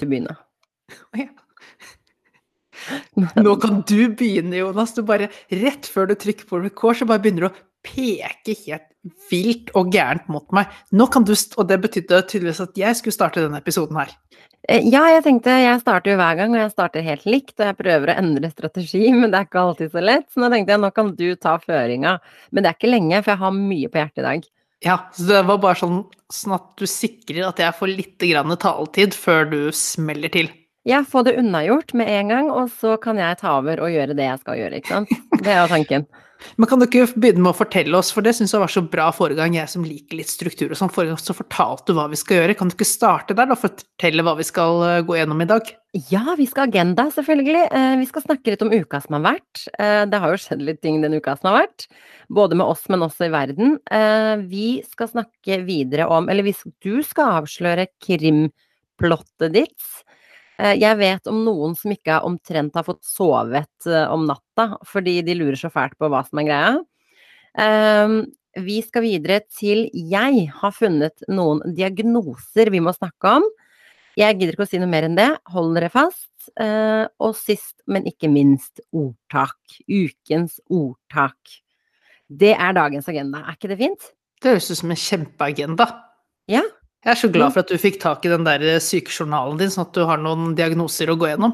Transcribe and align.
du 0.00 0.06
begynne. 0.10 0.36
Nå 3.46 3.54
kan 3.62 3.82
du 3.88 4.00
begynne, 4.16 4.56
Jonas. 4.58 4.94
Du 4.96 5.02
bare, 5.06 5.30
rett 5.52 5.86
før 5.90 6.10
du 6.10 6.16
trykker 6.18 6.48
på 6.48 6.60
record, 6.64 6.98
så 6.98 7.08
bare 7.08 7.22
begynner 7.24 7.46
du 7.46 7.50
å 7.52 7.56
peke 7.84 8.56
helt 8.64 8.90
vilt 9.30 9.70
og 9.76 9.92
gærent 9.92 10.28
mot 10.32 10.46
meg. 10.56 10.72
Nå 10.96 11.06
kan 11.12 11.26
du, 11.26 11.34
Og 11.34 11.68
det 11.68 11.80
betydde 11.82 12.22
tydeligvis 12.28 12.64
at 12.64 12.78
jeg 12.80 12.96
skulle 12.96 13.16
starte 13.16 13.44
denne 13.44 13.60
episoden 13.60 13.96
her. 14.00 14.12
Eh, 14.68 14.86
ja, 14.88 15.02
jeg 15.12 15.24
tenkte 15.26 15.52
jeg 15.60 15.80
starter 15.82 16.14
jo 16.14 16.20
hver 16.20 16.38
gang, 16.38 16.54
og 16.54 16.62
jeg 16.62 16.72
starter 16.72 17.04
helt 17.04 17.26
likt, 17.28 17.54
og 17.58 17.66
jeg 17.68 17.76
prøver 17.76 18.10
å 18.12 18.18
endre 18.22 18.50
strategi, 18.52 19.04
men 19.18 19.30
det 19.30 19.40
er 19.40 19.48
ikke 19.48 19.64
alltid 19.66 19.92
så 19.92 20.04
lett. 20.04 20.28
Så 20.32 20.40
nå 20.40 20.50
tenkte 20.52 20.76
jeg 20.76 20.84
nå 20.84 20.92
kan 20.96 21.12
du 21.18 21.28
ta 21.36 21.58
føringa. 21.60 22.18
Men 22.50 22.64
det 22.64 22.70
er 22.70 22.78
ikke 22.78 22.92
lenge, 22.92 23.22
for 23.22 23.34
jeg 23.34 23.42
har 23.44 23.56
mye 23.58 23.92
på 23.92 24.00
hjertet 24.00 24.24
i 24.24 24.28
dag. 24.28 24.50
Ja, 24.84 24.98
så 25.16 25.24
det 25.30 25.40
var 25.48 25.62
bare 25.62 25.78
sånn, 25.80 26.02
sånn 26.32 26.58
at 26.58 26.66
du 26.76 26.84
sikrer 26.88 27.46
at 27.48 27.62
jeg 27.62 27.76
får 27.78 27.92
litt 27.92 28.26
taletid 28.60 29.16
før 29.16 29.48
du 29.48 29.58
smeller 29.72 30.32
til. 30.32 30.50
Ja, 30.84 31.00
få 31.08 31.22
det 31.24 31.38
unnagjort 31.40 31.94
med 31.96 32.10
en 32.12 32.28
gang, 32.28 32.50
og 32.52 32.68
så 32.76 32.98
kan 33.00 33.16
jeg 33.16 33.38
ta 33.40 33.56
over 33.56 33.80
og 33.80 33.94
gjøre 33.94 34.16
det 34.18 34.26
jeg 34.26 34.42
skal 34.42 34.60
gjøre, 34.60 34.80
ikke 34.82 34.92
sant. 34.92 35.14
Det 35.40 35.48
er 35.48 35.62
jo 35.62 35.70
tanken. 35.72 36.04
Men 36.56 36.68
kan 36.70 36.82
ikke 36.84 37.06
begynne 37.14 37.42
med 37.42 37.52
å 37.52 37.56
fortelle 37.58 37.98
oss, 37.98 38.10
for 38.14 38.24
det 38.24 38.34
syns 38.36 38.54
jeg 38.54 38.62
var 38.62 38.72
så 38.72 38.82
bra 38.86 39.08
forrige 39.14 39.40
gang, 39.40 39.56
jeg 39.58 39.70
som 39.72 39.86
liker 39.86 40.18
litt 40.18 40.30
struktur 40.30 40.70
og 40.72 40.78
sånn, 40.78 40.92
forrige 40.92 41.14
gang 41.14 41.22
så 41.22 41.36
fortalte 41.36 41.90
du 41.90 41.98
hva 41.98 42.06
vi 42.12 42.18
skal 42.20 42.40
gjøre. 42.40 42.56
Kan 42.58 42.72
ikke 42.72 42.88
starte 42.88 43.36
der 43.36 43.52
og 43.52 43.60
fortelle 43.62 44.24
hva 44.26 44.36
vi 44.38 44.46
skal 44.46 44.84
eh, 44.88 45.00
gå 45.06 45.18
gjennom 45.18 45.42
i 45.44 45.48
dag? 45.50 45.72
Ja, 46.10 46.36
vi 46.38 46.46
skal 46.50 46.68
agenda, 46.68 47.06
selvfølgelig. 47.14 47.64
Eh, 47.70 47.94
vi 48.02 48.08
skal 48.10 48.26
snakke 48.26 48.54
litt 48.54 48.66
om 48.66 48.74
uka 48.74 49.00
som 49.04 49.18
har 49.18 49.26
vært. 49.30 49.64
Eh, 49.78 50.02
det 50.10 50.22
har 50.22 50.34
jo 50.34 50.42
skjedd 50.44 50.64
litt 50.66 50.82
ting 50.84 51.00
den 51.04 51.16
uka 51.18 51.36
som 51.38 51.50
har 51.52 51.62
vært. 51.62 51.88
Både 52.34 52.58
med 52.58 52.66
oss, 52.66 52.86
men 52.92 53.04
også 53.04 53.28
i 53.28 53.32
verden. 53.34 53.76
Vi 54.48 54.68
skal 54.88 55.10
snakke 55.10 55.58
videre 55.66 56.06
om 56.08 56.30
Eller 56.32 56.46
hvis 56.46 56.62
du 56.82 57.02
skal 57.04 57.42
avsløre 57.42 57.84
krimplottet 58.02 59.52
ditt 59.52 59.90
jeg 60.78 60.98
vet 61.00 61.26
om 61.30 61.40
noen 61.46 61.74
som 61.78 61.90
ikke 61.94 62.20
omtrent 62.26 62.76
har 62.78 62.86
fått 62.86 63.02
sovet 63.06 63.88
eh, 63.90 64.06
om 64.06 64.26
natta, 64.28 64.76
fordi 64.86 65.18
de 65.26 65.34
lurer 65.38 65.58
så 65.58 65.70
fælt 65.72 65.96
på 65.98 66.10
hva 66.12 66.22
som 66.26 66.40
er 66.42 66.48
greia. 66.48 66.74
Ehm, 67.58 68.20
vi 68.62 68.78
skal 68.86 69.02
videre 69.02 69.40
til 69.50 69.88
Jeg 69.94 70.46
har 70.54 70.74
funnet 70.74 71.26
noen 71.30 71.62
diagnoser 71.74 72.70
vi 72.70 72.82
må 72.82 72.94
snakke 72.94 73.38
om. 73.40 73.48
Jeg 74.18 74.38
gidder 74.38 74.54
ikke 74.54 74.66
å 74.66 74.70
si 74.70 74.78
noe 74.78 74.90
mer 74.90 75.08
enn 75.08 75.18
det. 75.18 75.30
Hold 75.50 75.74
dere 75.74 75.90
fast. 75.90 76.30
Eh, 76.60 77.04
og 77.18 77.34
sist, 77.38 77.80
men 77.90 78.06
ikke 78.06 78.30
minst, 78.30 78.82
ordtak. 78.94 79.58
Ukens 79.88 80.60
ordtak. 80.70 81.58
Det 82.30 82.54
er 82.54 82.76
dagens 82.76 83.10
agenda. 83.10 83.42
Er 83.42 83.58
ikke 83.58 83.72
det 83.72 83.80
fint? 83.80 84.10
Det 84.38 84.54
høres 84.54 84.70
ut 84.70 84.80
som 84.82 84.94
en 84.94 85.00
kjempeagenda. 85.00 85.88
Ja, 86.50 86.62
jeg 87.04 87.10
er 87.12 87.18
så 87.20 87.28
glad 87.28 87.52
for 87.52 87.60
at 87.60 87.68
du 87.68 87.80
fikk 87.80 87.98
tak 88.00 88.24
i 88.24 88.30
den 88.32 88.46
der 88.46 88.62
eh, 88.64 88.80
sykejournalen 88.80 89.58
din, 89.60 89.72
sånn 89.72 89.84
at 89.84 89.92
du 89.96 90.06
har 90.08 90.20
noen 90.22 90.54
diagnoser 90.56 91.10
å 91.12 91.16
gå 91.20 91.28
gjennom. 91.28 91.52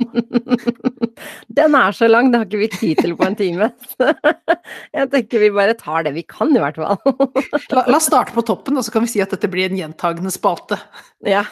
den 1.59 1.75
er 1.75 1.97
så 1.97 2.07
lang, 2.07 2.31
det 2.31 2.39
har 2.39 2.47
ikke 2.47 2.61
vi 2.61 2.69
tid 2.71 3.01
til 3.03 3.17
på 3.19 3.27
en 3.27 3.39
time. 3.39 3.71
jeg 4.97 5.11
tenker 5.15 5.43
vi 5.43 5.51
bare 5.57 5.75
tar 5.79 6.07
det 6.07 6.15
vi 6.15 6.23
kan, 6.23 6.55
i 6.55 6.63
hvert 6.63 6.79
fall. 6.79 7.01
la, 7.75 7.83
la 7.83 7.99
oss 7.99 8.07
starte 8.07 8.37
på 8.37 8.47
toppen, 8.47 8.79
og 8.79 8.87
så 8.87 8.95
kan 8.95 9.07
vi 9.07 9.11
si 9.11 9.25
at 9.25 9.35
dette 9.35 9.51
blir 9.51 9.67
en 9.67 9.81
gjentagende 9.81 10.31
spalte. 10.35 10.79
Ja. 11.27 11.43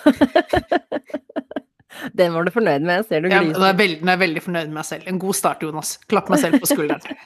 Den 2.14 2.36
var 2.36 2.46
du 2.46 2.54
fornøyd 2.54 2.86
med, 2.86 3.08
ser 3.08 3.24
du 3.24 3.32
gliser. 3.32 3.50
Ja, 3.50 3.74
den 3.74 4.06
er 4.06 4.14
jeg 4.14 4.22
veldig 4.22 4.44
fornøyd 4.46 4.70
med 4.70 4.78
meg 4.78 4.86
selv. 4.86 5.10
En 5.10 5.18
god 5.18 5.34
start, 5.40 5.66
Jonas. 5.66 5.96
Klapp 6.06 6.30
meg 6.30 6.44
selv 6.44 6.62
på 6.62 6.70
skulderen. 6.70 7.18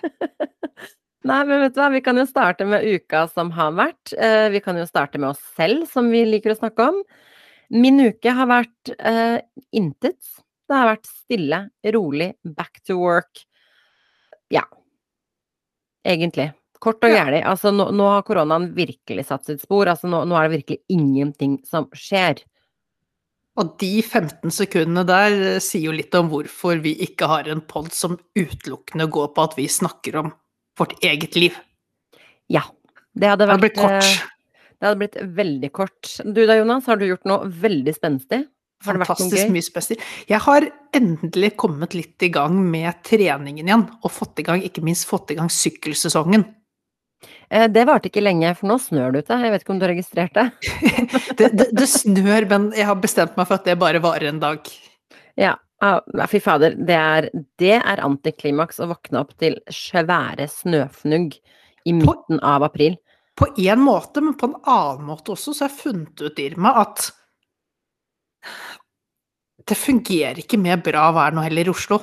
Nei, 1.23 1.43
men 1.47 1.61
vet 1.63 1.75
du 1.77 1.79
hva, 1.79 1.91
vi 1.95 2.03
kan 2.03 2.19
jo 2.19 2.25
starte 2.27 2.67
med 2.67 2.83
uka 2.83 3.27
som 3.31 3.53
har 3.55 3.75
vært. 3.79 4.15
Eh, 4.17 4.49
vi 4.51 4.63
kan 4.65 4.79
jo 4.79 4.87
starte 4.89 5.21
med 5.23 5.31
oss 5.31 5.43
selv, 5.57 5.85
som 5.91 6.09
vi 6.11 6.25
liker 6.27 6.55
å 6.55 6.59
snakke 6.59 6.89
om. 6.91 6.99
Min 7.73 8.03
uke 8.03 8.33
har 8.37 8.49
vært 8.51 8.91
uh, 8.99 9.39
intet. 9.73 10.19
Det 10.69 10.77
har 10.77 10.91
vært 10.91 11.09
stille, 11.09 11.61
rolig, 11.95 12.33
back 12.45 12.83
to 12.85 12.99
work. 13.01 13.47
Ja. 14.53 14.67
Egentlig. 16.05 16.51
Kort 16.83 17.05
og 17.07 17.15
gjerlig. 17.15 17.41
Altså, 17.49 17.73
nå, 17.73 17.87
nå, 17.97 18.11
har 18.13 18.27
koronaen 18.27 18.73
virkelig 18.77 19.25
satt 19.31 19.49
sitt 19.49 19.63
spor. 19.65 19.89
Altså, 19.89 20.11
nå, 20.11 20.25
nå 20.29 20.37
er 20.37 20.51
det 20.51 20.59
virkelig 20.59 20.83
ingenting 20.93 21.57
som 21.65 21.89
skjer. 21.97 22.43
Og 23.63 23.73
de 23.81 23.95
15 24.03 24.53
sekundene 24.53 25.07
der 25.09 25.39
eh, 25.55 25.59
sier 25.63 25.91
jo 25.91 25.97
litt 25.97 26.15
om 26.19 26.29
hvorfor 26.33 26.81
vi 26.85 26.97
ikke 27.07 27.29
har 27.31 27.49
en 27.53 27.61
pod 27.69 27.93
som 27.97 28.19
utelukkende 28.37 29.09
går 29.13 29.33
på 29.37 29.49
at 29.49 29.57
vi 29.59 29.69
snakker 29.71 30.19
om 30.23 30.33
vårt 30.79 30.97
eget 31.05 31.37
liv. 31.37 31.59
Ja. 32.53 32.65
Det 33.13 33.29
hadde 33.29 33.49
vært 33.49 33.61
Det 33.61 33.61
hadde 33.61 33.67
blitt 33.67 33.81
kort. 33.81 34.09
Eh, 34.09 34.69
det 34.83 34.89
hadde 34.89 35.01
blitt 35.03 35.21
veldig 35.37 35.73
kort. 35.73 36.13
Du 36.25 36.41
da, 36.49 36.57
Jonas, 36.59 36.89
har 36.91 36.99
du 36.99 37.07
gjort 37.07 37.29
noe 37.29 37.47
veldig 37.47 37.95
spenstig? 37.95 38.43
Fantastisk 38.83 39.53
mye 39.55 39.63
spesielt. 39.63 40.03
Jeg 40.27 40.43
har 40.43 40.67
endelig 40.97 41.53
kommet 41.61 41.95
litt 41.95 42.25
i 42.27 42.33
gang 42.35 42.57
med 42.67 42.99
treningen 43.07 43.69
igjen, 43.69 43.85
og 44.03 44.11
fått 44.11 44.43
i 44.43 44.47
gang, 44.49 44.65
ikke 44.67 44.83
minst 44.83 45.07
fått 45.07 45.31
i 45.31 45.39
gang 45.39 45.53
sykkelsesongen. 45.53 46.49
Eh, 47.53 47.69
det 47.71 47.85
varte 47.87 48.11
ikke 48.11 48.25
lenge, 48.25 48.51
for 48.59 48.73
nå 48.73 48.79
snør 48.83 49.15
det 49.15 49.25
ute. 49.27 49.39
Jeg 49.45 49.55
vet 49.55 49.65
ikke 49.65 49.75
om 49.75 49.79
du 49.79 49.87
har 49.87 49.95
registrert 49.95 50.35
det? 50.35 50.47
det, 51.39 51.53
det? 51.53 51.69
Det 51.79 51.89
snør, 51.91 52.49
men 52.51 52.71
jeg 52.75 52.89
har 52.89 52.99
bestemt 52.99 53.39
meg 53.39 53.47
for 53.47 53.61
at 53.61 53.69
det 53.69 53.79
bare 53.79 54.03
varer 54.03 54.33
en 54.33 54.43
dag. 54.43 54.73
Ja, 55.39 55.55
Ah, 55.83 55.99
fy 56.31 56.39
fader, 56.39 56.77
det 56.79 56.95
er, 56.95 57.27
det 57.59 57.79
er 57.81 58.03
antiklimaks 58.05 58.79
å 58.83 58.87
våkne 58.93 59.25
opp 59.25 59.33
til 59.43 59.57
svære 59.67 60.47
snøfnugg 60.51 61.35
i 61.91 61.95
midten 61.97 62.39
på, 62.39 62.45
av 62.47 62.63
april. 62.69 62.95
På 63.35 63.49
én 63.59 63.81
måte, 63.83 64.23
men 64.23 64.37
på 64.39 64.51
en 64.51 64.59
annen 64.61 65.09
måte 65.09 65.35
også, 65.35 65.55
så 65.57 65.67
har 65.67 65.73
jeg 65.73 65.81
funnet 65.81 66.23
ut, 66.23 66.39
Irma, 66.39 66.75
at 66.85 67.09
det 69.67 69.79
fungerer 69.79 70.43
ikke 70.43 70.61
med 70.61 70.85
bra 70.87 71.09
vær 71.17 71.35
nå 71.35 71.43
heller 71.47 71.71
i 71.71 71.75
Oslo. 71.75 71.99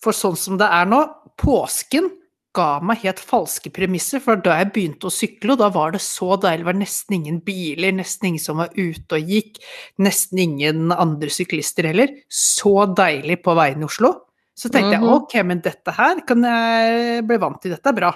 For 0.00 0.16
sånn 0.16 0.36
som 0.40 0.56
det 0.60 0.68
er 0.72 0.88
nå, 0.88 1.02
påsken 1.40 2.08
ga 2.56 2.68
meg 2.84 3.02
helt 3.04 3.20
falske 3.22 3.70
premisser, 3.74 4.22
for 4.24 4.40
da 4.40 4.56
jeg 4.60 4.70
begynte 4.74 5.08
å 5.08 5.12
sykle, 5.12 5.54
og 5.54 5.60
da 5.60 5.68
var 5.74 5.92
det 5.94 6.02
så 6.04 6.34
deilig, 6.40 6.64
det 6.64 6.68
var 6.70 6.78
nesten 6.80 7.16
ingen 7.18 7.40
biler, 7.44 7.94
nesten 7.98 8.30
ingen 8.30 8.42
som 8.42 8.62
var 8.62 8.72
ute 8.76 9.18
og 9.18 9.32
gikk, 9.32 9.60
nesten 10.02 10.42
ingen 10.42 10.94
andre 10.94 11.32
syklister 11.32 11.90
heller. 11.90 12.14
Så 12.28 12.74
deilig 12.96 13.42
på 13.44 13.56
veien 13.58 13.84
i 13.84 13.88
Oslo. 13.88 14.12
Så 14.56 14.70
tenkte 14.70 14.96
mm 14.96 15.02
-hmm. 15.02 15.08
jeg 15.08 15.16
ok, 15.16 15.34
men 15.44 15.60
dette 15.60 15.90
her 15.92 16.20
kan 16.26 16.42
jeg 16.42 17.26
bli 17.26 17.36
vant 17.36 17.60
til, 17.60 17.70
dette 17.70 17.88
er 17.88 18.00
bra. 18.00 18.12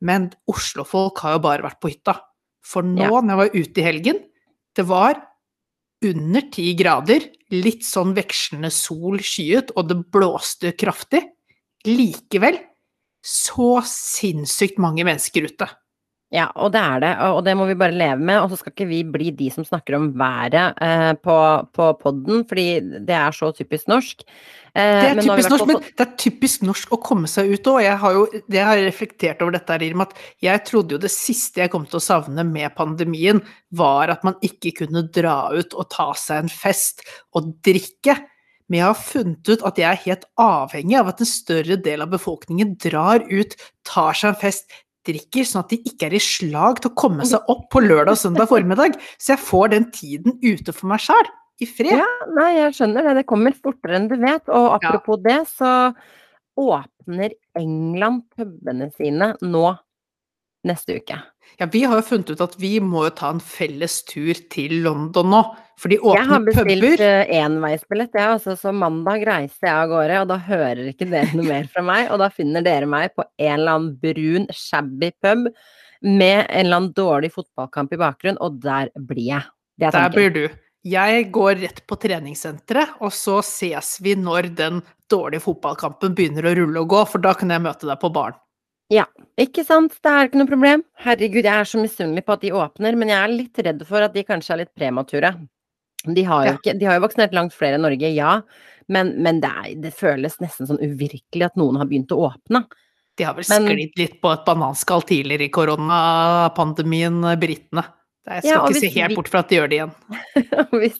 Men 0.00 0.32
Oslo-folk 0.48 1.18
har 1.18 1.32
jo 1.32 1.38
bare 1.38 1.62
vært 1.62 1.80
på 1.80 1.88
hytta. 1.88 2.16
For 2.64 2.82
nå, 2.82 3.02
ja. 3.02 3.20
når 3.20 3.28
jeg 3.28 3.36
var 3.36 3.60
ute 3.60 3.80
i 3.80 3.84
helgen, 3.84 4.18
det 4.74 4.88
var 4.88 5.22
under 6.04 6.40
ti 6.50 6.74
grader, 6.74 7.20
litt 7.50 7.84
sånn 7.84 8.14
vekslende 8.14 8.70
sol, 8.70 9.18
skyet, 9.18 9.70
og 9.76 9.88
det 9.88 10.10
blåste 10.10 10.72
kraftig. 10.72 11.22
Likevel 11.84 12.58
så 13.22 13.76
sinnssykt 13.86 14.82
mange 14.82 15.06
mennesker 15.06 15.46
ute. 15.46 15.70
Ja, 16.32 16.46
og 16.56 16.70
det 16.72 16.80
er 16.80 17.02
det, 17.02 17.10
og 17.28 17.42
det 17.44 17.52
må 17.60 17.66
vi 17.68 17.76
bare 17.76 17.92
leve 17.92 18.16
med. 18.24 18.38
Og 18.40 18.48
så 18.52 18.62
skal 18.62 18.72
ikke 18.72 18.88
vi 18.88 19.02
bli 19.04 19.28
de 19.36 19.50
som 19.52 19.66
snakker 19.68 19.98
om 19.98 20.08
været 20.16 20.78
eh, 20.80 21.12
på, 21.20 21.36
på 21.76 21.90
podden, 22.00 22.46
fordi 22.48 22.80
det 23.04 23.16
er 23.18 23.36
så 23.36 23.50
typisk 23.52 23.90
norsk. 23.92 24.24
Eh, 24.72 25.02
det 25.02 25.10
er 25.10 25.20
typisk 25.26 25.52
norsk, 25.52 25.66
men 25.68 25.82
det 25.84 26.06
er 26.06 26.14
typisk 26.22 26.64
norsk 26.64 26.94
å 26.96 27.00
komme 27.04 27.28
seg 27.28 27.52
ut 27.52 27.68
òg. 27.74 27.82
Jeg 27.84 28.00
har 28.00 28.16
jo 28.16 28.24
jeg 28.32 28.64
har 28.64 28.80
reflektert 28.80 29.44
over 29.44 29.58
dette, 29.58 29.76
her, 29.76 30.00
at 30.06 30.16
jeg 30.48 30.64
trodde 30.70 30.96
jo 30.96 31.02
det 31.04 31.12
siste 31.12 31.66
jeg 31.66 31.72
kom 31.74 31.84
til 31.84 32.00
å 32.00 32.06
savne 32.06 32.48
med 32.48 32.72
pandemien, 32.80 33.44
var 33.76 34.16
at 34.16 34.24
man 34.24 34.40
ikke 34.40 34.72
kunne 34.80 35.04
dra 35.12 35.52
ut 35.52 35.76
og 35.76 35.90
ta 35.92 36.14
seg 36.16 36.46
en 36.46 36.52
fest 36.52 37.04
og 37.36 37.58
drikke. 37.60 38.16
Men 38.72 38.80
jeg 38.80 38.88
har 38.88 39.02
funnet 39.04 39.50
ut 39.52 39.64
at 39.68 39.76
jeg 39.76 39.84
er 39.84 40.04
helt 40.06 40.22
avhengig 40.40 40.96
av 40.96 41.10
at 41.10 41.18
en 41.20 41.28
større 41.28 41.76
del 41.84 42.00
av 42.00 42.14
befolkningen 42.14 42.70
drar 42.80 43.20
ut, 43.28 43.52
tar 43.84 44.16
seg 44.16 44.30
en 44.32 44.38
fest, 44.40 44.72
drikker, 45.04 45.44
sånn 45.44 45.60
at 45.60 45.74
de 45.74 45.78
ikke 45.90 46.08
er 46.08 46.16
i 46.16 46.22
slag 46.22 46.80
til 46.80 46.88
å 46.88 46.96
komme 46.96 47.26
seg 47.28 47.52
opp 47.52 47.66
på 47.74 47.82
lørdag 47.84 48.14
og 48.14 48.20
søndag 48.22 48.48
formiddag. 48.48 48.96
Så 49.20 49.34
jeg 49.34 49.42
får 49.44 49.74
den 49.74 49.88
tiden 49.92 50.38
ute 50.40 50.72
for 50.72 50.88
meg 50.88 51.04
sjæl, 51.04 51.28
i 51.60 51.68
fred. 51.68 52.00
Ja, 52.00 52.08
nei, 52.32 52.48
jeg 52.56 52.78
skjønner 52.78 53.10
det. 53.10 53.16
Det 53.20 53.28
kommer 53.28 53.60
fortere 53.60 53.98
enn 53.98 54.08
du 54.08 54.16
vet. 54.22 54.48
Og 54.48 54.68
apropos 54.78 55.20
ja. 55.20 55.24
det, 55.28 55.38
så 55.52 55.72
åpner 56.62 57.36
England 57.60 58.24
pubene 58.32 58.88
sine 58.96 59.34
nå 59.44 59.66
neste 60.68 60.98
uke. 61.00 61.18
Ja, 61.60 61.66
vi 61.72 61.82
har 61.84 61.98
jo 61.98 62.04
funnet 62.06 62.30
ut 62.32 62.40
at 62.42 62.54
vi 62.60 62.76
må 62.80 63.04
jo 63.06 63.12
ta 63.18 63.32
en 63.34 63.42
felles 63.44 64.00
tur 64.08 64.38
til 64.52 64.78
London 64.86 65.28
nå. 65.34 65.42
For 65.82 65.90
de 65.92 65.98
åpner 65.98 66.22
puber. 66.22 66.22
Jeg 66.22 66.30
har 66.30 66.46
bestilt 66.46 67.02
uh, 67.02 67.34
enveisbillett, 67.42 68.14
jeg. 68.14 68.22
Ja, 68.24 68.36
altså, 68.36 68.56
så 68.58 68.72
mandag 68.76 69.24
reiser 69.26 69.68
jeg 69.68 69.74
av 69.74 69.90
gårde, 69.90 70.18
og 70.22 70.30
da 70.30 70.38
hører 70.46 70.82
ikke 70.92 71.08
dere 71.10 71.32
noe 71.34 71.48
mer 71.48 71.68
fra 71.72 71.84
meg. 71.86 72.08
Og 72.14 72.22
da 72.22 72.30
finner 72.32 72.64
dere 72.64 72.88
meg 72.88 73.14
på 73.18 73.26
en 73.26 73.54
eller 73.56 73.76
annen 73.76 73.94
brun, 74.02 74.48
shabby 74.54 75.12
pub 75.22 75.48
med 76.02 76.46
en 76.48 76.64
eller 76.64 76.78
annen 76.80 76.92
dårlig 76.98 77.32
fotballkamp 77.34 77.92
i 77.94 78.00
bakgrunn, 78.00 78.38
og 78.42 78.58
der 78.62 78.90
blir 78.98 79.28
jeg. 79.36 79.50
der 79.82 80.14
blir 80.14 80.34
du. 80.34 80.44
Jeg 80.82 81.28
går 81.30 81.60
rett 81.62 81.84
på 81.86 81.94
treningssenteret, 82.02 82.96
og 83.06 83.12
så 83.14 83.38
ses 83.46 83.94
vi 84.02 84.16
når 84.18 84.50
den 84.58 84.80
dårlige 85.10 85.44
fotballkampen 85.44 86.16
begynner 86.18 86.48
å 86.48 86.54
rulle 86.58 86.82
og 86.82 86.90
gå, 86.90 87.04
for 87.12 87.22
da 87.22 87.36
kan 87.38 87.54
jeg 87.54 87.62
møte 87.62 87.86
deg 87.86 88.00
på 88.02 88.10
baren. 88.14 88.38
Ja, 88.92 89.06
ikke 89.40 89.64
sant. 89.64 89.94
Det 90.04 90.10
er 90.10 90.28
ikke 90.28 90.40
noe 90.42 90.50
problem. 90.50 90.82
Herregud, 91.00 91.46
jeg 91.46 91.54
er 91.54 91.68
så 91.68 91.80
misunnelig 91.80 92.26
på 92.26 92.34
at 92.36 92.44
de 92.44 92.52
åpner, 92.52 92.98
men 92.98 93.12
jeg 93.12 93.18
er 93.18 93.32
litt 93.32 93.62
redd 93.64 93.86
for 93.88 94.04
at 94.04 94.12
de 94.16 94.24
kanskje 94.28 94.54
er 94.54 94.62
litt 94.64 94.72
premature. 94.76 95.32
De 96.02 96.24
har 96.26 96.46
jo 96.48 96.52
ikke 96.58 96.74
De 96.80 96.86
har 96.88 96.96
jo 96.98 97.04
vaksinert 97.04 97.34
langt 97.36 97.54
flere 97.54 97.78
enn 97.78 97.84
Norge, 97.86 98.10
ja. 98.12 98.40
Men, 98.92 99.14
men 99.22 99.38
det, 99.40 99.48
er, 99.62 99.74
det 99.84 99.94
føles 99.96 100.36
nesten 100.42 100.68
sånn 100.68 100.82
uvirkelig 100.82 101.46
at 101.46 101.56
noen 101.60 101.78
har 101.80 101.88
begynt 101.88 102.12
å 102.12 102.24
åpne. 102.26 102.64
De 103.16 103.24
har 103.28 103.36
vel 103.36 103.46
Men- 103.48 103.68
sklidd 103.70 103.98
litt 104.00 104.20
på 104.20 104.32
et 104.32 104.44
bananskall 104.44 105.04
tidligere 105.08 105.46
i 105.46 105.52
koronapandemien, 105.54 107.20
britene. 107.40 107.84
Jeg 108.22 108.44
skal 108.44 108.52
Ja, 108.52 108.58
ikke 108.70 108.80
se 108.80 108.90
helt 108.94 109.16
bort 109.18 109.28
fra 109.32 109.40
at 109.42 109.50
de 109.50 109.56
gjør 109.56 109.70
det 109.70 109.78
igjen. 109.80 109.94
hvis, 110.80 110.98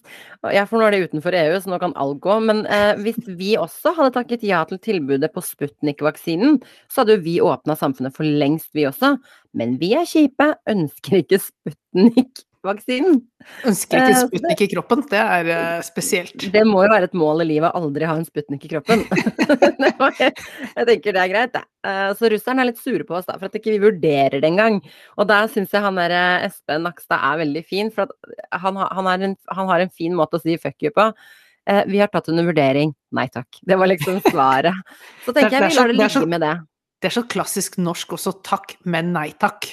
ja, 0.51 0.65
for 0.67 0.81
nå 0.81 0.89
er 0.89 0.97
det 0.97 1.03
utenfor 1.07 1.37
EU, 1.39 1.55
så 1.63 1.71
nå 1.71 1.79
kan 1.83 1.95
alt 2.03 2.19
gå. 2.25 2.39
Men 2.49 2.65
eh, 2.67 2.99
hvis 3.05 3.21
vi 3.39 3.53
også 3.61 3.93
hadde 3.95 4.15
takket 4.17 4.47
ja 4.47 4.65
til 4.67 4.81
tilbudet 4.83 5.31
på 5.31 5.45
Sputnik-vaksinen, 5.47 6.59
så 6.91 7.03
hadde 7.03 7.21
jo 7.21 7.25
vi 7.29 7.37
åpna 7.47 7.79
samfunnet 7.79 8.17
for 8.17 8.27
lengst, 8.27 8.73
vi 8.75 8.89
også. 8.91 9.15
Men 9.55 9.77
vi 9.79 9.93
er 9.99 10.09
kjipe, 10.09 10.51
ønsker 10.75 11.23
ikke 11.23 11.39
Sputnik-vaksinen. 12.63 13.17
Ønsker 13.67 13.99
Eh, 13.99 14.07
ikke 14.09 14.19
så 14.21 14.29
Sputnik 14.31 14.61
i 14.63 14.69
kroppen, 14.71 15.01
det 15.11 15.19
er 15.21 15.49
eh, 15.51 15.83
spesielt. 15.83 16.45
Det 16.53 16.63
må 16.67 16.85
jo 16.85 16.91
være 16.93 17.09
et 17.09 17.15
mål 17.19 17.43
i 17.43 17.47
livet 17.49 17.73
å 17.75 17.81
aldri 17.83 18.07
ha 18.07 18.15
en 18.15 18.25
Sputnik 18.25 18.65
i 18.65 18.71
kroppen. 18.71 19.03
Jeg 20.23 20.87
tenker 20.87 21.13
det 21.17 21.23
er 21.25 21.29
greit, 21.33 21.53
det. 21.57 21.65
Eh, 21.87 22.13
Så 22.19 22.31
russerne 22.31 22.63
er 22.63 22.71
litt 22.71 22.79
sure 22.81 23.05
på 23.09 23.17
oss 23.19 23.27
da, 23.27 23.37
for 23.39 23.47
at 23.51 23.59
ikke 23.59 23.75
vi 23.75 23.83
vurderer 23.83 24.39
det 24.41 24.49
engang. 24.49 24.81
Og 25.19 25.27
der 25.31 25.49
syns 25.53 25.73
jeg 25.75 25.83
han 25.83 25.99
der 25.99 26.15
eh, 26.15 26.47
Espen 26.49 26.87
Nakstad 26.87 27.19
er 27.19 27.43
veldig 27.43 27.65
fin, 27.67 27.91
for 27.95 28.07
at 28.07 28.61
han, 28.63 28.77
han, 28.79 29.13
en, 29.31 29.37
han 29.51 29.69
har 29.73 29.81
en 29.85 29.91
fin 29.95 30.15
måte 30.15 30.39
å 30.39 30.43
si 30.45 30.57
fuck 30.63 30.79
you 30.87 30.93
på. 30.95 31.11
Eh, 31.67 31.83
Vi 31.91 31.99
har 32.03 32.11
tatt 32.13 32.31
under 32.33 32.47
vurdering. 32.47 32.95
Nei 33.13 33.27
takk. 33.33 33.59
Det 33.63 33.79
var 33.79 33.91
liksom 33.91 34.23
svaret. 34.31 34.75
Så 35.27 35.35
er- 35.35 35.43
tenker 35.43 35.59
jeg 35.59 35.71
vi 35.75 35.81
lar 35.81 35.91
det 35.93 35.99
ligge 35.99 36.27
med 36.31 36.41
det. 36.47 36.55
Det 37.03 37.11
er 37.11 37.17
så 37.19 37.25
klassisk 37.27 37.81
norsk 37.83 38.15
også, 38.15 38.37
takk, 38.47 38.77
men 38.87 39.11
nei 39.13 39.33
takk. 39.35 39.67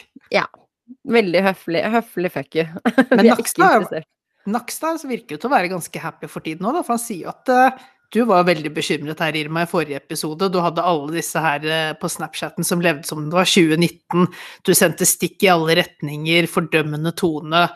Veldig 1.10 1.44
høflig, 1.46 1.84
høflig 1.94 2.32
fuck 2.34 2.58
you. 2.58 2.66
Men 3.18 3.32
Nakstad 3.32 4.02
Nakstad 4.50 5.06
virker 5.10 5.36
jo 5.36 5.42
til 5.42 5.50
å 5.50 5.54
være 5.54 5.72
ganske 5.72 6.02
happy 6.02 6.30
for 6.32 6.46
tiden 6.46 6.68
òg, 6.70 6.82
for 6.82 6.96
han 6.96 7.02
sier 7.02 7.28
jo 7.28 7.34
at 7.34 7.52
eh, 7.54 7.82
du 8.10 8.24
var 8.26 8.48
veldig 8.48 8.72
bekymret 8.74 9.20
her, 9.22 9.36
Irma, 9.38 9.68
i 9.68 9.70
forrige 9.70 10.00
episode. 10.00 10.48
Du 10.50 10.58
hadde 10.64 10.82
alle 10.82 11.14
disse 11.14 11.42
her 11.44 11.66
eh, 11.70 11.92
på 12.00 12.10
Snapchatten 12.10 12.66
som 12.66 12.82
levde 12.82 13.06
som 13.06 13.22
det 13.28 13.38
var 13.38 13.46
2019. 13.46 14.26
Du 14.66 14.74
sendte 14.78 15.06
stikk 15.06 15.46
i 15.46 15.52
alle 15.54 15.78
retninger, 15.78 16.50
fordømmende 16.50 17.14
tone. 17.20 17.68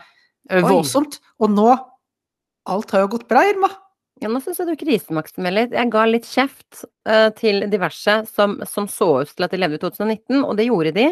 eh, 0.49 0.65
Voldsomt. 0.65 1.19
Og 1.43 1.53
nå 1.53 1.71
Alt 2.63 2.93
har 2.95 3.01
jo 3.03 3.09
gått 3.11 3.27
bra, 3.27 3.41
Irma. 3.43 3.67
Ja, 4.21 4.29
nå 4.29 4.39
syns 4.43 4.59
jeg 4.61 4.69
du 4.69 4.77
krisemaksimerer 4.77 5.55
litt. 5.55 5.73
Jeg 5.73 5.89
ga 5.91 6.03
litt 6.05 6.27
kjeft 6.29 6.83
uh, 7.09 7.31
til 7.35 7.65
diverse 7.71 8.19
som, 8.29 8.59
som 8.69 8.85
så 8.91 9.09
ut 9.23 9.31
til 9.33 9.47
at 9.47 9.55
de 9.55 9.59
levde 9.59 9.79
i 9.79 9.81
2019, 9.81 10.43
og 10.43 10.53
det 10.59 10.67
gjorde 10.69 10.93
de. 10.95 11.07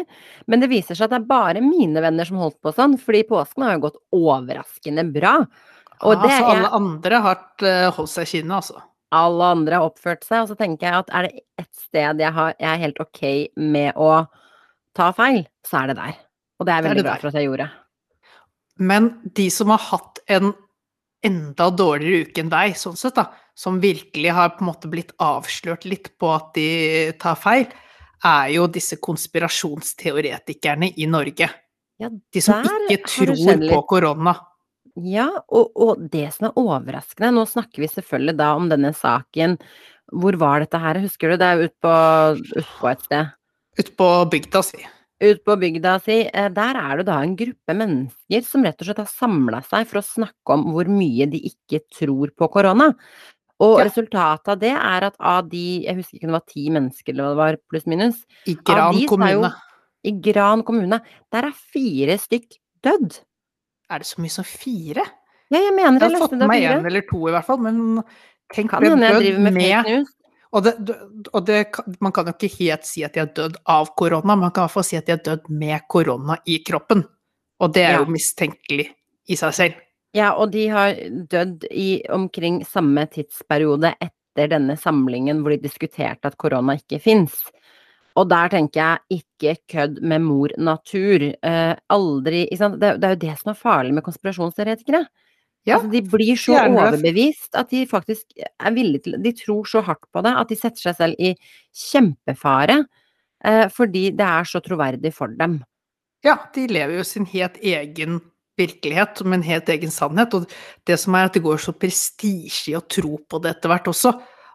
Men 0.46 0.62
det 0.62 0.70
viser 0.70 0.96
seg 0.96 1.08
at 1.08 1.16
det 1.16 1.18
er 1.18 1.28
bare 1.32 1.64
mine 1.64 2.04
venner 2.04 2.28
som 2.28 2.38
holdt 2.40 2.60
på 2.62 2.72
sånn, 2.76 2.94
fordi 3.02 3.24
påsken 3.28 3.66
har 3.66 3.76
jo 3.76 3.84
gått 3.88 4.00
overraskende 4.16 5.04
bra. 5.12 5.34
Og 6.02 6.16
det 6.22 6.30
altså, 6.30 6.54
alle 6.54 6.72
andre 6.78 7.20
har 7.26 7.66
eh, 7.68 7.88
holdt 7.94 8.10
seg 8.10 8.26
i 8.26 8.30
kinnet, 8.32 8.54
altså. 8.58 8.80
alle 9.14 9.50
andre 9.58 9.78
har 9.78 9.90
oppført 9.90 10.24
seg, 10.26 10.44
og 10.44 10.50
så 10.50 10.58
tenker 10.58 10.88
jeg 10.88 11.04
at 11.04 11.12
er 11.14 11.28
det 11.28 11.44
ett 11.62 11.70
sted 11.78 12.22
jeg, 12.24 12.34
har, 12.38 12.56
jeg 12.58 12.70
er 12.72 12.82
helt 12.86 13.02
ok 13.02 13.22
med 13.62 14.00
å 14.00 14.10
ta 14.98 15.12
feil, 15.14 15.44
så 15.66 15.82
er 15.82 15.92
det 15.92 16.00
der. 16.00 16.18
Og 16.58 16.66
det 16.66 16.74
er 16.74 16.80
jeg 16.80 16.82
Det 16.82 16.90
er 16.90 16.94
veldig 16.94 17.04
det 17.04 17.10
glad 17.10 17.22
for 17.22 17.30
at 17.30 17.38
jeg 17.38 17.50
gjorde. 17.50 17.68
Men 18.82 19.08
de 19.38 19.46
som 19.52 19.70
har 19.74 19.84
hatt 19.92 20.22
en 20.32 20.54
enda 21.24 21.70
dårligere 21.70 22.28
uke 22.28 22.42
enn 22.42 22.52
deg, 22.52 22.76
sånn 22.78 22.98
sett, 22.98 23.16
da, 23.18 23.28
som 23.54 23.80
virkelig 23.82 24.34
har 24.34 24.54
på 24.56 24.64
en 24.64 24.70
måte 24.70 24.90
blitt 24.90 25.12
avslørt 25.22 25.86
litt 25.88 26.12
på 26.20 26.30
at 26.34 26.52
de 26.56 26.68
tar 27.22 27.38
feil, 27.38 27.66
er 28.22 28.52
jo 28.54 28.68
disse 28.70 28.98
konspirasjonsteoretikerne 29.02 30.92
i 30.96 31.08
Norge. 31.10 31.48
Ja, 32.00 32.08
De 32.10 32.42
som 32.42 32.66
ikke 32.90 33.10
tror 33.10 33.68
på 33.68 33.82
korona. 33.90 34.34
Ja, 34.98 35.28
og, 35.48 35.70
og 35.78 36.02
det 36.12 36.26
som 36.34 36.50
er 36.50 36.58
overraskende 36.60 37.30
Nå 37.32 37.46
snakker 37.48 37.80
vi 37.80 37.88
selvfølgelig 37.88 38.34
da 38.36 38.50
om 38.58 38.66
denne 38.68 38.90
saken. 38.92 39.56
Hvor 40.12 40.36
var 40.40 40.60
dette 40.60 40.80
her? 40.82 41.00
Husker 41.00 41.32
du? 41.32 41.38
Det 41.40 41.48
er 41.48 41.62
ute 41.62 41.76
på, 41.80 41.94
ut 42.58 42.74
på 42.80 42.90
et 42.90 43.06
sted. 43.06 43.30
Ute 43.80 43.94
på 43.96 44.08
bygda 44.34 44.60
si. 44.66 44.82
Ut 45.22 45.44
på 45.46 45.54
bygda 45.60 46.00
si. 46.02 46.16
eh, 46.32 46.48
Der 46.50 46.74
er 46.76 46.96
det 46.98 47.06
da 47.06 47.20
en 47.22 47.36
gruppe 47.38 47.74
mennesker 47.78 48.42
som 48.44 48.64
rett 48.66 48.80
og 48.82 48.88
slett 48.88 48.98
har 49.04 49.06
samla 49.10 49.60
seg 49.64 49.86
for 49.86 50.00
å 50.00 50.06
snakke 50.06 50.56
om 50.56 50.64
hvor 50.74 50.88
mye 50.90 51.28
de 51.30 51.38
ikke 51.52 51.80
tror 51.94 52.32
på 52.34 52.48
korona. 52.50 52.88
Og 53.62 53.78
Ja. 53.78 53.84
resultatet 53.86 54.48
av 54.48 54.58
det 54.58 54.72
er 54.74 55.04
at 55.06 55.14
av 55.20 55.48
de, 55.48 55.84
jeg 55.86 55.94
husker 55.96 56.16
ikke 56.18 56.24
om 56.26 56.32
det 56.32 56.40
var 56.40 56.48
ti 56.50 56.64
mennesker 56.70 57.08
eller 57.14 57.22
hva 57.22 57.30
det 57.30 57.36
var, 57.38 57.56
pluss 57.70 57.86
minus, 57.86 58.24
I 58.48 58.54
Gran 58.56 58.92
de 58.92 59.04
er 59.04 59.06
jo 59.06 59.08
kommune. 59.08 59.52
i 60.04 60.10
Gran 60.20 60.62
kommune, 60.64 61.00
der 61.32 61.44
er 61.46 61.52
fire 61.52 62.18
stykk 62.18 62.58
dødd. 62.82 63.20
Er 63.88 63.98
det 63.98 64.06
så 64.06 64.18
mye 64.18 64.30
som 64.30 64.44
fire? 64.44 65.06
Ja, 65.52 65.58
jeg 65.60 65.74
mener 65.76 66.00
Jeg 66.00 66.10
jeg 66.10 66.18
har 66.18 66.28
fått 66.28 66.38
med 66.48 66.62
én 66.62 66.86
eller 66.86 67.02
to, 67.02 67.28
i 67.28 67.30
hvert 67.30 67.44
fall. 67.44 67.58
Men 67.58 68.02
tenk 68.52 68.72
jeg 68.72 68.80
dødd 68.98 69.20
driver 69.20 69.38
med 69.38 69.52
med. 69.54 70.06
Og, 70.52 70.66
det, 70.66 70.96
og 71.32 71.46
det, 71.48 71.62
man 72.04 72.12
kan 72.12 72.28
jo 72.28 72.34
ikke 72.34 72.56
helt 72.58 72.84
si 72.84 73.04
at 73.06 73.14
de 73.16 73.22
er 73.22 73.30
dødd 73.32 73.56
av 73.72 73.94
korona, 73.96 74.36
man 74.36 74.50
kan 74.50 74.60
i 74.60 74.66
hvert 74.66 74.74
fall 74.74 74.84
si 74.84 74.98
at 74.98 75.08
de 75.08 75.14
er 75.14 75.22
dødd 75.24 75.48
med 75.48 75.86
korona 75.88 76.36
i 76.44 76.58
kroppen. 76.66 77.06
Og 77.62 77.72
det 77.72 77.86
er 77.86 78.02
jo 78.02 78.10
mistenkelig 78.10 78.90
i 79.30 79.38
seg 79.38 79.56
selv. 79.56 79.80
Ja, 80.12 80.34
og 80.36 80.50
de 80.52 80.66
har 80.68 80.98
dødd 81.32 81.64
i 81.70 82.02
omkring 82.12 82.60
samme 82.68 83.06
tidsperiode 83.08 83.94
etter 83.96 84.50
denne 84.52 84.76
samlingen 84.80 85.40
hvor 85.40 85.54
de 85.54 85.62
diskuterte 85.62 86.28
at 86.28 86.36
korona 86.40 86.76
ikke 86.76 87.00
fins. 87.00 87.38
Og 88.20 88.28
der 88.28 88.52
tenker 88.52 88.82
jeg 88.82 89.22
ikke 89.22 89.54
kødd 89.72 90.02
med 90.04 90.20
mor 90.26 90.52
natur. 90.60 91.30
Eh, 91.32 91.74
aldri? 91.96 92.44
Det, 92.52 92.92
det 93.00 93.08
er 93.08 93.14
jo 93.14 93.22
det 93.24 93.36
som 93.40 93.54
er 93.54 93.60
farlig 93.62 93.94
med 93.96 94.04
konspirasjonsteoretikere. 94.04 95.06
Ja, 95.64 95.76
altså, 95.78 95.92
de 95.92 96.00
blir 96.10 96.38
så 96.40 96.56
overbevist 96.58 97.54
at 97.54 97.70
de 97.70 97.84
faktisk 97.86 98.32
er 98.42 98.74
villige 98.74 99.04
til 99.04 99.14
De 99.22 99.32
tror 99.38 99.68
så 99.68 99.82
hardt 99.86 100.08
på 100.10 100.22
det 100.26 100.32
at 100.34 100.50
de 100.50 100.58
setter 100.58 100.88
seg 100.88 100.96
selv 100.98 101.22
i 101.22 101.36
kjempefare. 101.70 102.80
Eh, 103.44 103.68
fordi 103.74 104.10
det 104.18 104.26
er 104.26 104.48
så 104.48 104.62
troverdig 104.62 105.12
for 105.14 105.30
dem. 105.38 105.60
Ja, 106.26 106.36
de 106.54 106.66
lever 106.70 106.98
jo 107.00 107.06
sin 107.06 107.26
helt 107.26 107.58
egen 107.62 108.20
virkelighet, 108.58 109.22
med 109.24 109.40
en 109.40 109.46
helt 109.48 109.70
egen 109.72 109.90
sannhet. 109.90 110.34
Og 110.34 110.50
det 110.86 110.98
som 111.00 111.14
er 111.14 111.26
at 111.26 111.34
det 111.34 111.42
går 111.42 111.58
så 111.62 111.74
prestisje 111.74 112.74
i 112.74 112.76
å 112.78 112.84
tro 112.86 113.16
på 113.18 113.40
det 113.42 113.56
etter 113.56 113.72
hvert 113.72 113.90
også, 113.90 114.12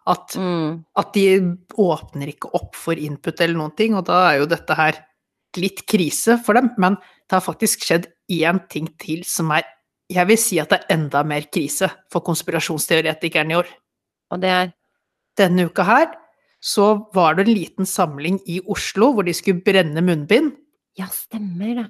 at, 0.08 0.36
Mm. 0.36 0.84
at 0.96 1.12
de 1.12 1.56
åpner 1.76 2.28
ikke 2.32 2.52
opp 2.54 2.74
for 2.74 2.94
input 2.94 3.40
eller 3.40 3.58
noen 3.58 3.76
ting, 3.76 3.94
og 3.94 4.06
da 4.06 4.30
er 4.32 4.38
jo 4.38 4.46
dette 4.46 4.74
her 4.74 5.04
litt 5.56 5.84
krise 5.86 6.38
for 6.44 6.54
dem. 6.54 6.70
Men 6.78 6.94
det 7.28 7.32
har 7.36 7.44
faktisk 7.44 7.84
skjedd 7.84 8.06
én 8.30 8.60
ting 8.70 8.88
til 8.98 9.24
som 9.24 9.50
er 9.50 9.64
Jeg 10.08 10.28
vil 10.28 10.40
si 10.40 10.56
at 10.60 10.70
det 10.72 10.80
er 10.80 10.96
enda 10.96 11.22
mer 11.26 11.48
krise 11.52 11.90
for 12.12 12.24
konspirasjonsteoretikerne 12.24 13.54
i 13.54 13.58
år. 13.60 13.68
Og 14.32 14.42
det 14.42 14.54
er 14.54 14.74
Denne 15.38 15.68
uka 15.68 15.84
her 15.86 16.08
så 16.58 16.88
var 17.14 17.36
det 17.36 17.44
en 17.46 17.54
liten 17.54 17.86
samling 17.86 18.40
i 18.50 18.58
Oslo 18.66 19.12
hvor 19.14 19.26
de 19.26 19.34
skulle 19.36 19.62
brenne 19.62 20.02
munnbind. 20.02 20.50
Ja, 20.98 21.06
stemmer 21.14 21.74
det. 21.78 21.86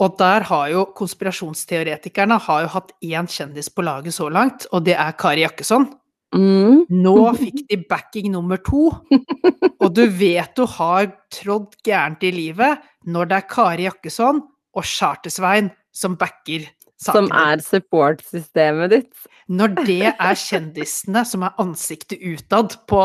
Og 0.00 0.16
der 0.20 0.44
har 0.48 0.68
jo 0.72 0.86
konspirasjonsteoretikerne 0.96 2.36
har 2.46 2.64
jo 2.64 2.72
hatt 2.74 2.92
én 3.04 3.28
kjendis 3.28 3.70
på 3.72 3.84
laget 3.84 4.16
så 4.16 4.28
langt, 4.28 4.66
og 4.72 4.84
det 4.84 4.96
er 4.96 5.16
Kari 5.16 5.44
Jakkesson. 5.44 5.88
Mm. 6.36 6.84
Nå 6.92 7.14
fikk 7.38 7.62
de 7.70 7.78
backing 7.88 8.28
nummer 8.34 8.60
to, 8.60 8.90
og 9.82 9.88
du 9.96 10.04
vet 10.18 10.52
du 10.56 10.66
har 10.76 11.08
trådd 11.32 11.78
gærent 11.86 12.24
i 12.28 12.32
livet 12.34 12.82
når 13.08 13.30
det 13.30 13.38
er 13.38 13.48
Kari 13.48 13.86
Jakkesson 13.86 14.42
og 14.76 14.84
Charter-Svein 14.84 15.70
som 15.96 16.18
backer 16.20 16.66
Som 17.00 17.28
er 17.34 17.60
support-systemet 17.60 18.92
ditt. 18.94 19.26
Når 19.52 19.74
det 19.84 20.12
er 20.14 20.38
kjendisene 20.40 21.22
som 21.28 21.44
er 21.46 21.58
ansiktet 21.62 22.22
utad 22.24 22.72
på, 22.88 23.02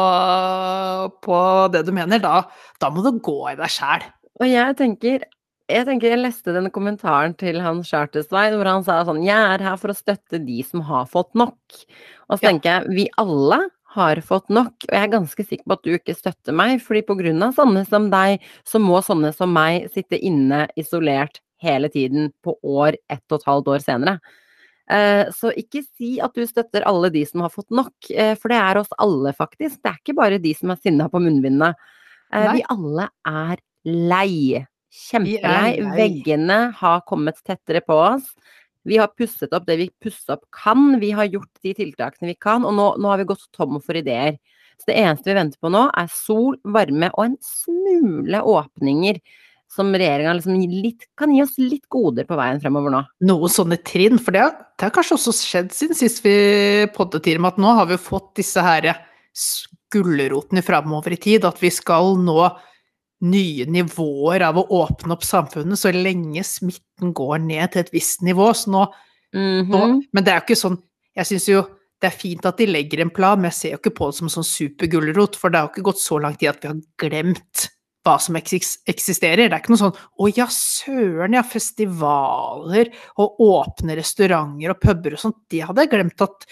på 1.26 1.42
det 1.74 1.84
du 1.88 1.92
mener, 1.96 2.22
da, 2.24 2.46
da 2.82 2.90
må 2.94 3.04
du 3.06 3.20
gå 3.24 3.38
i 3.52 3.58
deg 3.60 3.72
sjæl. 3.74 4.08
Og 4.42 4.48
jeg 4.50 4.78
tenker 4.80 5.28
jeg 5.72 5.86
tenker 5.88 6.12
jeg 6.12 6.20
leste 6.20 6.52
denne 6.52 6.72
kommentaren 6.74 7.32
til 7.40 7.62
han 7.64 7.80
Charter-Svein 7.88 8.58
hvor 8.58 8.68
han 8.68 8.84
sa 8.84 8.98
sånn 9.08 9.22
Jeg 9.24 9.40
er 9.54 9.62
her 9.64 9.78
for 9.80 9.94
å 9.94 9.96
støtte 9.96 10.42
de 10.44 10.58
som 10.68 10.82
har 10.84 11.06
fått 11.08 11.32
nok. 11.38 11.78
Og 12.28 12.40
så 12.40 12.42
Ja. 12.42 12.50
tenker 12.50 12.70
jeg 12.74 12.96
vi 12.98 13.06
alle 13.22 13.70
har 13.96 14.20
fått 14.24 14.50
nok, 14.50 14.74
og 14.88 14.92
jeg 14.96 15.04
er 15.04 15.12
ganske 15.12 15.44
sikker 15.46 15.68
på 15.68 15.76
at 15.76 15.84
du 15.84 15.92
ikke 15.98 16.16
støtter 16.16 16.56
meg, 16.56 16.80
fordi 16.82 17.04
av 17.44 17.56
sånne 17.56 17.86
som 17.88 18.10
deg, 18.10 18.40
så 18.64 18.80
må 18.80 19.02
sånne 19.04 19.34
som 19.36 19.52
meg 19.52 19.90
sitte 19.92 20.16
inne 20.20 20.68
isolert 20.78 21.40
hele 21.62 21.90
tiden 21.94 22.32
på 22.44 22.56
år, 22.64 22.98
ett 23.10 23.26
og 23.30 23.40
et 23.40 23.50
halvt 23.50 23.74
år 23.76 23.84
senere. 23.84 24.20
Eh, 24.92 25.30
Så 25.32 25.54
ikke 25.56 25.84
si 25.86 26.20
at 26.20 26.34
du 26.36 26.46
støtter 26.48 26.86
alle 26.88 27.12
de 27.14 27.24
som 27.26 27.42
har 27.46 27.54
fått 27.54 27.70
nok, 27.70 27.94
eh, 28.12 28.36
for 28.36 28.50
det 28.50 28.58
er 28.58 28.78
oss 28.82 28.92
alle, 28.98 29.34
faktisk. 29.34 29.82
Det 29.82 29.92
er 29.92 30.00
ikke 30.02 30.18
bare 30.18 30.42
de 30.42 30.54
som 30.54 30.72
er 30.72 30.82
sinna 30.82 31.08
på 31.10 31.22
munnbindene. 31.22 31.74
Eh, 32.34 32.46
Nei. 32.46 32.56
Vi 32.58 32.64
alle 32.70 33.10
er 33.26 33.58
lei. 33.86 34.68
Kjempelei. 34.92 35.80
lei. 35.80 35.96
Veggene 35.96 36.74
har 36.76 37.02
kommet 37.08 37.40
tettere 37.46 37.82
på 37.86 37.96
oss. 37.96 38.34
Vi 38.84 38.98
har 38.98 39.12
pusset 39.16 39.54
opp 39.54 39.66
det 39.68 39.78
vi 39.78 39.90
pusse 40.02 40.30
opp 40.34 40.44
kan. 40.52 41.00
Vi 41.00 41.12
har 41.12 41.30
gjort 41.30 41.62
de 41.64 41.74
tiltakene 41.78 42.32
vi 42.34 42.36
kan, 42.36 42.66
og 42.66 42.74
nå, 42.74 42.98
nå 42.98 43.08
har 43.08 43.22
vi 43.22 43.30
gått 43.30 43.46
tom 43.54 43.80
for 43.80 43.94
ideer. 43.96 44.40
Så 44.82 44.90
det 44.90 44.98
eneste 44.98 45.30
vi 45.30 45.38
venter 45.38 45.62
på 45.62 45.70
nå, 45.70 45.86
er 45.94 46.10
sol, 46.10 46.58
varme 46.66 47.12
og 47.14 47.26
en 47.28 47.38
smule 47.46 48.42
åpninger 48.42 49.22
som 49.72 49.94
regjeringa 49.96 50.34
liksom 50.36 50.58
litt, 50.84 51.06
kan 51.16 51.32
gi 51.32 51.42
oss 51.46 51.54
litt 51.62 51.86
goder 51.92 52.26
på 52.28 52.36
veien 52.36 52.60
fremover 52.60 52.92
nå? 52.92 53.02
Noen 53.30 53.54
sånne 53.54 53.78
trinn, 53.88 54.20
for 54.20 54.36
det 54.36 54.44
det 54.52 54.88
har 54.88 54.92
kanskje 54.96 55.16
også 55.16 55.34
skjedd 55.38 55.72
siden 55.76 55.96
sist 55.96 56.24
vi 56.26 56.34
poddet 56.96 57.30
med 57.40 57.54
at 57.54 57.62
nå 57.62 57.72
har 57.78 57.88
vi 57.88 57.98
fått 58.02 58.34
disse 58.42 58.60
her 58.66 58.90
s- 59.32 59.68
gulrotene 59.92 60.64
fremover 60.64 61.12
i 61.16 61.18
tid, 61.20 61.46
at 61.46 61.60
vi 61.62 61.70
skal 61.70 62.16
nå 62.20 62.50
nye 63.22 63.66
nivåer 63.70 64.42
av 64.48 64.58
å 64.58 64.66
åpne 64.82 65.14
opp 65.14 65.24
samfunnet 65.28 65.78
så 65.78 65.92
lenge 65.94 66.42
smitten 66.48 67.12
går 67.14 67.40
ned 67.44 67.72
til 67.74 67.84
et 67.84 67.92
visst 67.94 68.24
nivå. 68.26 68.48
Så 68.56 68.72
nå, 68.74 68.86
nå 69.36 69.82
Mhm. 69.88 70.02
Men 70.12 70.24
det 70.24 70.32
er 70.34 70.40
jo 70.42 70.46
ikke 70.48 70.62
sånn 70.62 70.82
Jeg 71.16 71.26
syns 71.28 71.46
jo 71.48 71.62
det 72.02 72.08
er 72.08 72.18
fint 72.18 72.46
at 72.46 72.58
de 72.58 72.66
legger 72.66 73.02
en 73.02 73.10
plan, 73.12 73.38
men 73.40 73.52
jeg 73.52 73.54
ser 73.54 73.72
jo 73.72 73.78
ikke 73.78 73.96
på 73.96 74.08
det 74.10 74.16
som 74.18 74.26
en 74.26 74.30
sånn 74.30 74.48
supergulrot, 74.48 75.36
for 75.36 75.50
det 75.52 75.60
har 75.60 75.68
jo 75.68 75.74
ikke 75.76 75.84
gått 75.92 76.00
så 76.02 76.20
lang 76.22 76.36
tid 76.36 76.50
at 76.50 76.62
vi 76.62 76.68
har 76.70 76.80
glemt 76.98 77.68
hva 78.06 78.18
som 78.22 78.38
eksisterer. 78.40 79.48
Det 79.48 79.54
er 79.54 79.62
ikke 79.62 79.76
noe 79.76 79.84
sånn 79.84 80.00
'Å 80.00 80.32
ja, 80.34 80.48
søren, 80.50 81.38
ja, 81.38 81.44
festivaler 81.46 82.92
og 83.22 83.40
åpne 83.46 83.98
restauranter 84.00 84.74
og 84.74 84.82
puber 84.82 85.16
og 85.16 85.22
sånt'. 85.22 85.42
Det 85.50 85.64
hadde 85.68 85.86
jeg 85.86 85.92
glemt 85.94 86.22
at, 86.22 86.46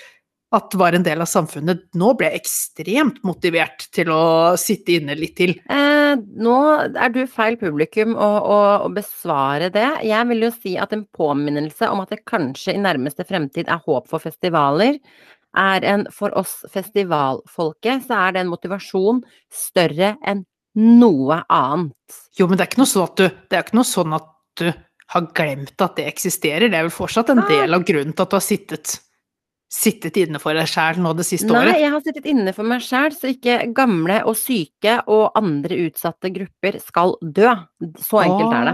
at 0.54 0.76
var 0.76 0.94
en 0.94 1.06
del 1.06 1.22
av 1.22 1.30
samfunnet. 1.30 1.90
Nå 1.96 2.14
ble 2.18 2.30
jeg 2.30 2.42
ekstremt 2.42 3.24
motivert 3.24 3.88
til 3.92 4.10
å 4.14 4.58
sitte 4.58 4.98
inne 4.98 5.18
litt 5.18 5.36
til. 5.38 5.56
Eh, 5.70 6.16
nå 6.18 6.58
er 6.98 7.10
du 7.14 7.26
feil 7.28 7.58
publikum 7.58 8.16
å, 8.16 8.30
å, 8.42 8.60
å 8.86 8.94
besvare 8.94 9.70
det. 9.74 9.90
Jeg 10.06 10.30
vil 10.30 10.46
jo 10.48 10.54
si 10.54 10.78
at 10.78 10.94
en 10.94 11.06
påminnelse 11.06 11.90
om 11.90 12.02
at 12.02 12.14
det 12.14 12.26
kanskje 12.26 12.78
i 12.78 12.82
nærmeste 12.82 13.26
fremtid 13.26 13.70
er 13.70 13.82
håp 13.86 14.10
for 14.10 14.22
festivaler, 14.22 15.00
er 15.58 15.82
en 15.82 16.06
for 16.14 16.30
oss 16.38 16.60
festivalfolket, 16.70 18.06
så 18.06 18.28
er 18.28 18.36
det 18.36 18.44
en 18.44 18.52
motivasjon 18.54 19.24
større 19.50 20.16
enn 20.22 20.46
noe 20.80 21.42
annet. 21.52 22.20
Jo, 22.40 22.48
men 22.48 22.58
det 22.58 22.66
er 22.66 22.72
ikke 22.72 22.82
noe 22.82 22.92
sånn 22.92 23.08
at 23.10 23.18
du, 23.20 23.26
det 23.50 23.58
er 23.58 23.66
ikke 23.66 23.78
noe 23.80 23.90
sånn 23.90 24.16
at 24.18 24.30
du 24.60 24.66
har 25.10 25.28
glemt 25.36 25.82
at 25.82 25.96
det 25.98 26.06
eksisterer. 26.10 26.70
Det 26.70 26.78
er 26.80 26.86
vel 26.88 26.94
fortsatt 26.94 27.32
en 27.34 27.44
Ah. 27.44 27.48
del 27.50 27.74
av 27.76 27.84
grunnen 27.88 28.14
til 28.16 28.24
at 28.24 28.30
du 28.32 28.36
har 28.38 28.46
sittet, 28.46 29.00
sittet 29.70 30.16
inne 30.18 30.40
for 30.42 30.58
deg 30.58 30.66
sjæl 30.66 30.98
nå 30.98 31.12
det 31.14 31.28
siste 31.28 31.46
Nei, 31.54 31.60
året. 31.62 31.78
jeg 31.78 31.92
har 31.94 32.02
sittet 32.02 32.26
inne 32.32 32.54
for 32.58 32.66
meg 32.66 32.82
sjæl, 32.82 33.14
så 33.14 33.30
ikke 33.30 33.58
gamle 33.78 34.16
og 34.26 34.34
syke 34.40 34.96
og 35.06 35.38
andre 35.38 35.78
utsatte 35.86 36.32
grupper 36.34 36.80
skal 36.82 37.14
dø. 37.22 37.52
Så 38.02 38.24
enkelt 38.24 38.56
er 38.58 38.66
det. 38.72 38.74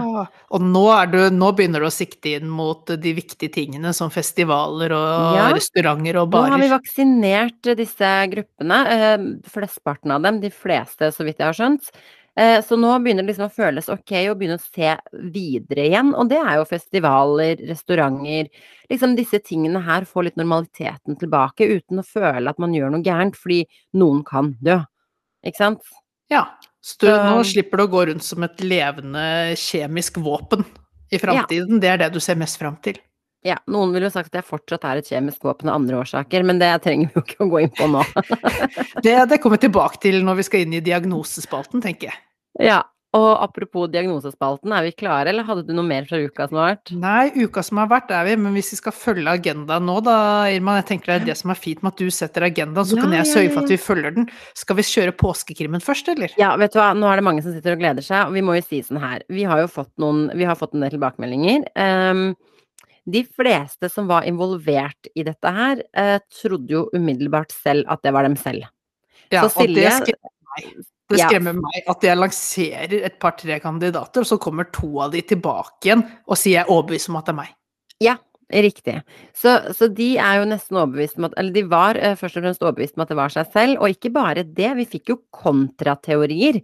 Og 0.56 0.64
nå, 0.64 0.84
er 0.96 1.10
du, 1.12 1.18
nå 1.36 1.50
begynner 1.58 1.84
du 1.84 1.90
å 1.90 1.92
sikte 1.92 2.32
inn 2.38 2.48
mot 2.48 2.88
de 2.88 3.12
viktige 3.18 3.52
tingene 3.52 3.92
som 3.96 4.08
festivaler 4.10 4.96
og 4.96 5.36
Ja. 5.36 5.50
restauranter 5.52 6.16
og 6.22 6.32
Nå 6.32 6.44
har 6.48 6.58
vi 6.64 6.72
vaksinert 6.72 7.72
disse 7.76 8.12
gruppene, 8.32 8.80
eh, 8.96 9.18
flesteparten 9.52 10.16
av 10.16 10.22
dem, 10.24 10.40
de 10.40 10.50
fleste 10.50 11.12
så 11.12 11.24
vidt 11.28 11.38
jeg 11.44 11.46
har 11.52 11.58
skjønt. 11.60 11.92
Eh, 12.36 12.58
så 12.64 12.76
nå 12.76 12.90
begynner 13.00 13.24
det 13.24 13.32
liksom 13.32 13.48
å 13.48 13.54
føles 13.54 13.86
ok 13.88 14.12
å 14.28 14.34
begynne 14.36 14.58
å 14.58 14.64
se 14.64 14.90
videre 15.32 15.86
igjen, 15.88 16.10
og 16.12 16.28
det 16.28 16.36
er 16.42 16.58
jo 16.58 16.66
festivaler, 16.68 17.62
restauranter 17.70 18.50
Liksom 18.92 19.16
disse 19.18 19.40
tingene 19.42 19.80
her 19.82 20.04
får 20.06 20.28
litt 20.28 20.36
normaliteten 20.38 21.16
tilbake 21.18 21.66
uten 21.66 21.98
å 21.98 22.04
føle 22.06 22.52
at 22.52 22.60
man 22.62 22.74
gjør 22.76 22.92
noe 22.92 23.02
gærent, 23.02 23.34
fordi 23.34 23.64
noen 23.98 24.20
kan 24.22 24.52
dø. 24.62 24.76
Ikke 25.42 25.58
sant? 25.58 25.88
Ja, 26.30 26.44
så 26.84 27.10
nå 27.10 27.40
slipper 27.46 27.80
du 27.80 27.86
å 27.86 27.90
gå 27.90 28.04
rundt 28.12 28.22
som 28.22 28.46
et 28.46 28.62
levende 28.62 29.56
kjemisk 29.58 30.20
våpen 30.22 30.62
i 31.10 31.18
framtiden. 31.18 31.80
Det 31.82 31.90
er 31.90 32.04
det 32.04 32.12
du 32.14 32.20
ser 32.22 32.38
mest 32.38 32.60
fram 32.60 32.78
til. 32.84 33.00
Ja, 33.46 33.58
noen 33.70 33.90
ville 33.94 34.06
jo 34.06 34.14
sagt 34.14 34.30
at 34.30 34.40
jeg 34.40 34.48
fortsatt 34.48 34.86
er 34.86 35.00
et 35.00 35.10
kjemisk 35.10 35.44
våpen 35.46 35.70
av 35.70 35.80
andre 35.80 36.00
årsaker, 36.00 36.46
men 36.46 36.62
det 36.62 36.70
trenger 36.86 37.10
vi 37.10 37.18
jo 37.18 37.24
ikke 37.26 37.42
å 37.42 37.50
gå 37.50 37.64
inn 37.64 37.74
på 37.74 37.90
nå. 37.90 38.06
Det, 39.04 39.12
det 39.30 39.38
kommer 39.42 39.58
vi 39.58 39.66
tilbake 39.66 40.00
til 40.02 40.22
når 40.26 40.40
vi 40.40 40.46
skal 40.46 40.64
inn 40.64 40.78
i 40.78 40.82
diagnosespalten, 40.82 41.82
tenker 41.84 42.10
jeg. 42.10 42.25
Ja, 42.62 42.82
og 43.16 43.26
apropos 43.40 43.88
diagnosespalten, 43.88 44.72
er 44.76 44.84
vi 44.84 44.92
klare, 44.98 45.30
eller 45.30 45.46
hadde 45.46 45.64
du 45.64 45.72
noe 45.76 45.86
mer 45.86 46.04
fra 46.08 46.18
uka 46.20 46.48
som 46.50 46.58
har 46.60 46.72
vært? 46.74 46.92
Nei, 47.00 47.44
uka 47.46 47.62
som 47.64 47.78
har 47.80 47.88
vært 47.88 48.10
er 48.12 48.26
vi, 48.28 48.34
men 48.42 48.56
hvis 48.56 48.74
vi 48.74 48.78
skal 48.80 48.94
følge 48.96 49.32
agendaen 49.38 49.86
nå 49.88 49.94
da, 50.04 50.16
Irma, 50.52 50.76
jeg 50.80 50.88
tenker 50.90 51.12
det 51.12 51.16
er 51.20 51.28
det 51.30 51.36
som 51.40 51.52
er 51.54 51.60
fint 51.60 51.84
med 51.84 51.94
at 51.94 52.02
du 52.02 52.12
setter 52.12 52.44
agendaen, 52.48 52.88
så 52.88 52.98
Ja, 52.98 53.04
kan 53.06 53.14
jeg 53.16 53.30
sørge 53.30 53.52
for 53.54 53.62
at 53.62 53.72
vi 53.72 53.78
følger 53.80 54.16
den. 54.18 54.28
Skal 54.58 54.78
vi 54.80 54.86
kjøre 54.90 55.14
påskekrimmen 55.22 55.84
først, 55.84 56.10
eller? 56.12 56.34
Ja, 56.40 56.50
vet 56.60 56.74
du 56.74 56.80
hva, 56.80 56.90
nå 56.98 57.08
er 57.08 57.22
det 57.22 57.26
mange 57.28 57.44
som 57.46 57.54
sitter 57.54 57.76
og 57.76 57.84
gleder 57.84 58.04
seg, 58.04 58.26
og 58.26 58.36
vi 58.36 58.42
må 58.44 58.58
jo 58.58 58.66
si 58.66 58.82
sånn 58.84 59.00
her. 59.00 59.24
Vi 59.32 59.46
har 59.48 59.62
jo 59.64 59.70
fått 59.78 59.92
noen, 60.02 60.26
vi 60.36 60.48
har 60.48 60.58
fått 60.60 60.76
en 60.76 60.84
del 60.84 60.92
tilbakemeldinger. 60.98 61.70
Um, 61.78 62.26
de 63.06 63.22
fleste 63.38 63.88
som 63.92 64.10
var 64.10 64.26
involvert 64.28 65.08
i 65.14 65.24
dette 65.24 65.54
her, 65.56 65.80
uh, 65.96 66.18
trodde 66.42 66.74
jo 66.74 66.84
umiddelbart 66.92 67.54
selv 67.54 67.86
at 67.88 68.04
det 68.04 68.12
var 68.12 68.28
dem 68.28 68.36
selv. 68.36 68.68
Ja, 69.32 69.46
Så 69.46 69.64
og 69.64 69.72
det 69.72 69.88
skrev 70.02 70.12
skremmer 70.12 70.84
Det 71.08 71.20
Ja. 71.20 71.28
skremmer 71.28 71.54
meg 71.54 71.84
at 71.86 72.02
jeg 72.02 72.18
lanserer 72.18 73.04
et 73.06 73.18
par-tre 73.22 73.60
kandidater, 73.62 74.24
og 74.24 74.26
så 74.26 74.38
kommer 74.42 74.66
to 74.72 75.00
av 75.00 75.12
de 75.12 75.22
tilbake 75.22 75.86
igjen 75.86 76.02
og 76.26 76.36
sier 76.36 76.58
jeg 76.58 76.64
er 76.66 76.72
overbevist 76.72 77.08
om 77.12 77.16
at 77.20 77.28
det 77.28 77.34
er 77.34 77.40
meg. 77.42 77.52
Ja, 78.02 78.16
riktig. 78.50 78.96
Så, 79.32 79.72
så 79.72 79.88
de 79.94 80.16
er 80.18 80.40
jo 80.40 80.50
nesten 80.50 80.76
overbevist 80.76 81.18
om 81.18 81.28
at 81.28 81.36
Eller 81.38 81.52
de 81.52 81.62
var 81.62 81.94
eh, 81.96 82.16
først 82.18 82.36
og 82.36 82.42
fremst 82.42 82.62
overbevist 82.66 82.98
om 82.98 83.02
at 83.06 83.08
det 83.08 83.16
var 83.16 83.30
seg 83.30 83.52
selv, 83.54 83.78
og 83.80 83.94
ikke 83.94 84.12
bare 84.12 84.42
det, 84.42 84.72
vi 84.76 84.88
fikk 84.96 85.14
jo 85.14 85.20
kontrateorier. 85.30 86.60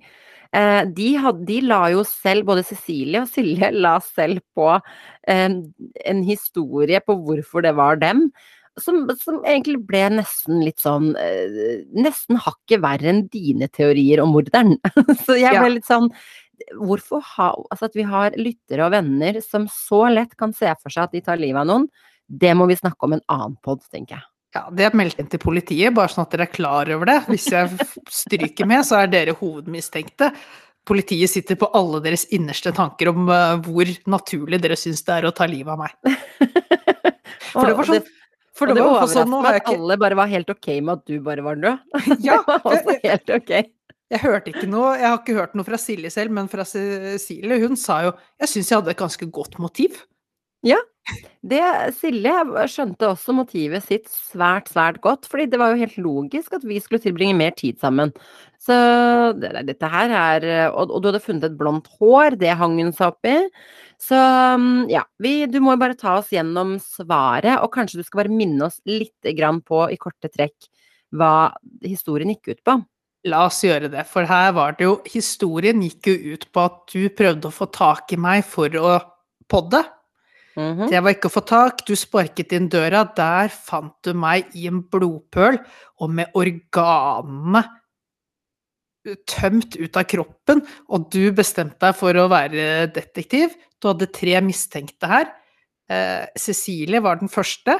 Eh, 0.52 0.82
de, 0.92 1.12
had, 1.16 1.46
de 1.48 1.60
la 1.64 1.86
jo 1.94 2.02
selv, 2.04 2.44
både 2.44 2.64
Cecilie 2.66 3.22
og 3.22 3.30
Silje 3.30 3.70
la 3.72 3.94
selv 4.04 4.42
på 4.58 4.68
eh, 4.74 5.48
en 6.04 6.24
historie 6.26 7.00
på 7.00 7.16
hvorfor 7.24 7.62
det 7.64 7.76
var 7.78 7.96
dem. 8.02 8.26
Som, 8.80 9.04
som 9.20 9.42
egentlig 9.44 9.82
ble 9.84 10.06
nesten 10.14 10.62
litt 10.64 10.80
sånn 10.80 11.10
eh, 11.20 11.82
Nesten 11.92 12.38
hakket 12.40 12.80
verre 12.80 13.10
enn 13.10 13.26
dine 13.28 13.68
teorier 13.68 14.22
om 14.24 14.32
morderen. 14.32 14.78
så 15.26 15.36
jeg 15.36 15.58
ble 15.60 15.74
litt 15.74 15.88
sånn 15.88 16.08
Hvorfor 16.80 17.20
ha 17.34 17.50
Altså 17.68 17.90
at 17.90 17.98
vi 17.98 18.06
har 18.08 18.38
lyttere 18.38 18.86
og 18.86 18.94
venner 18.94 19.42
som 19.44 19.68
så 19.68 20.06
lett 20.12 20.32
kan 20.40 20.56
se 20.56 20.72
for 20.80 20.94
seg 20.94 21.04
at 21.04 21.16
de 21.16 21.24
tar 21.26 21.42
livet 21.42 21.60
av 21.64 21.68
noen, 21.68 21.88
det 22.32 22.52
må 22.56 22.64
vi 22.70 22.78
snakke 22.78 23.04
om 23.04 23.16
en 23.16 23.24
annen 23.32 23.58
pod, 23.64 23.82
tenker 23.92 24.16
jeg. 24.16 24.26
Ja, 24.52 24.66
det 24.72 24.84
er 24.84 24.96
meldt 24.96 25.20
inn 25.20 25.28
til 25.32 25.40
politiet, 25.40 25.94
bare 25.96 26.12
sånn 26.12 26.26
at 26.26 26.34
dere 26.34 26.44
er 26.44 26.52
klar 26.52 26.88
over 26.92 27.08
det. 27.08 27.18
Hvis 27.28 27.48
jeg 27.52 27.72
stryker 28.12 28.68
med, 28.68 28.84
så 28.84 29.00
er 29.00 29.12
dere 29.12 29.36
hovedmistenkte. 29.38 30.28
Politiet 30.88 31.30
sitter 31.30 31.56
på 31.56 31.70
alle 31.78 32.02
deres 32.04 32.26
innerste 32.34 32.72
tanker 32.76 33.12
om 33.12 33.30
eh, 33.32 33.54
hvor 33.64 33.92
naturlig 34.12 34.58
dere 34.60 34.76
syns 34.76 35.04
det 35.06 35.14
er 35.18 35.28
å 35.28 35.34
ta 35.36 35.46
livet 35.48 35.72
av 35.72 35.80
meg. 35.80 35.94
For 37.52 37.68
det 37.68 37.76
var 37.78 37.88
sånn 37.88 38.10
For 38.62 38.70
det 38.72 38.78
det 38.78 38.86
var 38.86 39.04
i 39.04 39.12
sånn, 39.12 39.30
meg 39.34 39.48
at 39.50 39.60
ikke 39.62 39.76
alle 39.76 39.98
bare 40.00 40.18
var 40.22 40.30
helt 40.30 40.50
ok 40.54 40.68
med 40.78 40.92
at 40.94 41.04
du 41.10 41.16
bare 41.26 41.46
var 41.46 41.58
død. 41.62 41.86
Ja, 42.26 42.38
det 42.38 42.46
var 42.48 42.68
også 42.70 42.96
helt 43.02 43.34
ok. 43.38 43.52
Jeg 44.12 44.20
hørte 44.20 44.52
ikke 44.52 44.68
noe, 44.68 44.94
jeg 45.00 45.08
har 45.08 45.18
ikke 45.18 45.36
hørt 45.38 45.54
noe 45.56 45.66
fra 45.66 45.78
Silje 45.80 46.10
selv, 46.12 46.34
men 46.36 46.48
fra 46.52 46.66
Silje, 46.68 47.60
hun 47.62 47.78
sa 47.80 48.02
jo 48.04 48.16
Jeg 48.42 48.50
syns 48.52 48.72
jeg 48.72 48.78
hadde 48.82 48.92
et 48.92 49.00
ganske 49.00 49.28
godt 49.32 49.56
motiv. 49.62 49.96
Det, 51.42 51.60
Silje 51.98 52.32
skjønte 52.70 53.08
også 53.10 53.34
motivet 53.34 53.82
sitt 53.82 54.06
svært, 54.12 54.68
svært 54.70 55.00
godt, 55.02 55.26
fordi 55.30 55.48
det 55.50 55.58
var 55.58 55.72
jo 55.72 55.80
helt 55.80 55.96
logisk 55.98 56.54
at 56.54 56.66
vi 56.68 56.78
skulle 56.80 57.02
tilbringe 57.02 57.34
mer 57.34 57.56
tid 57.58 57.80
sammen. 57.82 58.12
Så 58.62 58.76
det, 59.42 59.50
dette 59.72 59.90
her 59.90 60.14
er 60.14 60.46
og, 60.68 60.92
og 60.92 61.02
du 61.02 61.10
hadde 61.10 61.24
funnet 61.24 61.48
et 61.48 61.58
blondt 61.58 61.90
hår, 61.98 62.38
det 62.38 62.54
hang 62.60 62.78
hun 62.78 62.94
seg 62.94 63.10
opp 63.10 63.26
i. 63.26 63.38
Så 64.02 64.18
mm, 64.18 64.90
ja, 64.90 65.04
vi, 65.22 65.46
du 65.46 65.60
må 65.62 65.76
jo 65.76 65.82
bare 65.82 65.98
ta 65.98 66.16
oss 66.18 66.32
gjennom 66.34 66.74
svaret, 66.82 67.60
og 67.62 67.70
kanskje 67.74 68.00
du 68.00 68.06
skal 68.06 68.24
bare 68.24 68.34
minne 68.34 68.66
oss 68.66 68.80
lite 68.88 69.34
grann 69.38 69.60
på, 69.62 69.84
i 69.94 69.98
korte 70.00 70.30
trekk, 70.32 70.66
hva 71.14 71.52
historien 71.84 72.32
gikk 72.34 72.50
ut 72.50 72.62
på. 72.66 72.76
La 73.30 73.44
oss 73.46 73.60
gjøre 73.62 73.92
det, 73.92 74.02
for 74.10 74.26
her 74.26 74.50
var 74.56 74.74
det 74.74 74.88
jo 74.88 74.96
Historien 75.06 75.84
gikk 75.84 76.08
jo 76.10 76.34
ut 76.34 76.48
på 76.50 76.64
at 76.66 76.80
du 76.90 77.04
prøvde 77.14 77.46
å 77.46 77.54
få 77.54 77.68
tak 77.70 78.10
i 78.10 78.18
meg 78.18 78.42
for 78.42 78.74
å 78.80 78.96
podde. 79.46 79.84
Mhm. 80.58 80.88
Det 80.90 80.98
var 80.98 81.14
ikke 81.14 81.30
å 81.30 81.36
få 81.36 81.44
tak, 81.46 81.86
du 81.86 81.94
sparket 81.96 82.52
inn 82.58 82.66
døra, 82.72 83.04
der 83.16 83.54
fant 83.54 83.94
du 84.02 84.12
meg 84.18 84.50
i 84.58 84.66
en 84.66 84.82
blodpøl, 84.82 85.62
og 86.02 86.10
med 86.10 86.34
organene 86.34 87.62
tømt 89.26 89.76
ut 89.78 89.96
av 89.98 90.04
kroppen, 90.06 90.62
og 90.90 91.08
du 91.14 91.30
bestemte 91.34 91.78
deg 91.82 91.96
for 91.98 92.18
å 92.18 92.28
være 92.30 92.90
detektiv. 92.94 93.54
Du 93.82 93.90
hadde 93.90 94.10
tre 94.14 94.38
mistenkte 94.44 95.10
her. 95.10 95.32
Eh, 95.90 96.24
Cecilie 96.38 97.02
var 97.02 97.18
den 97.20 97.30
første, 97.32 97.76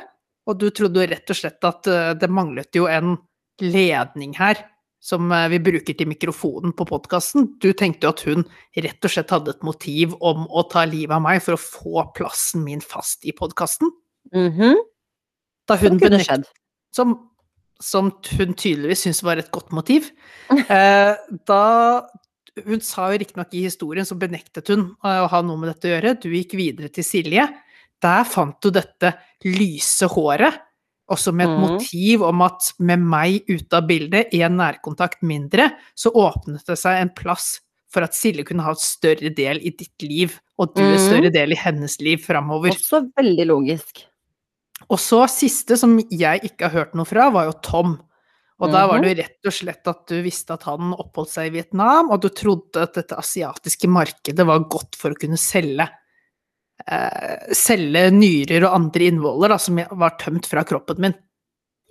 og 0.48 0.58
du 0.58 0.68
trodde 0.74 1.06
rett 1.06 1.30
og 1.30 1.38
slett 1.38 1.64
at 1.68 1.88
eh, 1.90 2.12
det 2.18 2.30
manglet 2.30 2.74
jo 2.74 2.88
en 2.90 3.14
ledning 3.62 4.34
her 4.36 4.58
som 5.02 5.32
eh, 5.34 5.48
vi 5.50 5.60
bruker 5.62 5.96
til 5.98 6.10
mikrofonen 6.10 6.74
på 6.78 6.86
podkasten. 6.88 7.52
Du 7.62 7.70
tenkte 7.78 8.06
jo 8.06 8.14
at 8.14 8.24
hun 8.26 8.46
rett 8.86 9.06
og 9.06 9.14
slett 9.14 9.34
hadde 9.34 9.54
et 9.54 9.66
motiv 9.66 10.16
om 10.22 10.46
å 10.46 10.64
ta 10.70 10.84
livet 10.88 11.16
av 11.18 11.24
meg 11.24 11.42
for 11.44 11.56
å 11.56 11.62
få 11.62 12.06
plassen 12.16 12.64
min 12.66 12.82
fast 12.84 13.26
i 13.26 13.34
podkasten. 13.36 13.90
Mhm. 14.34 14.80
Da 15.70 15.76
hun 15.78 15.98
kunne 15.98 16.18
benekt- 16.18 16.50
som, 16.94 17.14
som 17.82 18.10
hun 18.10 18.54
tydeligvis 18.58 19.04
syntes 19.06 19.22
var 19.22 19.38
et 19.38 19.52
godt 19.54 19.72
motiv. 19.74 20.10
Eh, 20.72 21.14
da 21.48 21.62
Hun 22.60 22.82
sa 22.84 23.08
jo 23.12 23.20
riktignok 23.22 23.54
i 23.56 23.64
historien, 23.64 24.04
så 24.04 24.16
benektet 24.20 24.68
hun 24.68 24.90
eh, 25.04 25.22
å 25.24 25.30
ha 25.32 25.40
noe 25.44 25.60
med 25.60 25.72
dette 25.72 25.88
å 25.88 25.94
gjøre. 25.94 26.16
Du 26.20 26.28
gikk 26.34 26.56
videre 26.58 26.92
til 26.92 27.06
Silje. 27.06 27.46
Der 28.02 28.28
fant 28.28 28.58
du 28.60 28.68
dette 28.74 29.14
lyse 29.46 30.08
håret, 30.10 30.60
også 31.12 31.32
med 31.34 31.48
et 31.48 31.56
mm. 31.56 31.64
motiv 31.64 32.22
om 32.26 32.42
at 32.44 32.72
med 32.82 33.02
meg 33.04 33.48
ute 33.50 33.78
av 33.78 33.86
bildet, 33.88 34.32
én 34.34 34.56
nærkontakt 34.58 35.22
mindre, 35.26 35.70
så 35.94 36.12
åpnet 36.14 36.64
det 36.68 36.78
seg 36.80 37.00
en 37.00 37.12
plass 37.14 37.56
for 37.92 38.04
at 38.06 38.16
Silje 38.16 38.46
kunne 38.48 38.64
ha 38.64 38.72
et 38.72 38.82
større 38.82 39.32
del 39.36 39.60
i 39.60 39.74
ditt 39.76 40.06
liv, 40.06 40.38
og 40.58 40.72
du 40.74 40.82
en 40.82 40.94
Mhm. 40.96 41.04
større 41.08 41.32
del 41.32 41.52
i 41.52 41.60
hennes 41.60 42.00
liv 42.00 42.24
framover. 42.24 42.72
Også 42.72 43.04
veldig 43.16 43.46
logisk. 43.46 44.06
Og 44.90 44.98
så 44.98 45.28
siste 45.30 45.76
som 45.78 45.98
jeg 46.10 46.42
ikke 46.42 46.68
har 46.68 46.74
hørt 46.78 46.94
noe 46.94 47.06
fra, 47.06 47.30
var 47.30 47.46
jo 47.50 47.60
Tom. 47.62 48.00
Og 48.62 48.70
da 48.70 48.84
var 48.86 49.02
det 49.02 49.10
jo 49.10 49.18
rett 49.18 49.48
og 49.48 49.54
slett 49.56 49.88
at 49.90 50.04
du 50.06 50.20
visste 50.22 50.54
at 50.54 50.66
han 50.68 50.92
oppholdt 50.94 51.32
seg 51.32 51.48
i 51.48 51.54
Vietnam, 51.56 52.12
og 52.14 52.22
du 52.22 52.28
trodde 52.30 52.84
at 52.84 52.94
dette 52.94 53.18
asiatiske 53.18 53.90
markedet 53.90 54.46
var 54.46 54.68
godt 54.70 54.98
for 54.98 55.14
å 55.14 55.18
kunne 55.18 55.40
selge 55.40 55.88
eh, 56.86 57.48
selge 57.58 58.04
nyrer 58.14 58.68
og 58.68 58.76
andre 58.76 59.08
innvoller 59.10 59.54
da, 59.54 59.58
som 59.62 59.80
var 59.80 60.14
tømt 60.20 60.46
fra 60.50 60.62
kroppen 60.68 61.02
min. 61.02 61.16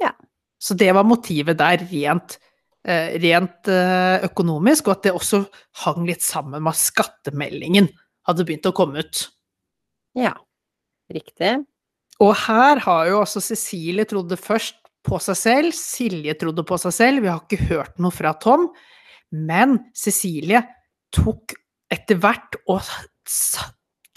Ja. 0.02 0.14
Så 0.62 0.78
det 0.80 0.94
var 0.96 1.08
motivet 1.08 1.60
der, 1.60 1.84
rent, 1.92 2.38
eh, 2.88 3.18
rent 3.20 3.68
eh, 3.72 4.24
økonomisk, 4.30 4.88
og 4.88 4.96
at 4.96 5.10
det 5.10 5.16
også 5.18 5.44
hang 5.84 6.08
litt 6.08 6.24
sammen 6.24 6.64
med 6.64 6.72
at 6.72 6.84
skattemeldingen 6.86 7.92
hadde 8.30 8.48
begynt 8.48 8.70
å 8.70 8.76
komme 8.78 9.04
ut. 9.04 9.26
Ja. 10.16 10.38
Riktig. 11.12 11.58
Og 12.22 12.36
her 12.46 12.80
har 12.86 13.08
jo 13.10 13.20
også 13.26 13.42
Cecilie 13.44 14.06
trodde 14.08 14.38
først 14.40 14.78
på 15.08 15.18
seg 15.24 15.38
selv, 15.40 15.74
Silje 15.78 16.36
trodde 16.40 16.64
på 16.68 16.78
seg 16.82 16.94
selv, 16.94 17.24
vi 17.24 17.32
har 17.32 17.42
ikke 17.44 17.66
hørt 17.72 17.98
noe 18.02 18.14
fra 18.14 18.34
Tom, 18.42 18.68
men 19.32 19.80
Cecilie 19.98 20.62
tok 21.16 21.56
etter 21.92 22.20
hvert 22.22 22.56
og 22.72 22.86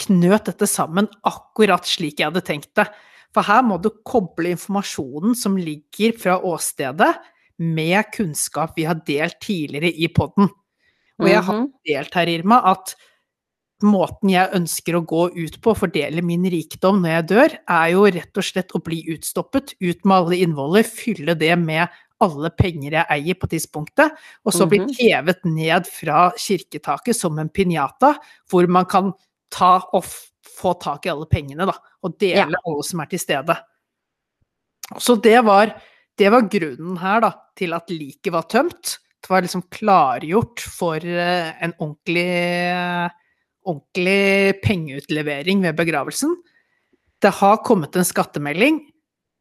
knøt 0.05 0.49
dette 0.49 0.67
sammen 0.69 1.07
akkurat 1.27 1.87
slik 1.87 2.19
jeg 2.19 2.29
hadde 2.29 2.43
tenkt 2.45 2.71
det. 2.77 2.87
For 3.35 3.43
her 3.47 3.63
må 3.67 3.77
du 3.83 3.89
koble 4.07 4.53
informasjonen 4.55 5.35
som 5.35 5.57
ligger 5.59 6.15
fra 6.19 6.37
åstedet, 6.45 7.13
med 7.57 8.09
kunnskap 8.11 8.73
vi 8.75 8.83
har 8.83 8.97
delt 9.07 9.37
tidligere 9.43 9.87
i 9.95 10.09
podden. 10.11 10.49
Og 11.23 11.27
jeg 11.29 11.41
har 11.43 11.53
Mhm. 11.55 11.69
delt 11.87 12.13
her, 12.13 12.27
Irma, 12.27 12.57
at 12.71 12.95
måten 13.83 14.29
jeg 14.31 14.51
ønsker 14.55 14.95
å 14.95 15.03
gå 15.05 15.25
ut 15.35 15.57
på, 15.61 15.73
fordele 15.75 16.21
min 16.23 16.45
rikdom 16.49 17.01
når 17.03 17.09
jeg 17.15 17.27
dør, 17.27 17.55
er 17.67 17.89
jo 17.91 18.05
rett 18.05 18.37
og 18.39 18.43
slett 18.47 18.71
å 18.77 18.81
bli 18.83 19.01
utstoppet, 19.15 19.73
ut 19.81 20.05
med 20.05 20.15
alle 20.15 20.39
innvoller, 20.45 20.83
fylle 20.87 21.35
det 21.37 21.51
med 21.59 21.87
alle 22.23 22.49
penger 22.55 22.91
jeg 22.95 23.05
eier 23.11 23.35
på 23.35 23.49
tidspunktet, 23.51 24.15
og 24.45 24.53
så 24.55 24.65
bli 24.69 24.79
Mhm. 24.79 24.93
hevet 24.95 25.43
ned 25.45 25.85
fra 25.87 26.31
kirketaket 26.39 27.15
som 27.15 27.37
en 27.39 27.49
pinjata, 27.49 28.15
hvor 28.49 28.67
man 28.69 28.85
kan 28.85 29.13
ta 29.51 29.83
og 29.93 30.03
få 30.05 30.79
tak 30.79 31.05
i 31.05 31.09
alle 31.09 31.25
pengene, 31.27 31.65
da, 31.67 31.73
og 32.03 32.17
dele 32.17 32.47
Ja. 32.51 32.59
alle 32.65 32.83
som 32.83 33.01
er 33.01 33.05
til 33.07 33.19
stede. 33.19 33.57
Så 34.97 35.21
det 35.21 35.43
var, 35.43 35.81
det 36.17 36.31
var 36.31 36.41
grunnen 36.43 36.97
her, 36.97 37.19
da, 37.21 37.31
til 37.57 37.73
at 37.73 37.87
liket 37.89 38.31
var 38.31 38.43
tømt. 38.43 38.99
Det 39.21 39.29
var 39.29 39.41
liksom 39.41 39.63
klargjort 39.69 40.59
for 40.59 40.95
eh, 40.97 41.53
en 41.61 41.73
ordentlig, 41.79 43.11
ordentlig 43.65 44.61
pengeutlevering 44.63 45.63
ved 45.65 45.77
begravelsen. 45.77 46.35
Det 47.21 47.31
har 47.39 47.63
kommet 47.65 47.95
en 47.95 48.07
skattemelding. 48.07 48.81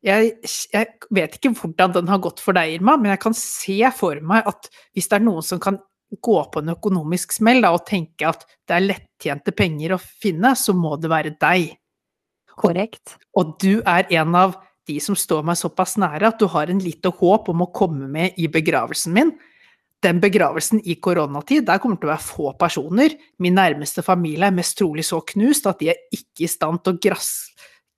Jeg, 0.05 0.35
jeg 0.73 1.13
vet 1.17 1.39
ikke 1.39 1.55
hvordan 1.57 1.95
den 1.95 2.11
har 2.13 2.21
gått 2.25 2.43
for 2.45 2.57
deg, 2.57 2.77
Irma, 2.77 2.99
men 3.01 3.15
jeg 3.15 3.23
kan 3.23 3.37
se 3.37 3.79
for 3.97 4.21
meg 4.25 4.49
at 4.49 4.69
hvis 4.93 5.09
det 5.09 5.19
er 5.19 5.25
noen 5.25 5.45
som 5.45 5.63
kan 5.63 5.81
gå 6.23 6.37
på 6.53 6.61
en 6.61 6.75
økonomisk 6.75 7.33
smell 7.35 7.65
da, 7.65 7.73
og 7.75 7.87
tenke 7.89 8.29
at 8.29 8.45
det 8.69 8.77
er 8.77 8.85
lettjente 8.85 9.55
penger 9.57 9.97
å 9.97 10.03
finne, 10.03 10.53
så 10.59 10.77
må 10.77 10.95
det 11.01 11.11
være 11.13 11.35
deg. 11.41 11.73
Korrekt. 12.55 13.17
Og 13.35 13.57
du 13.63 13.81
er 13.81 14.07
en 14.21 14.37
av 14.39 14.59
de 14.87 14.99
som 15.01 15.17
står 15.17 15.43
meg 15.49 15.59
såpass 15.59 15.97
nære 16.01 16.29
at 16.29 16.41
du 16.41 16.47
har 16.53 16.71
en 16.71 16.83
lite 16.83 17.11
håp 17.19 17.49
om 17.51 17.65
å 17.65 17.73
komme 17.75 18.07
med 18.11 18.37
i 18.39 18.51
begravelsen 18.53 19.17
min. 19.17 19.33
Den 20.05 20.21
begravelsen 20.21 20.83
i 20.85 20.99
koronatid, 21.01 21.65
der 21.69 21.81
kommer 21.81 21.97
det 21.97 22.03
til 22.05 22.11
å 22.11 22.15
være 22.15 22.27
få 22.27 22.51
personer. 22.61 23.15
Min 23.41 23.57
nærmeste 23.57 24.05
familie 24.05 24.51
er 24.51 24.57
mest 24.57 24.77
trolig 24.77 25.07
så 25.09 25.23
knust 25.25 25.69
at 25.71 25.81
de 25.81 25.93
er 25.95 26.03
ikke 26.13 26.45
i 26.45 26.51
stand 26.51 26.83
til 26.85 26.97
å 26.97 27.01
grass, 27.07 27.31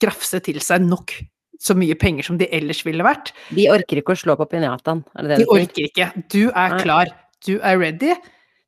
grafse 0.03 0.41
til 0.47 0.61
seg 0.63 0.87
nok 0.87 1.17
så 1.63 1.75
mye 1.79 1.97
penger 1.99 2.29
som 2.29 2.39
de 2.39 2.49
ellers 2.55 2.83
ville 2.87 3.05
vært. 3.05 3.33
De 3.57 3.67
orker 3.73 4.03
ikke 4.03 4.15
å 4.15 4.21
slå 4.21 4.37
på 4.39 4.47
pinjataen, 4.53 5.03
De 5.17 5.47
orker 5.51 5.89
ikke. 5.89 6.11
Du 6.33 6.53
er 6.53 6.79
klar. 6.83 7.13
Du 7.47 7.57
er 7.59 7.79
ready. 7.81 8.15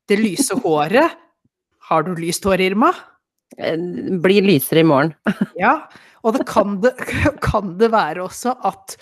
Det 0.09 0.17
lyse 0.17 0.55
håret 0.63 1.17
Har 1.89 2.05
du 2.05 2.13
lyst 2.17 2.45
hår, 2.45 2.61
Irma? 2.61 2.91
Eh, 3.57 3.77
Blir 4.21 4.45
lysere 4.45 4.83
i 4.83 4.87
morgen. 4.87 5.13
Ja, 5.59 5.89
og 6.25 6.35
det 6.35 6.45
kan 6.49 6.79
det, 6.83 6.93
kan 7.41 7.77
det 7.79 7.91
være 7.93 8.25
også 8.25 8.55
at 8.67 8.97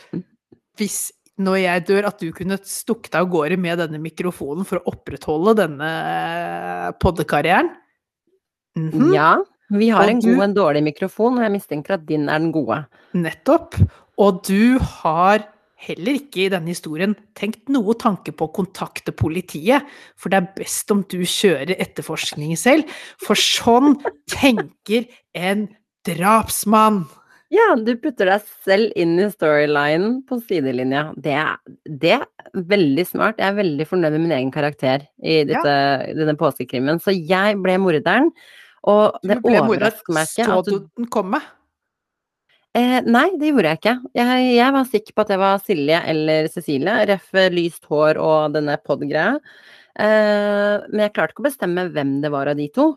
hvis 0.78 1.10
når 1.38 1.58
jeg 1.62 1.86
dør, 1.90 2.08
at 2.10 2.22
du 2.22 2.32
kunne 2.36 2.58
stukket 2.66 3.18
av 3.20 3.28
gårde 3.30 3.60
med 3.62 3.78
denne 3.84 4.00
mikrofonen 4.02 4.66
for 4.66 4.80
å 4.80 4.94
opprettholde 4.94 5.56
denne 5.60 5.92
poddekarrieren? 7.04 7.70
Mhm, 8.78 9.14
Ja. 9.14 9.36
Vi 9.70 9.90
har 9.92 10.04
Og 10.04 10.10
en 10.10 10.22
god 10.22 10.38
og 10.38 10.44
en 10.44 10.54
dårlig 10.56 10.84
mikrofon, 10.84 11.38
og 11.38 11.44
jeg 11.44 11.52
mistenker 11.52 11.98
at 11.98 12.06
din 12.08 12.30
er 12.30 12.40
den 12.40 12.54
gode. 12.54 12.86
Nettopp. 13.14 13.76
Og 14.18 14.42
du 14.48 14.80
har 14.80 15.44
heller 15.76 16.18
ikke 16.18 16.46
i 16.46 16.50
denne 16.50 16.72
historien 16.72 17.16
tenkt 17.36 17.68
noe 17.70 17.94
tanke 18.00 18.32
på 18.32 18.48
å 18.48 18.54
kontakte 18.54 19.12
politiet, 19.12 19.84
for 20.16 20.30
det 20.30 20.40
er 20.40 20.54
best 20.56 20.90
om 20.94 21.04
du 21.04 21.20
kjører 21.20 21.76
etterforskningen 21.78 22.58
selv, 22.58 22.88
for 23.22 23.36
sånn 23.36 24.00
tenker 24.32 25.06
en 25.36 25.68
drapsmann. 26.08 27.04
Ja, 27.54 27.68
du 27.80 27.94
putter 27.96 28.28
deg 28.28 28.48
selv 28.66 28.92
inn 29.00 29.14
i 29.24 29.28
storylinen 29.32 30.18
på 30.28 30.40
sidelinja. 30.44 31.06
Det 31.16 31.36
det 31.88 32.18
er 32.18 32.26
veldig 32.74 33.06
smart. 33.08 33.38
Jeg 33.40 33.54
er 33.54 33.60
veldig 33.62 33.86
fornøyd 33.88 34.18
med 34.18 34.26
min 34.26 34.34
egen 34.36 34.52
karakter 34.52 35.06
i 35.24 35.40
dette, 35.48 35.76
denne 36.18 36.36
påskekrimmen. 36.40 37.00
Så 37.04 37.16
jeg 37.16 37.56
ble 37.64 37.78
morderen, 37.80 38.34
og 38.88 39.16
det 39.24 39.40
overrasker 39.48 40.16
meg 40.16 40.28
ikke 40.28 40.50
Så 40.50 40.60
at 40.60 40.68
du 40.68 40.76
du 40.76 40.90
den 41.00 41.08
komme? 41.14 41.40
eh, 42.76 43.00
Nei, 43.08 43.30
det 43.40 43.54
gjorde 43.54 43.72
jeg 43.72 43.82
ikke. 43.82 43.96
Jeg, 44.20 44.46
jeg 44.58 44.76
var 44.76 44.92
sikker 44.92 45.16
på 45.16 45.24
at 45.24 45.32
det 45.34 45.40
var 45.46 45.64
Silje 45.64 46.04
eller 46.14 46.52
Cecilie, 46.52 47.00
ref. 47.14 47.32
lyst 47.56 47.88
hår 47.88 48.20
og 48.20 48.54
denne 48.60 48.76
pod-greia. 48.84 49.40
Eh, 49.98 50.76
men 50.92 51.08
jeg 51.08 51.16
klarte 51.16 51.34
ikke 51.34 51.46
å 51.46 51.50
bestemme 51.50 51.88
hvem 51.96 52.18
det 52.22 52.32
var 52.36 52.52
av 52.52 52.60
de 52.60 52.68
to. 52.76 52.92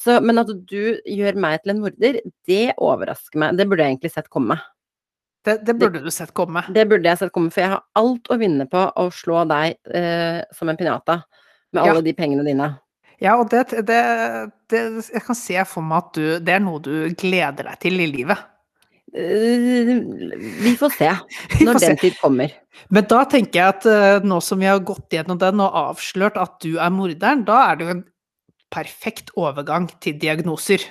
Så, 0.00 0.18
men 0.24 0.40
at 0.42 0.48
du 0.50 0.96
gjør 1.06 1.36
meg 1.38 1.60
til 1.62 1.74
en 1.74 1.82
morder, 1.84 2.16
det 2.50 2.62
overrasker 2.82 3.38
meg. 3.40 3.58
Det 3.60 3.66
burde 3.70 3.84
jeg 3.86 3.94
egentlig 3.94 4.10
sett 4.14 4.30
komme. 4.32 4.56
Det, 5.44 5.58
det 5.68 5.74
burde 5.78 6.00
du 6.02 6.08
sett 6.10 6.32
komme. 6.34 6.62
Det 6.72 6.86
burde 6.88 7.06
jeg 7.10 7.20
sett 7.20 7.32
komme, 7.34 7.52
for 7.52 7.60
jeg 7.62 7.70
har 7.74 7.82
alt 8.00 8.30
å 8.32 8.38
vinne 8.40 8.64
på 8.70 8.80
å 8.96 9.04
slå 9.12 9.42
deg 9.50 9.76
eh, 9.92 10.40
som 10.56 10.70
en 10.72 10.78
pinata 10.80 11.20
med 11.74 11.82
Ja. 11.84 11.92
alle 11.92 12.02
de 12.06 12.14
pengene 12.16 12.46
dine. 12.46 12.70
Ja, 13.22 13.36
og 13.38 13.50
det, 13.52 13.68
det, 13.86 14.00
det 14.72 14.80
Jeg 15.12 15.22
kan 15.22 15.36
se 15.38 15.60
for 15.70 15.84
meg 15.86 16.00
at 16.02 16.16
du 16.16 16.24
Det 16.42 16.56
er 16.56 16.62
noe 16.64 16.80
du 16.82 16.90
gleder 17.14 17.68
deg 17.70 17.78
til 17.84 18.00
i 18.02 18.08
livet. 18.10 18.40
Eh, 19.14 19.92
vi 20.64 20.72
får 20.80 20.90
se 20.96 21.10
Vi 21.60 21.66
når 21.68 21.76
får 21.76 21.84
se. 21.84 21.90
den 21.92 22.00
tid 22.02 22.16
kommer. 22.20 22.56
Men 22.90 23.06
da 23.10 23.20
tenker 23.30 23.60
jeg 23.60 23.76
at 23.76 23.86
eh, 23.90 24.24
nå 24.26 24.40
som 24.42 24.58
vi 24.58 24.66
har 24.70 24.80
gått 24.82 25.14
gjennom 25.14 25.38
den 25.40 25.62
og 25.62 25.76
avslørt 25.92 26.40
at 26.40 26.56
du 26.64 26.74
er 26.82 26.90
morderen, 26.94 27.44
da 27.46 27.60
er 27.70 27.78
det 27.78 27.86
jo 27.86 27.94
en 27.94 28.02
perfekt 28.74 29.32
overgang 29.38 29.88
til 30.02 30.18
diagnoser. 30.20 30.82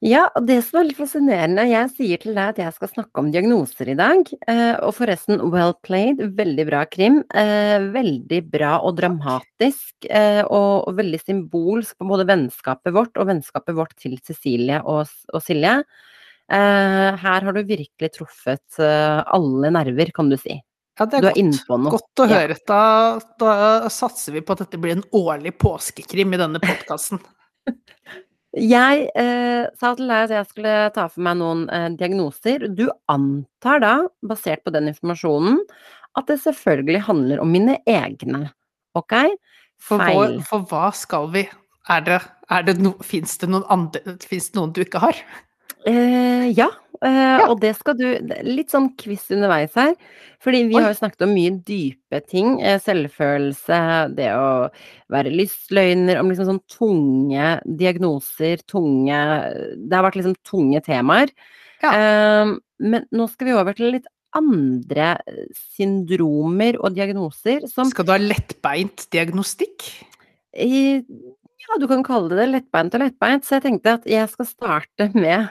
Ja, 0.00 0.22
og 0.32 0.46
det 0.48 0.62
som 0.64 0.78
er 0.80 0.86
litt 0.88 0.96
fascinerende, 0.96 1.66
jeg 1.68 1.88
sier 1.92 2.20
til 2.22 2.32
deg 2.32 2.54
at 2.54 2.60
jeg 2.62 2.72
skal 2.72 2.88
snakke 2.88 3.20
om 3.20 3.26
diagnoser 3.34 3.90
i 3.92 3.96
dag, 3.98 4.30
eh, 4.48 4.78
og 4.80 4.94
forresten, 4.96 5.42
well 5.52 5.74
played, 5.84 6.22
veldig 6.38 6.64
bra 6.70 6.86
krim, 6.88 7.18
eh, 7.36 7.76
veldig 7.92 8.38
bra 8.48 8.78
og 8.80 8.96
dramatisk, 8.96 10.08
eh, 10.08 10.40
og, 10.48 10.88
veldig 10.96 11.20
symbolsk 11.20 11.98
på 12.00 12.08
både 12.08 12.24
vennskapet 12.32 12.96
vårt 12.96 13.20
og 13.20 13.28
vennskapet 13.28 13.76
vårt 13.76 13.92
til 14.00 14.16
Cecilie 14.24 14.80
og, 14.88 15.04
og 15.34 15.44
Silje. 15.44 15.82
Her 16.50 17.44
har 17.44 17.54
du 17.54 17.60
virkelig 17.62 18.08
truffet 18.16 18.80
alle 18.80 19.70
nerver, 19.70 20.10
kan 20.10 20.32
du 20.32 20.34
si. 20.40 20.56
Ja, 21.00 21.06
det 21.08 21.22
Du 21.22 21.26
er 21.26 21.30
er 21.32 21.38
inne 21.40 21.56
godt, 21.56 21.66
på 21.66 21.78
noe. 21.80 21.90
godt 21.96 22.20
å 22.20 22.28
Ja. 22.28 22.40
høre. 22.42 22.56
Da, 22.68 22.80
da 23.40 23.54
satser 23.88 24.34
vi 24.36 24.42
på 24.44 24.52
at 24.52 24.58
dette 24.66 24.78
blir 24.80 24.92
en 24.98 25.04
årlig 25.16 25.54
påskekrim 25.58 26.34
i 26.36 26.40
denne 26.42 26.60
podkasten. 26.60 27.20
Jeg 28.52 29.04
eh, 29.14 29.68
sa 29.78 29.92
til 29.94 30.08
deg 30.10 30.24
at 30.26 30.32
jeg 30.34 30.46
skulle 30.48 30.72
ta 30.90 31.04
for 31.06 31.22
meg 31.22 31.36
noen 31.38 31.60
eh, 31.70 31.84
diagnoser. 31.94 32.64
Du 32.74 32.88
antar 33.06 33.78
da, 33.84 33.92
basert 34.26 34.64
på 34.66 34.72
den 34.74 34.88
informasjonen, 34.90 35.60
at 36.18 36.26
det 36.26 36.40
selvfølgelig 36.42 37.04
handler 37.06 37.38
om 37.44 37.52
mine 37.54 37.76
egne. 37.86 38.48
Ok? 38.98 39.14
For, 39.78 40.02
vår, 40.02 40.40
for 40.48 40.66
hva 40.66 40.88
skal 40.98 41.30
vi? 41.30 41.44
Er 41.94 42.02
det, 42.08 42.18
er 42.50 42.66
det 42.66 42.74
no, 42.82 42.96
Fins 43.06 43.38
det 43.38 43.48
noen 43.48 43.62
andre 43.72 44.16
Fins 44.26 44.50
det 44.50 44.58
noen 44.58 44.74
du 44.74 44.82
ikke 44.82 45.00
har? 45.06 45.16
Eh, 45.86 46.50
ja, 46.50 46.66
eh, 47.06 47.42
og 47.46 47.60
det 47.62 47.72
skal 47.78 47.96
du 47.98 48.06
Litt 48.46 48.72
sånn 48.72 48.90
quiz 49.00 49.26
underveis 49.34 49.76
her. 49.78 49.94
Fordi 50.40 50.62
vi 50.68 50.76
Oi. 50.78 50.82
har 50.82 50.92
jo 50.92 50.98
snakket 51.00 51.26
om 51.26 51.34
mye 51.36 51.52
dype 51.68 52.20
ting. 52.28 52.54
Eh, 52.64 52.78
selvfølelse, 52.80 53.80
det 54.16 54.30
å 54.32 54.68
være 55.12 55.32
lystløgner, 55.34 56.20
om 56.20 56.30
liksom 56.32 56.48
sånn 56.48 56.62
tunge 56.70 57.50
diagnoser, 57.80 58.64
tunge 58.68 59.20
Det 59.76 59.96
har 59.96 60.06
vært 60.06 60.20
liksom 60.20 60.38
tunge 60.46 60.80
temaer. 60.86 61.32
Ja. 61.84 61.92
Eh, 61.92 62.56
men 62.80 63.06
nå 63.12 63.28
skal 63.28 63.50
vi 63.50 63.58
over 63.58 63.76
til 63.76 63.94
litt 63.96 64.08
andre 64.36 65.16
syndromer 65.74 66.78
og 66.78 66.94
diagnoser 66.94 67.66
som 67.70 67.88
Skal 67.90 68.06
du 68.06 68.12
ha 68.14 68.20
lettbeint 68.22 69.08
diagnostikk? 69.10 69.88
I 70.54 71.02
ja, 71.60 71.76
du 71.78 71.86
kan 71.90 72.02
kalle 72.06 72.34
det 72.38 72.48
lettbeint 72.48 72.94
og 72.96 73.02
lettbeint, 73.04 73.44
så 73.44 73.58
jeg 73.58 73.66
tenkte 73.66 73.98
at 73.98 74.06
jeg 74.08 74.26
skal 74.32 74.48
starte 74.48 75.10
med 75.12 75.50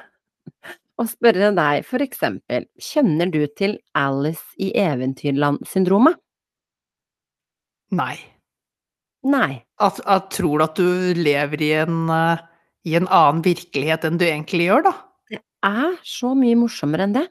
å 0.99 1.05
spørre 1.07 1.51
deg, 1.55 1.85
for 1.87 2.03
eksempel, 2.03 2.67
kjenner 2.81 3.31
du 3.31 3.41
til 3.57 3.77
Alice 3.97 4.43
i 4.59 4.71
Eventyrland-syndromet? 4.77 6.19
Nei. 7.95 8.15
Nei. 9.27 9.61
At, 9.81 9.99
at, 10.05 10.29
tror 10.35 10.59
du 10.59 10.65
at 10.65 10.79
du 10.79 11.17
lever 11.17 11.63
i 11.65 11.71
en, 11.81 12.05
uh, 12.11 12.39
i 12.87 12.95
en 12.99 13.07
annen 13.07 13.41
virkelighet 13.45 14.05
enn 14.07 14.19
du 14.19 14.27
egentlig 14.27 14.69
gjør, 14.69 14.89
da? 14.89 14.95
Det 15.31 15.41
er 15.67 15.97
så 16.07 16.33
mye 16.37 16.59
morsommere 16.59 17.07
enn 17.07 17.17
det. 17.17 17.25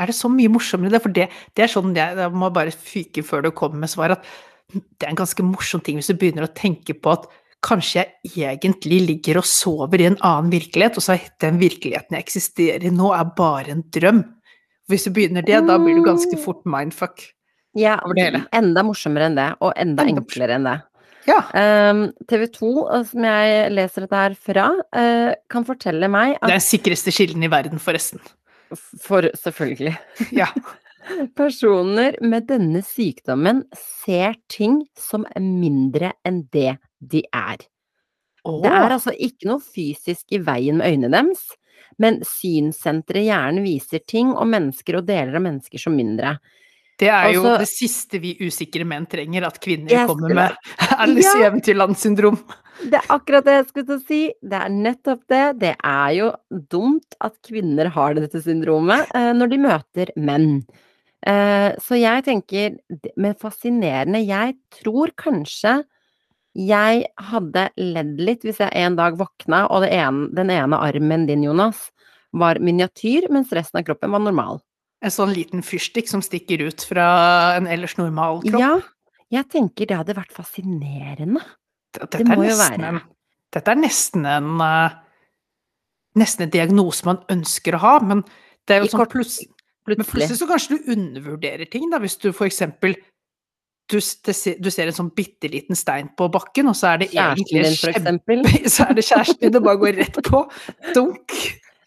Er 0.00 0.10
det 0.10 0.16
så 0.16 0.30
mye 0.32 0.50
morsommere 0.52 0.94
det? 0.94 1.02
For 1.04 1.14
det, 1.14 1.28
det 1.56 1.66
er 1.66 1.72
sånn 1.72 1.94
jeg, 1.96 2.16
jeg 2.18 2.36
må 2.42 2.50
bare 2.54 2.74
fyke 2.74 3.24
før 3.26 3.46
du 3.46 3.50
kommer 3.56 3.84
med 3.84 3.92
svar, 3.92 4.16
at 4.16 4.26
det 4.70 5.06
er 5.06 5.10
en 5.10 5.18
ganske 5.18 5.44
morsom 5.44 5.82
ting 5.82 5.98
hvis 5.98 6.12
du 6.12 6.18
begynner 6.18 6.46
å 6.46 6.54
tenke 6.54 6.94
på 6.94 7.12
at 7.12 7.26
kanskje 7.62 8.06
jeg 8.24 8.58
egentlig 8.58 9.00
ligger 9.06 9.38
og 9.42 9.44
sover 9.48 10.00
i 10.00 10.06
en 10.08 10.16
annen 10.24 10.50
virkelighet, 10.52 10.96
og 10.96 11.04
så 11.04 11.14
er 11.16 11.26
den 11.44 11.58
virkeligheten 11.60 12.16
jeg 12.16 12.24
eksisterer 12.24 12.84
i 12.88 12.92
nå, 12.94 13.10
er 13.12 13.32
bare 13.36 13.74
en 13.74 13.82
drøm. 13.92 14.22
Hvis 14.90 15.04
du 15.06 15.10
begynner 15.14 15.44
det, 15.46 15.60
da 15.68 15.76
blir 15.78 15.94
du 16.00 16.02
ganske 16.02 16.34
Mm. 16.36 16.42
fort 16.44 16.64
mindfuck. 16.64 17.20
Ja, 17.76 18.00
hele. 18.16 18.46
enda 18.52 18.82
morsommere 18.82 19.26
enn 19.30 19.36
det, 19.36 19.54
og 19.60 19.72
enda 19.76 20.02
Enda 20.02 20.20
enklere 20.22 20.56
enn 20.56 20.64
det. 20.66 20.82
Ja. 21.28 21.38
Um, 21.90 22.12
TV 22.26 22.46
2, 22.50 23.04
som 23.04 23.22
jeg 23.22 23.70
leser 23.70 24.00
dette 24.06 24.16
her 24.16 24.34
fra, 24.34 24.64
eh, 24.96 25.34
kan 25.48 25.64
fortelle 25.64 26.08
meg 26.10 26.38
Det 26.40 26.48
er 26.50 26.58
den 26.58 26.60
sikreste 26.60 27.12
kilden 27.12 27.44
i 27.44 27.50
verden, 27.52 27.78
forresten. 27.78 28.18
For 28.98 29.22
selvfølgelig. 29.36 29.96
Ja. 30.32 30.46
Personer 31.36 32.16
med 32.22 32.46
denne 32.48 32.82
sykdommen 32.82 33.64
ser 33.76 34.34
ting 34.48 34.86
som 34.98 35.24
er 35.36 35.40
mindre 35.40 36.12
enn 36.26 36.48
det 36.52 36.78
de 37.00 37.24
er. 37.32 37.56
Det 38.44 38.70
er 38.72 38.94
altså 38.94 39.12
ikke 39.12 39.50
noe 39.50 39.60
fysisk 39.60 40.32
i 40.32 40.38
veien 40.40 40.78
med 40.80 40.88
øynene 40.88 41.10
deres, 41.12 41.42
men 42.00 42.22
synssenteret 42.24 43.20
i 43.24 43.28
hjernen 43.28 43.64
viser 43.66 44.00
ting 44.08 44.30
om 44.32 44.48
mennesker 44.48 44.96
og 45.00 45.06
deler 45.10 45.36
av 45.36 45.44
mennesker 45.44 45.80
som 45.82 45.96
mindre. 45.96 46.38
Det 47.00 47.08
er 47.08 47.32
jo 47.32 47.40
Altså- 47.44 47.58
det 47.58 47.68
siste 47.68 48.18
vi 48.20 48.34
usikre 48.40 48.84
menn 48.84 49.06
trenger, 49.06 49.46
at 49.46 49.60
kvinner 49.60 50.06
kommer 50.06 50.34
med 50.34 50.56
Alice 50.98 51.32
Ja. 51.38 51.48
Eventyrland-syndrom. 51.48 52.36
Det 52.84 52.94
er 52.94 53.08
akkurat 53.12 53.44
det 53.44 53.52
jeg 53.56 53.66
skulle 53.68 53.86
til 53.86 53.96
å 53.98 54.06
si. 54.06 54.20
Det 54.42 54.58
er 54.60 54.68
nettopp 54.68 55.22
det. 55.28 55.58
Det 55.60 55.76
er 55.84 56.10
jo 56.16 56.28
dumt 56.68 57.16
at 57.20 57.36
kvinner 57.44 57.88
har 57.88 58.14
dette 58.14 58.40
syndromet 58.40 59.08
eh, 59.14 59.32
når 59.36 59.48
de 59.52 59.58
møter 59.58 60.12
menn. 60.16 60.62
Eh, 61.26 61.72
så 61.76 61.98
jeg 62.00 62.24
tenker 62.24 62.78
Men 63.16 63.34
fascinerende. 63.34 64.24
Jeg 64.24 64.56
tror 64.70 65.12
kanskje 65.16 65.82
jeg 66.58 67.04
hadde 67.30 67.68
ledd 67.78 68.18
litt 68.18 68.44
hvis 68.46 68.58
jeg 68.62 68.74
en 68.74 68.96
dag 68.98 69.18
våkna, 69.18 69.66
og 69.70 69.84
det 69.84 69.92
ene, 69.94 70.26
den 70.34 70.50
ene 70.50 70.80
armen 70.82 71.26
din, 71.28 71.44
Jonas, 71.46 71.88
var 72.34 72.58
miniatyr, 72.62 73.28
mens 73.30 73.52
resten 73.54 73.80
av 73.80 73.86
kroppen 73.86 74.12
var 74.14 74.22
normal. 74.24 74.60
En 75.00 75.14
sånn 75.14 75.32
liten 75.32 75.62
fyrstikk 75.64 76.10
som 76.10 76.22
stikker 76.24 76.62
ut 76.66 76.82
fra 76.86 77.06
en 77.56 77.68
ellers 77.70 77.96
normal 77.98 78.42
kropp. 78.44 78.60
Ja, 78.60 78.74
jeg 79.30 79.48
tenker 79.52 79.88
det 79.88 80.00
hadde 80.00 80.18
vært 80.18 80.34
fascinerende. 80.34 81.42
Dette 81.96 82.20
det 82.20 82.26
må 82.28 82.42
jo 82.42 82.50
nesten 82.50 82.84
være. 82.84 82.90
En, 82.90 83.00
dette 83.54 83.72
er 83.72 83.80
nesten 83.80 84.26
en 84.30 84.50
uh, 84.62 84.98
Nesten 86.18 86.42
en 86.42 86.50
diagnose 86.50 87.06
man 87.06 87.20
ønsker 87.30 87.76
å 87.76 87.80
ha, 87.84 87.92
men 88.02 88.24
det 88.66 88.74
er 88.74 88.80
jo 88.82 88.88
I 88.88 88.90
sånn 88.90 89.10
pluss, 89.12 89.36
Men 89.86 90.00
Plutselig. 90.00 90.08
plutselig 90.10 90.38
så 90.40 90.48
kanskje 90.50 90.74
du 90.74 90.88
undervurderer 90.96 91.68
ting, 91.70 91.84
da, 91.90 92.00
hvis 92.02 92.18
du 92.18 92.32
for 92.34 92.48
eksempel 92.48 92.96
du, 93.90 93.98
det 93.98 94.34
du 94.62 94.70
ser 94.72 94.90
en 94.90 94.96
sånn 94.96 95.10
bitte 95.16 95.50
liten 95.50 95.78
stein 95.78 96.10
på 96.18 96.28
bakken, 96.32 96.70
og 96.70 96.78
så 96.78 96.92
er 96.92 97.02
det 97.02 97.10
Kjæresten 97.14 97.58
egentlig 97.58 98.36
din, 98.36 98.52
kjempe... 98.52 98.70
Så 98.74 98.86
er 98.86 98.94
det 98.98 99.06
kjæresten 99.08 99.42
din, 99.42 99.56
det 99.56 99.64
bare 99.66 99.82
går 99.82 99.98
rett 100.00 100.22
på. 100.26 100.44
Dunk. 100.94 101.36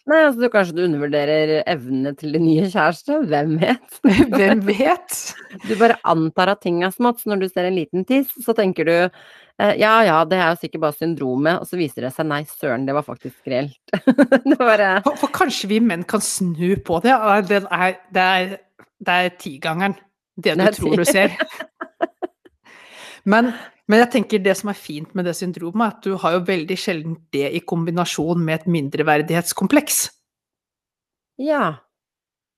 Nei, 0.03 0.17
altså 0.19 0.41
du, 0.41 0.49
kanskje 0.51 0.75
du 0.75 0.81
undervurderer 0.83 1.61
evnene 1.69 2.11
til 2.19 2.33
din 2.35 2.43
nye 2.43 2.65
kjæreste? 2.67 3.21
Hvem 3.31 3.53
vet? 3.61 4.01
Hvem 4.35 4.65
vet? 4.67 5.19
Du 5.63 5.77
bare 5.79 5.95
antar 6.11 6.51
at 6.51 6.63
ting 6.65 6.81
er 6.83 6.91
smått, 6.91 7.21
så 7.21 7.31
når 7.31 7.45
du 7.45 7.47
ser 7.47 7.69
en 7.69 7.77
liten 7.77 8.03
tiss, 8.09 8.33
så 8.43 8.55
tenker 8.57 8.89
du 8.89 8.95
eh, 8.99 9.73
ja 9.79 9.93
ja, 10.03 10.17
det 10.27 10.41
er 10.41 10.51
jo 10.51 10.59
sikkert 10.59 10.83
bare 10.83 10.97
syndromet, 10.99 11.63
og 11.63 11.69
så 11.69 11.79
viser 11.79 12.09
det 12.09 12.11
seg 12.17 12.27
nei, 12.27 12.41
søren, 12.51 12.83
det 12.89 12.97
var 12.97 13.07
faktisk 13.07 13.47
reelt. 13.47 13.79
det 14.49 14.57
var 14.57 14.73
bare 14.73 14.91
For, 15.07 15.21
for 15.23 15.35
kanskje 15.39 15.71
vi 15.71 15.79
menn 15.83 16.03
kan 16.03 16.23
snu 16.23 16.73
på 16.83 16.99
det. 17.05 17.15
Det 17.47 17.63
er, 17.63 18.01
det 18.11 18.27
er, 18.27 18.57
det 18.99 19.21
er 19.21 19.37
tigangeren. 19.39 19.95
Det 20.35 20.57
du 20.57 20.65
tror 20.73 20.97
du 20.97 21.05
ser. 21.05 21.31
Men, 23.29 23.51
men 23.87 24.01
jeg 24.03 24.11
tenker 24.17 24.41
det 24.43 24.55
som 24.59 24.71
er 24.73 24.77
fint 24.79 25.13
med 25.15 25.25
det 25.29 25.35
syndromet, 25.37 25.85
er 25.85 25.93
at 25.95 26.03
du 26.03 26.17
har 26.19 26.35
jo 26.37 26.43
veldig 26.47 26.77
sjelden 26.79 27.15
det 27.35 27.47
i 27.55 27.61
kombinasjon 27.63 28.41
med 28.43 28.61
et 28.61 28.69
mindreverdighetskompleks. 28.75 30.05
Ja. 31.41 31.75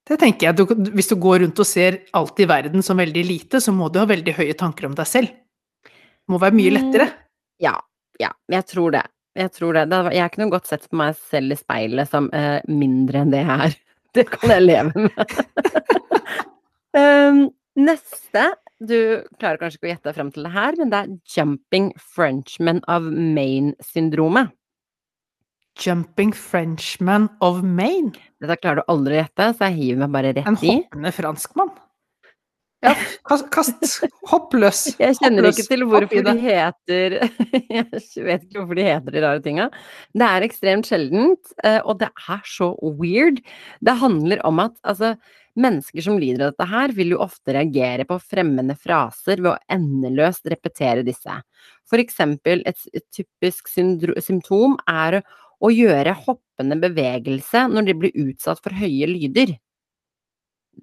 Det 0.05 0.19
tenker 0.21 0.49
jeg. 0.51 0.57
Du, 0.59 0.91
hvis 0.93 1.09
du 1.09 1.15
går 1.21 1.41
rundt 1.45 1.61
og 1.61 1.67
ser 1.69 1.99
alt 2.17 2.39
i 2.41 2.47
verden 2.49 2.83
som 2.85 2.97
veldig 3.01 3.23
lite, 3.25 3.61
så 3.61 3.73
må 3.73 3.89
du 3.89 3.99
ha 4.01 4.07
veldig 4.09 4.35
høye 4.37 4.55
tanker 4.57 4.89
om 4.89 4.95
deg 4.97 5.09
selv. 5.09 5.33
Det 5.85 6.33
må 6.33 6.39
være 6.41 6.57
mye 6.57 6.71
Mm. 6.73 6.77
lettere. 6.79 7.07
Ja. 7.61 7.75
Ja, 8.21 8.29
jeg 8.49 8.65
tror 8.71 8.91
det. 8.95 9.03
Jeg 9.35 9.51
tror 9.51 9.73
det. 9.75 9.89
det 9.91 9.97
har 9.97 10.29
ikke 10.29 10.39
noe 10.39 10.53
godt 10.53 10.67
sett 10.69 10.85
på 10.89 10.95
meg 10.95 11.17
selv 11.29 11.51
i 11.51 11.57
speilet 11.59 12.07
som 12.09 12.29
uh, 12.33 12.61
mindre 12.71 13.21
enn 13.25 13.33
det 13.33 13.41
jeg 13.43 13.65
er. 13.69 13.75
Det 14.15 14.23
kan 14.31 14.49
jeg 14.53 14.63
leve 14.63 14.93
med. 14.95 15.33
um, 16.95 17.41
neste 17.89 18.45
Du 18.83 19.23
klarer 19.39 19.59
kanskje 19.61 19.79
ikke 19.79 19.87
å 19.87 19.91
gjette 19.93 20.09
deg 20.09 20.17
frem 20.17 20.29
til 20.35 20.45
det 20.47 20.51
her, 20.51 20.75
men 20.79 20.91
det 20.91 20.99
er 20.99 21.13
jumping 21.31 21.89
Frenchman 21.95 22.81
of 22.91 23.07
Maine-syndromet. 23.07 24.51
Jumping 25.79 26.31
Frenchman 26.35 27.29
of 27.43 27.61
Maine. 27.63 28.13
Dette 28.43 28.59
klarer 28.59 28.83
du 28.83 28.91
aldri 28.91 29.17
å 29.17 29.21
gjette, 29.21 29.49
så 29.55 29.69
jeg 29.69 29.79
hiver 29.79 30.03
meg 30.03 30.13
bare 30.15 30.35
rett 30.35 30.47
i. 30.47 30.51
En 30.51 30.59
hoppende 30.59 31.11
franskmann. 31.15 31.73
Ja, 32.85 32.93
kast, 33.27 33.47
kast 33.53 33.95
hopp 34.29 34.53
løs. 34.55 34.83
Jeg 35.01 35.17
kjenner 35.19 35.49
ikke 35.49 35.67
til 35.67 35.85
hvorfor 35.89 36.27
de 36.27 36.35
heter 36.41 37.17
Jeg 37.75 37.87
vet 37.91 38.43
ikke 38.45 38.59
hvorfor 38.59 38.77
de 38.79 38.85
heter 38.87 39.15
de 39.15 39.23
rare 39.25 39.41
tinga. 39.45 39.69
Det 40.15 40.27
er 40.27 40.45
ekstremt 40.47 40.89
sjeldent, 40.89 41.55
eh, 41.63 41.79
og 41.83 41.99
det 42.03 42.11
er 42.11 42.45
så 42.49 42.71
weird. 42.83 43.41
Det 43.85 43.97
handler 44.01 44.43
om 44.47 44.61
at 44.63 44.77
altså, 44.87 45.15
mennesker 45.59 46.03
som 46.03 46.19
lider 46.19 46.45
av 46.45 46.53
dette 46.53 46.69
her, 46.71 46.93
vil 46.97 47.15
jo 47.15 47.23
ofte 47.25 47.55
reagere 47.55 48.05
på 48.07 48.19
fremmede 48.21 48.75
fraser 48.79 49.41
ved 49.41 49.53
å 49.53 49.57
endeløst 49.77 50.47
repetere 50.51 51.05
disse. 51.07 51.39
For 51.89 52.01
eksempel, 52.01 52.63
et, 52.67 52.79
et 52.93 53.05
typisk 53.15 53.71
symptom 53.71 54.77
er 54.89 55.21
å 55.63 55.71
gjøre 55.71 56.15
hoppende 56.25 56.77
bevegelse 56.81 57.67
når 57.71 57.87
de 57.87 57.99
blir 58.01 58.25
utsatt 58.25 58.61
for 58.63 58.75
høye 58.75 59.07
lyder. 59.09 59.55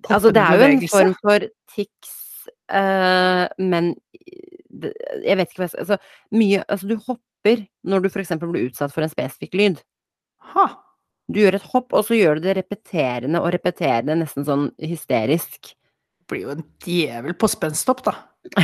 Altså, 0.09 0.33
det 0.35 0.43
er 0.43 0.59
jo 0.59 0.69
en 0.69 0.89
form 0.91 1.13
for 1.21 1.45
tics, 1.75 2.15
uh, 2.73 3.47
men 3.63 3.93
jeg 4.73 5.37
vet 5.39 5.51
ikke 5.51 5.61
hva 5.61 5.67
jeg 5.69 5.73
skal 5.75 5.85
Altså, 5.85 5.99
mye 6.35 6.63
Altså, 6.65 6.89
du 6.89 6.97
hopper 6.97 7.67
når 7.87 8.03
du 8.03 8.09
eksempel 8.21 8.53
blir 8.53 8.71
utsatt 8.71 8.95
for 8.95 9.05
en 9.05 9.13
spesifikk 9.13 9.57
lyd. 9.59 9.81
Ha. 10.55 10.67
Du 11.33 11.41
gjør 11.41 11.57
et 11.59 11.71
hopp, 11.73 11.93
og 11.95 12.05
så 12.07 12.19
gjør 12.19 12.39
du 12.39 12.47
det 12.47 12.57
repeterende 12.61 13.41
og 13.43 13.53
repeterende, 13.55 14.19
nesten 14.21 14.47
sånn 14.47 14.69
hysterisk. 14.83 15.73
Det 15.73 16.31
Blir 16.31 16.45
jo 16.47 16.55
en 16.55 16.65
djevel 16.85 17.35
på 17.39 17.51
spenstopp, 17.51 18.05
da. 18.07 18.15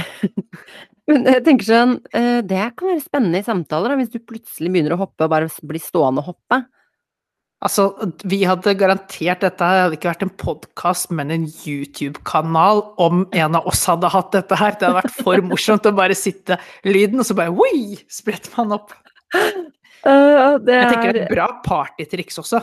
Men 1.08 1.26
jeg 1.26 1.44
tenker 1.46 1.66
sånn, 1.66 1.94
eh, 2.12 2.40
det 2.46 2.64
kan 2.78 2.92
være 2.92 3.04
spennende 3.04 3.40
i 3.42 3.46
samtaler, 3.46 3.94
da, 3.94 3.98
hvis 4.00 4.12
du 4.12 4.18
plutselig 4.20 4.72
begynner 4.74 4.94
å 4.94 5.00
hoppe 5.02 5.26
og 5.26 5.32
bare 5.32 5.50
blir 5.70 5.82
stående 5.82 6.22
og 6.22 6.34
hoppe. 6.34 6.60
Altså, 7.58 7.88
vi 8.30 8.44
hadde 8.46 8.76
garantert 8.78 9.42
dette 9.42 9.66
her 9.66 9.80
hadde 9.82 9.96
ikke 9.96 10.12
vært 10.12 10.22
en 10.22 10.34
podkast, 10.38 11.08
men 11.10 11.32
en 11.34 11.46
YouTube-kanal 11.66 12.84
om 13.02 13.24
en 13.34 13.58
av 13.58 13.66
oss 13.66 13.82
hadde 13.90 14.10
hatt 14.14 14.30
dette 14.36 14.58
her. 14.60 14.76
Det 14.78 14.86
hadde 14.86 15.00
vært 15.00 15.16
for 15.16 15.42
morsomt 15.42 15.88
å 15.90 15.94
bare 15.96 16.14
sitte 16.18 16.60
lyden, 16.86 17.18
og 17.18 17.26
så 17.26 17.34
bare 17.38 17.50
oi, 17.50 17.98
spretter 18.14 18.54
man 18.60 18.76
opp. 18.78 18.94
Uh, 20.06 20.54
det 20.62 20.76
Jeg 20.76 20.92
tenker 20.92 21.10
det 21.10 21.10
er 21.10 21.24
er 21.24 21.24
et 21.24 21.34
bra 21.34 21.48
partytriks 21.64 22.38
også. 22.44 22.62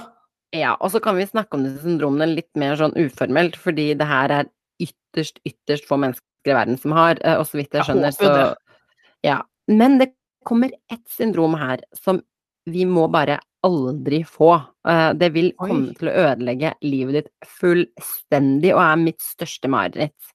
Ja, 0.55 0.77
og 0.79 0.93
så 0.93 1.01
kan 1.03 1.17
vi 1.19 1.27
snakke 1.27 1.57
om 1.57 1.65
disse 1.65 1.83
syndromene 1.83 2.29
litt 2.31 2.51
mer 2.55 2.77
sånn 2.79 2.95
uformelt, 2.95 3.57
fordi 3.59 3.89
det 3.99 4.07
her 4.07 4.31
er 4.31 4.47
ytterst, 4.79 5.41
ytterst 5.43 5.89
få 5.89 5.99
mennesker 5.99 6.53
i 6.53 6.55
verden 6.55 6.79
som 6.79 6.95
har, 6.95 7.19
eh, 7.19 7.35
og 7.35 7.43
så 7.49 7.59
vidt 7.59 7.75
jeg 7.75 7.81
Jeg 7.81 7.89
skjønner, 7.89 8.15
håper 8.15 8.31
så 8.31 8.37
det. 8.37 8.79
Ja. 9.27 9.41
Men 9.67 9.99
det 9.99 10.13
kommer 10.47 10.71
ett 10.93 11.03
syndrom 11.11 11.57
her 11.59 11.83
som 11.97 12.21
vi 12.65 12.85
må 12.89 13.07
bare 13.11 13.39
aldri 13.65 14.23
få. 14.27 14.53
Eh, 14.87 15.13
Det 15.17 15.31
vil 15.33 15.51
Oi. 15.59 15.67
komme 15.69 15.93
til 15.97 16.09
å 16.09 16.15
ødelegge 16.25 16.73
livet 16.85 17.13
ditt 17.19 17.31
fullstendig, 17.59 18.73
og 18.75 18.81
er 18.85 18.95
mitt 19.01 19.21
største 19.21 19.69
mareritt. 19.71 20.31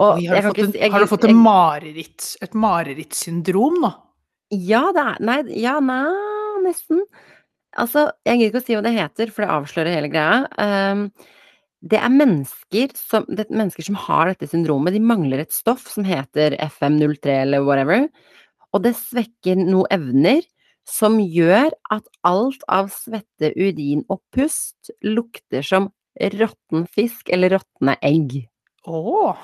Oi, 0.00 0.24
har, 0.26 0.40
du 0.40 0.48
fått 0.48 0.76
en, 0.80 0.92
har 0.92 1.00
du 1.02 1.06
fått 1.10 1.26
jeg- 1.28 1.36
mareritt, 1.36 2.36
et 2.42 2.54
marerittsyndrom 2.54 3.80
nå? 3.82 3.90
Ja, 4.50 4.90
det 4.92 5.02
er 5.02 5.16
Nei, 5.20 5.42
ja, 5.60 5.78
nei, 5.80 6.10
nesten. 6.64 7.02
Altså, 7.78 8.10
jeg 8.26 8.38
gidder 8.38 8.50
ikke 8.50 8.62
å 8.62 8.66
si 8.66 8.74
hva 8.74 8.82
det 8.82 8.94
heter, 8.96 9.30
for 9.30 9.44
det 9.44 9.50
avslører 9.54 9.94
hele 9.94 10.08
greia. 10.10 10.48
Um, 10.58 11.12
det 11.86 12.00
er 12.00 12.10
mennesker 12.10 12.90
som, 12.96 13.24
det 13.28 13.46
er 13.46 13.54
mennesker 13.56 13.84
som 13.86 13.94
har 13.94 14.26
dette 14.32 14.48
syndromet. 14.50 14.92
De 14.92 15.00
mangler 15.00 15.40
et 15.44 15.52
stoff 15.52 15.86
som 15.88 16.04
heter 16.04 16.56
FM03 16.58 17.36
eller 17.44 17.62
whatever. 17.64 18.08
Og 18.74 18.82
det 18.82 18.96
svekker 18.98 19.56
noen 19.56 19.86
evner 19.90 20.42
som 20.90 21.20
gjør 21.22 21.70
at 21.94 22.04
alt 22.26 22.62
av 22.68 22.90
svette, 22.92 23.52
urin 23.54 24.04
og 24.10 24.20
pust 24.34 24.90
lukter 25.06 25.62
som 25.66 25.88
råtten 26.20 26.86
fisk 26.90 27.30
eller 27.32 27.50
råtne 27.56 27.96
egg. 28.02 28.48
Oh. 28.90 29.36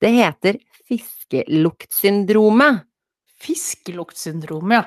Det 0.00 0.10
heter 0.14 0.58
fiskeluktsyndromet. 0.88 2.84
Fiskeluktsyndromet, 3.44 4.76
ja. 4.80 4.84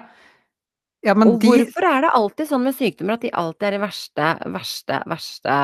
Ja, 1.05 1.13
men 1.13 1.29
Og 1.29 1.39
de 1.39 1.47
hvorfor 1.47 1.85
er 1.85 2.01
det 2.03 2.09
alltid 2.17 2.49
sånn 2.49 2.63
med 2.65 2.75
sykdommer 2.75 3.15
at 3.15 3.23
de 3.23 3.29
alltid 3.37 3.67
er 3.67 3.75
de 3.75 3.79
verste, 3.83 4.31
verste, 4.51 4.97
verste 5.07 5.57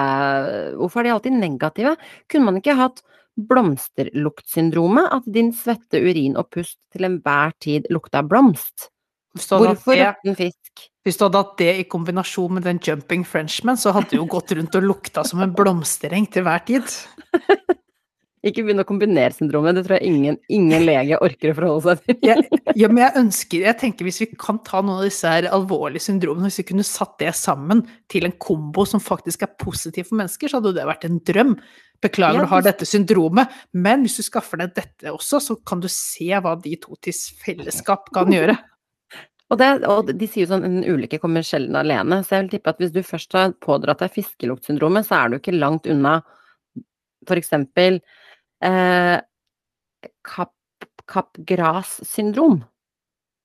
Hvorfor 0.78 1.02
er 1.02 1.08
de 1.08 1.14
alltid 1.16 1.36
negative? 1.36 1.96
Kunne 2.32 2.48
man 2.48 2.60
ikke 2.62 2.78
hatt 2.78 3.02
blomsterluktsyndromet? 3.50 5.10
At 5.18 5.26
din 5.26 5.50
svette, 5.58 6.00
urin 6.00 6.38
og 6.40 6.52
pust 6.54 6.78
til 6.94 7.10
enhver 7.10 7.52
tid 7.66 7.90
lukta 7.92 8.22
blomst? 8.24 8.93
Hatt 9.42 9.64
Hvorfor 9.64 9.98
råtten 9.98 10.38
fisk? 10.38 10.90
hvis 11.04 11.20
du 11.20 11.26
hadde 11.26 11.40
hatt 11.42 11.56
det 11.60 11.72
i 11.82 11.86
kombinasjon 11.92 12.58
med 12.58 12.64
den 12.64 12.80
jumping 12.84 13.26
frenchman, 13.28 13.80
så 13.80 13.92
hadde 13.96 14.14
du 14.14 14.22
jo 14.22 14.28
gått 14.32 14.54
rundt 14.56 14.76
og 14.80 14.86
lukta 14.88 15.26
som 15.28 15.42
en 15.44 15.52
blomstereng 15.56 16.30
til 16.32 16.46
hver 16.48 16.64
tid. 16.68 16.88
Ikke 18.44 18.64
begynn 18.66 18.84
å 18.84 18.88
kombinere 18.88 19.32
syndromet, 19.32 19.78
det 19.78 19.86
tror 19.86 20.02
jeg 20.02 20.12
ingen, 20.12 20.38
ingen 20.52 20.84
lege 20.84 21.20
orker 21.24 21.54
å 21.54 21.56
forholde 21.56 21.94
seg 21.94 22.02
til. 22.10 22.18
Jeg, 22.28 22.60
ja, 22.76 22.90
men 22.92 23.00
jeg 23.06 23.16
ønsker 23.22 23.64
Jeg 23.64 23.80
tenker 23.80 24.08
hvis 24.08 24.20
vi 24.20 24.28
kan 24.36 24.60
ta 24.68 24.82
noen 24.84 25.00
av 25.00 25.08
disse 25.08 25.32
her 25.32 25.48
alvorlige 25.48 26.04
syndromene, 26.04 26.50
hvis 26.52 26.60
vi 26.60 26.68
kunne 26.74 26.88
satt 26.88 27.16
det 27.24 27.32
sammen 27.40 27.86
til 28.12 28.28
en 28.28 28.36
kombo 28.44 28.84
som 28.88 29.04
faktisk 29.04 29.46
er 29.48 29.54
positiv 29.64 30.10
for 30.10 30.20
mennesker, 30.20 30.52
så 30.52 30.60
hadde 30.60 30.76
det 30.76 30.88
vært 30.92 31.08
en 31.08 31.22
drøm. 31.24 31.56
Beklager 32.04 32.42
Ja, 32.42 32.44
du 32.44 32.52
har 32.52 32.68
dette 32.68 32.88
syndromet, 32.88 33.52
men 33.72 34.04
hvis 34.04 34.20
du 34.20 34.28
skaffer 34.28 34.60
deg 34.60 34.76
dette 34.76 35.16
også, 35.16 35.40
så 35.40 35.56
kan 35.64 35.80
du 35.80 35.88
se 35.92 36.28
hva 36.36 36.58
de 36.60 36.76
to 36.84 37.00
til 37.00 37.16
fellesskap 37.46 38.12
kan 38.16 38.32
gjøre. 38.36 38.60
Og, 39.54 39.60
det, 39.62 39.68
og 39.86 40.08
de 40.10 40.26
sier 40.26 40.48
jo 40.48 40.50
sånn 40.50 40.66
en 40.66 40.80
ulykke 40.82 41.20
kommer 41.22 41.46
sjelden 41.46 41.76
alene, 41.78 42.24
så 42.26 42.40
jeg 42.40 42.48
vil 42.48 42.54
tippe 42.56 42.72
at 42.74 42.80
hvis 42.82 42.94
du 42.96 43.04
først 43.06 43.36
har 43.38 43.52
pådratt 43.62 44.02
deg 44.02 44.16
fiskeluktsyndromet, 44.16 45.06
så 45.06 45.20
er 45.20 45.30
du 45.30 45.38
ikke 45.38 45.54
langt 45.54 45.86
unna 45.86 46.16
eksempel 47.38 48.00
eh, 48.66 49.20
kapp, 50.26 50.88
kappgras-syndrom. 51.06 52.64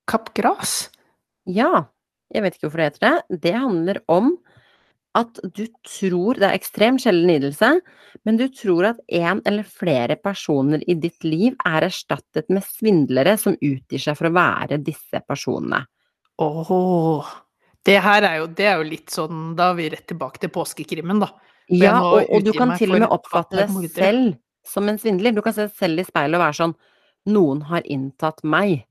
Kappgras? 0.09 0.89
Ja, 1.45 1.91
jeg 2.33 2.45
vet 2.45 2.57
ikke 2.57 2.71
hvorfor 2.71 2.81
det 2.81 2.89
heter 2.89 3.05
det. 3.05 3.41
Det 3.45 3.55
handler 3.59 4.01
om 4.09 4.39
at 5.19 5.39
du 5.43 5.65
tror 5.83 6.37
Det 6.39 6.47
er 6.47 6.55
ekstremt 6.55 7.03
sjelden 7.03 7.31
lidelse, 7.31 7.71
men 8.29 8.37
du 8.39 8.45
tror 8.53 8.93
at 8.93 8.99
en 9.19 9.41
eller 9.49 9.67
flere 9.67 10.15
personer 10.21 10.85
i 10.87 10.95
ditt 10.95 11.25
liv 11.25 11.57
er 11.67 11.89
erstattet 11.89 12.49
med 12.53 12.63
svindlere 12.67 13.35
som 13.41 13.57
utgir 13.57 14.03
seg 14.03 14.19
for 14.19 14.29
å 14.29 14.37
være 14.37 14.79
disse 14.85 15.21
personene. 15.27 15.81
Åh. 16.39 17.31
Det 17.87 17.97
her 18.05 18.27
er 18.27 18.41
jo, 18.43 18.49
det 18.59 18.67
er 18.69 18.81
jo 18.81 18.87
litt 18.87 19.13
sånn 19.15 19.55
Da 19.57 19.71
er 19.73 19.79
vi 19.79 19.87
rett 19.95 20.05
tilbake 20.11 20.43
til 20.43 20.53
påskekrimmen, 20.53 21.23
da. 21.23 21.31
Ja, 21.69 21.99
og, 22.01 22.29
og 22.33 22.45
du 22.45 22.53
kan 22.57 22.73
til 22.81 22.95
og 22.95 23.03
med 23.03 23.13
oppfatte 23.13 23.59
det 23.61 23.91
selv 23.93 24.39
som 24.69 24.89
en 24.89 25.01
svindler. 25.01 25.35
Du 25.37 25.43
kan 25.45 25.55
se 25.57 25.67
deg 25.67 25.77
selv 25.77 26.03
i 26.03 26.07
speilet 26.07 26.39
og 26.39 26.45
være 26.45 26.59
sånn 26.63 26.77
Noen 27.29 27.61
har 27.69 27.85
inntatt 27.85 28.41
meg. 28.47 28.87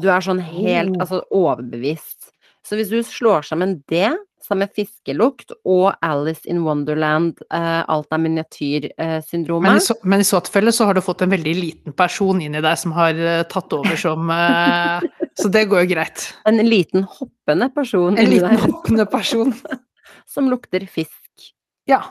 Du 0.00 0.08
er 0.12 0.24
sånn 0.24 0.40
helt 0.44 0.96
altså 1.00 1.22
overbevist. 1.34 2.30
Så 2.66 2.78
hvis 2.78 2.90
du 2.90 2.98
slår 3.06 3.46
sammen 3.46 3.78
det, 3.90 4.10
sammen 4.42 4.70
fiskelukt 4.74 5.52
og 5.66 5.94
Alice 6.04 6.46
in 6.50 6.64
Wonderland, 6.66 7.38
uh, 7.54 7.82
alt 7.86 8.10
er 8.10 8.20
Men 8.22 8.36
i, 8.36 8.40
miniatyrsyndromet 8.40 9.82
så, 9.82 9.96
men 10.06 10.22
i 10.22 10.26
så 10.26 10.40
tilfelle 10.44 10.74
så 10.74 10.88
har 10.88 10.98
du 10.98 11.02
fått 11.02 11.24
en 11.26 11.32
veldig 11.34 11.54
liten 11.58 11.96
person 11.98 12.42
inn 12.42 12.54
i 12.58 12.62
deg 12.62 12.78
som 12.78 12.94
har 12.96 13.18
uh, 13.18 13.42
tatt 13.50 13.74
over 13.74 13.98
som 13.98 14.30
eh, 14.30 15.06
Så 15.38 15.50
det 15.52 15.66
går 15.70 15.84
jo 15.84 15.92
greit. 15.94 16.28
En 16.48 16.62
liten 16.64 17.06
hoppende 17.18 17.68
person 17.74 18.18
En 18.18 18.30
liten 18.30 18.58
hoppende 18.62 19.06
person. 19.10 19.54
som 20.26 20.50
lukter 20.50 20.86
fisk. 20.90 21.52
Ja. 21.86 22.02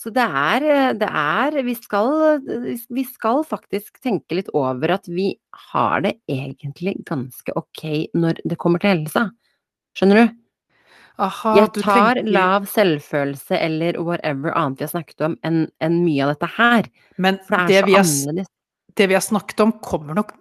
Så 0.00 0.08
det 0.16 0.24
er, 0.24 0.64
eh, 0.64 0.92
det 0.96 1.08
er 1.12 1.56
vi, 1.66 1.74
skal, 1.76 2.40
vi 2.88 3.04
skal 3.04 3.42
faktisk 3.44 3.98
tenke 4.00 4.38
litt 4.38 4.48
over 4.56 4.94
at 4.96 5.08
vi 5.12 5.34
har 5.70 6.00
det 6.06 6.14
egentlig 6.30 6.96
ganske 7.08 7.52
ok 7.58 7.82
når 8.16 8.40
det 8.48 8.56
kommer 8.62 8.80
til 8.80 8.94
helse. 8.94 9.26
Skjønner 9.98 10.22
du? 10.22 10.38
Aha, 11.20 11.52
Jeg 11.58 11.68
tar 11.82 12.16
tenker 12.16 12.30
lav 12.32 12.64
selvfølelse 12.72 13.58
eller 13.60 13.98
whatever 14.00 14.54
annet 14.56 14.80
vi 14.80 14.86
har 14.86 14.92
snakket 14.94 15.26
om, 15.26 15.34
enn 15.44 15.66
en 15.84 15.98
mye 16.00 16.24
av 16.24 16.32
dette 16.32 16.48
her. 16.56 16.88
Men 17.20 17.36
For 17.44 17.68
det 17.68 17.82
det 17.82 17.90
vi, 17.90 17.98
har, 17.98 18.06
annerledes. 18.08 18.48
det 18.96 19.10
vi 19.10 19.18
har 19.18 19.26
snakket 19.26 19.60
om, 19.66 19.74
kommer 19.84 20.16
nok 20.16 20.32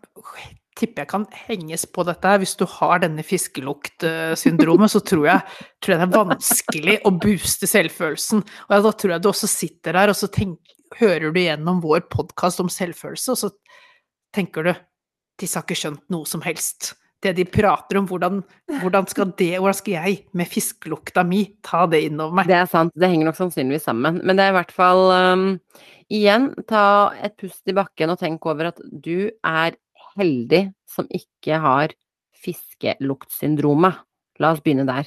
Tipper 0.80 1.04
jeg 1.04 1.12
kan 1.12 1.26
henges 1.50 1.84
på 1.92 2.06
dette 2.08 2.32
her. 2.32 2.40
Hvis 2.40 2.56
du 2.60 2.64
har 2.78 3.02
denne 3.04 3.24
fiskeluktsyndromet, 3.26 4.94
så 4.94 5.02
tror 5.04 5.26
jeg, 5.28 5.58
tror 5.84 5.96
jeg 5.96 6.00
det 6.00 6.08
er 6.08 6.30
vanskelig 6.32 6.98
å 7.04 7.14
booste 7.20 7.68
selvfølelsen. 7.68 8.46
Og 8.70 8.86
da 8.88 8.94
tror 8.96 9.16
jeg 9.16 9.24
du 9.24 9.32
også 9.34 9.50
sitter 9.52 10.00
der, 10.00 10.14
og 10.14 10.20
så 10.20 10.32
tenker, 10.32 10.78
hører 10.98 11.34
du 11.34 11.42
gjennom 11.42 11.84
vår 11.84 12.08
podkast 12.12 12.64
om 12.64 12.72
selvfølelse, 12.72 13.36
og 13.36 13.44
så 13.44 13.52
tenker 14.36 14.70
du 14.70 14.74
Disse 15.40 15.56
har 15.56 15.64
ikke 15.64 15.78
skjønt 15.80 16.02
noe 16.12 16.28
som 16.28 16.42
helst. 16.44 16.90
Det 17.24 17.32
de 17.38 17.46
prater 17.48 17.96
om, 18.00 18.08
hvordan, 18.08 18.42
hvordan, 18.82 19.06
skal, 19.08 19.30
det, 19.40 19.54
hvordan 19.56 19.78
skal 19.78 19.94
jeg 19.94 20.18
med 20.36 20.50
fiskelukta 20.52 21.24
mi 21.28 21.46
ta 21.64 21.86
det 21.88 22.02
innover 22.10 22.36
meg? 22.36 22.50
Det 22.52 22.58
er 22.58 22.68
sant, 22.68 22.92
det 22.96 23.08
henger 23.08 23.30
nok 23.30 23.38
sannsynligvis 23.38 23.88
sammen. 23.88 24.20
Men 24.20 24.40
det 24.40 24.46
er 24.46 24.52
i 24.52 24.58
hvert 24.58 24.74
fall 24.76 25.06
um, 25.16 25.46
Igjen, 26.12 26.50
ta 26.68 26.84
et 27.22 27.36
pust 27.40 27.70
i 27.70 27.76
bakken 27.78 28.12
og 28.12 28.20
tenk 28.20 28.48
over 28.50 28.72
at 28.72 28.80
du 28.90 29.30
er 29.30 29.76
heldig 30.18 30.64
som 30.90 31.06
ikke 31.14 31.60
har 31.62 31.94
fiskeluktsyndromet. 32.40 33.94
La 34.40 34.54
oss 34.56 34.62
begynne 34.64 34.86
der. 34.88 35.04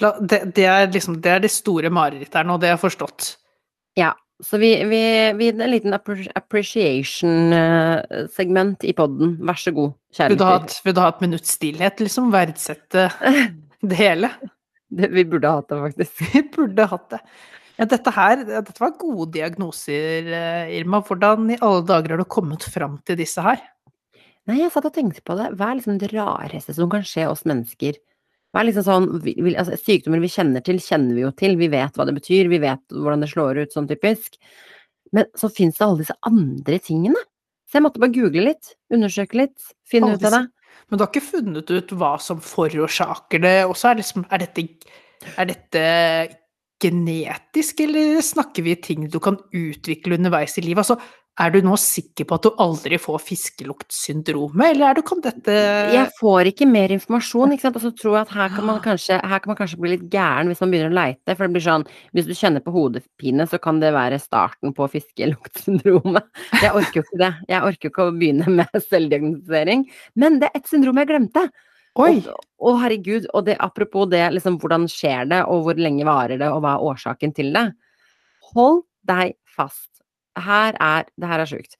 Det, 0.00 0.40
det, 0.56 0.64
er 0.66 0.88
liksom, 0.90 1.20
det 1.22 1.30
er 1.36 1.40
det 1.44 1.52
store 1.54 1.90
marerittet 1.92 2.34
her 2.40 2.46
nå, 2.48 2.56
det 2.58 2.68
jeg 2.72 2.80
forstått. 2.82 3.36
Ja, 4.00 4.10
så 4.42 4.58
vi, 4.58 4.72
vi, 4.90 5.00
vi 5.38 5.48
En 5.52 5.60
liten 5.70 5.94
appreciation-segment 5.94 8.84
i 8.88 8.92
podden. 8.96 9.36
Vær 9.46 9.58
så 9.60 9.70
god, 9.76 9.92
kjære 10.16 10.30
lytter. 10.34 10.80
vil 10.84 10.94
du 10.96 11.00
ha 11.04 11.08
et 11.12 11.22
minutts 11.22 11.52
stillhet, 11.58 11.96
liksom? 12.02 12.32
Verdsette 12.34 13.02
det 13.90 13.96
hele? 14.00 14.28
Det- 14.90 15.12
Vi 15.14 15.24
burde 15.26 15.48
ha 15.50 15.54
hatt 15.60 15.68
det, 15.70 15.78
faktisk. 15.88 16.12
Vi 16.34 16.40
burde 16.54 16.86
hatt 16.90 17.08
det. 17.14 17.20
Ja, 17.74 17.84
dette 17.90 18.10
her, 18.14 18.36
dette 18.46 18.78
var 18.78 18.92
gode 19.00 19.32
diagnoser, 19.34 20.28
eh, 20.30 20.68
Irma. 20.78 21.00
Hvordan 21.02 21.48
i 21.50 21.56
alle 21.60 21.82
dager 21.88 22.10
har 22.14 22.20
du 22.22 22.28
kommet 22.30 22.62
fram 22.70 23.00
til 23.06 23.16
disse 23.18 23.42
her? 23.42 23.58
Nei, 24.50 24.58
jeg 24.60 24.72
satt 24.74 24.88
og 24.90 24.94
tenkte 24.96 25.22
på 25.24 25.36
det. 25.38 25.52
Hva 25.56 25.70
er 25.70 25.78
liksom 25.78 26.00
det 26.00 26.10
rareste 26.12 26.74
som 26.76 26.90
kan 26.92 27.04
skje 27.06 27.28
oss 27.30 27.46
mennesker? 27.48 27.96
Hva 28.52 28.60
er 28.60 28.68
liksom 28.68 28.84
sånn, 28.86 29.06
vi, 29.24 29.32
vi, 29.40 29.54
altså, 29.58 29.78
Sykdommer 29.80 30.20
vi 30.22 30.30
kjenner 30.30 30.62
til, 30.64 30.76
kjenner 30.82 31.16
vi 31.16 31.24
jo 31.24 31.30
til. 31.34 31.56
Vi 31.58 31.70
vet 31.72 31.96
hva 31.96 32.06
det 32.06 32.16
betyr, 32.18 32.50
vi 32.52 32.60
vet 32.62 32.82
hvordan 32.92 33.24
det 33.24 33.30
slår 33.32 33.62
ut, 33.64 33.72
sånn 33.74 33.88
typisk. 33.90 34.36
Men 35.16 35.26
så 35.38 35.50
fins 35.52 35.78
det 35.78 35.86
alle 35.86 36.02
disse 36.02 36.18
andre 36.28 36.78
tingene. 36.82 37.24
Så 37.66 37.80
jeg 37.80 37.86
måtte 37.86 38.02
bare 38.02 38.14
google 38.14 38.44
litt, 38.50 38.74
undersøke 38.92 39.40
litt, 39.40 39.72
finne 39.88 40.12
Alle 40.12 40.20
ut 40.20 40.28
av 40.28 40.36
det. 40.36 40.44
Men 40.86 41.00
du 41.00 41.04
har 41.04 41.10
ikke 41.10 41.32
funnet 41.32 41.72
ut 41.72 41.92
hva 41.98 42.12
som 42.22 42.40
forårsaker 42.44 43.42
det? 43.42 43.56
Og 43.66 43.74
så 43.78 43.90
er, 43.90 44.00
liksom, 44.02 44.26
er, 44.28 44.44
dette, 44.44 44.94
er 45.34 45.48
dette 45.50 45.84
genetisk, 46.84 47.80
eller 47.86 48.20
snakker 48.22 48.66
vi 48.66 48.76
ting 48.82 49.08
du 49.10 49.18
kan 49.22 49.40
utvikle 49.56 50.18
underveis 50.18 50.58
i 50.60 50.66
livet? 50.66 50.84
Altså, 50.84 51.00
er 51.34 51.50
du 51.50 51.64
nå 51.66 51.74
sikker 51.80 52.28
på 52.28 52.36
at 52.36 52.44
du 52.46 52.60
aldri 52.62 52.98
får 53.00 53.22
fiskeluktsyndromet, 53.26 54.68
eller 54.68 54.86
er 54.86 54.98
du 54.98 55.02
kan 55.06 55.22
dette 55.24 55.54
Jeg 55.90 56.06
får 56.20 56.50
ikke 56.52 56.68
mer 56.70 56.94
informasjon, 56.94 57.54
ikke 57.54 57.66
sant. 57.66 57.78
Og 57.80 57.82
så 57.82 57.90
tror 57.98 58.16
jeg 58.18 58.28
at 58.28 58.34
her 58.36 58.52
kan, 58.54 58.66
man 58.68 58.78
kanskje, 58.84 59.18
her 59.18 59.42
kan 59.42 59.50
man 59.50 59.58
kanskje 59.58 59.80
bli 59.82 59.94
litt 59.96 60.06
gæren 60.12 60.50
hvis 60.50 60.62
man 60.62 60.74
begynner 60.74 60.94
å 60.94 60.98
leite. 61.00 61.34
For 61.34 61.46
det 61.46 61.56
blir 61.56 61.66
sånn, 61.66 61.86
hvis 62.14 62.28
du 62.28 62.34
kjenner 62.38 62.62
på 62.62 62.74
hodepine, 62.74 63.48
så 63.50 63.58
kan 63.62 63.80
det 63.82 63.90
være 63.96 64.20
starten 64.22 64.74
på 64.76 64.86
fiskeluktsyndromet. 64.92 66.28
Jeg 66.62 66.70
orker 66.70 67.00
jo 67.00 67.06
ikke 67.08 67.22
det. 67.24 67.32
Jeg 67.50 67.70
orker 67.70 67.88
jo 67.88 67.94
ikke 67.94 68.06
å 68.06 68.14
begynne 68.14 68.56
med 68.60 68.80
selvdiagnostisering. 68.90 69.86
Men 70.22 70.38
det 70.42 70.52
er 70.52 70.60
et 70.62 70.70
syndrom 70.70 71.02
jeg 71.02 71.10
glemte. 71.10 71.48
Oi! 71.98 72.18
Og 72.64 72.78
herregud, 72.82 73.26
og 73.34 73.46
det, 73.46 73.58
apropos 73.62 74.06
det, 74.10 74.22
liksom, 74.34 74.60
hvordan 74.62 74.86
skjer 74.90 75.28
det, 75.30 75.42
og 75.50 75.66
hvor 75.66 75.78
lenge 75.78 76.06
varer 76.06 76.38
det, 76.38 76.46
og 76.50 76.62
hva 76.62 76.76
er 76.76 76.86
årsaken 76.90 77.34
til 77.34 77.50
det? 77.54 77.68
Hold 78.54 78.82
deg 79.06 79.34
fast. 79.50 79.93
Her 80.38 80.76
er, 80.82 81.08
det 81.20 81.30
her 81.30 81.44
er 81.44 81.50
sjukt. 81.50 81.78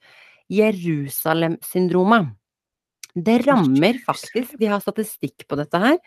Jerusalem-syndromet. 0.51 2.33
Det 3.15 3.39
rammer 3.47 3.99
faktisk, 4.03 4.57
de 4.59 4.67
har 4.67 4.83
statistikk 4.83 5.45
på 5.47 5.57
dette 5.59 5.79
her, 5.79 5.99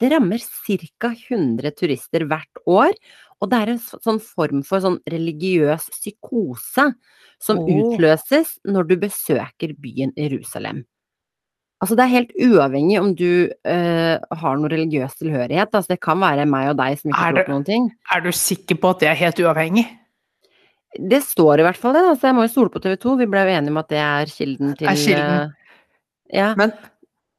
det 0.00 0.10
rammer 0.10 0.40
ca. 0.42 1.10
100 1.12 1.70
turister 1.78 2.24
hvert 2.26 2.62
år, 2.66 2.96
og 3.38 3.50
det 3.50 3.60
er 3.60 3.74
en 3.74 3.82
sånn 3.82 4.18
form 4.22 4.64
for 4.66 4.82
sånn 4.82 4.96
religiøs 5.10 5.86
psykose 5.92 6.88
som 7.42 7.60
oh. 7.60 7.68
utløses 7.68 8.56
når 8.66 8.88
du 8.90 8.96
besøker 9.04 9.76
byen 9.78 10.14
Jerusalem. 10.18 10.82
Altså, 11.82 11.98
det 11.98 12.04
er 12.06 12.14
helt 12.14 12.32
uavhengig 12.40 12.96
om 12.96 13.10
du 13.18 13.50
uh, 13.50 14.16
har 14.16 14.56
noe 14.56 14.70
religiøs 14.72 15.18
tilhørighet. 15.20 15.68
Altså, 15.74 15.92
det 15.92 16.00
kan 16.02 16.16
være 16.22 16.46
meg 16.48 16.70
og 16.72 16.78
deg 16.80 16.96
som 16.96 17.10
ikke 17.10 17.20
har 17.20 17.36
tror 17.36 17.48
på 17.48 17.52
noen 17.52 17.66
ting. 17.68 17.90
Er 18.14 18.24
du 18.24 18.30
sikker 18.32 18.78
på 18.80 18.94
at 18.94 19.04
det 19.04 19.10
er 19.10 19.20
helt 19.20 19.42
uavhengig? 19.44 19.84
Det 20.98 21.22
står 21.24 21.60
i 21.60 21.64
hvert 21.66 21.76
fall 21.80 21.92
det, 21.96 22.02
da, 22.06 22.14
så 22.14 22.28
jeg 22.30 22.34
må 22.36 22.44
jo 22.46 22.52
stole 22.52 22.70
på 22.70 22.80
TV 22.84 22.96
2. 23.02 23.16
Vi 23.18 23.26
ble 23.26 23.40
jo 23.48 23.54
enige 23.58 23.70
om 23.74 23.78
at 23.80 23.88
det 23.90 23.98
er 23.98 24.26
kilden 24.30 24.76
til 24.78 24.86
Er 24.88 24.94
kilden. 24.94 25.40
eh, 25.42 26.38
Ja. 26.38 26.54
Men 26.56 26.72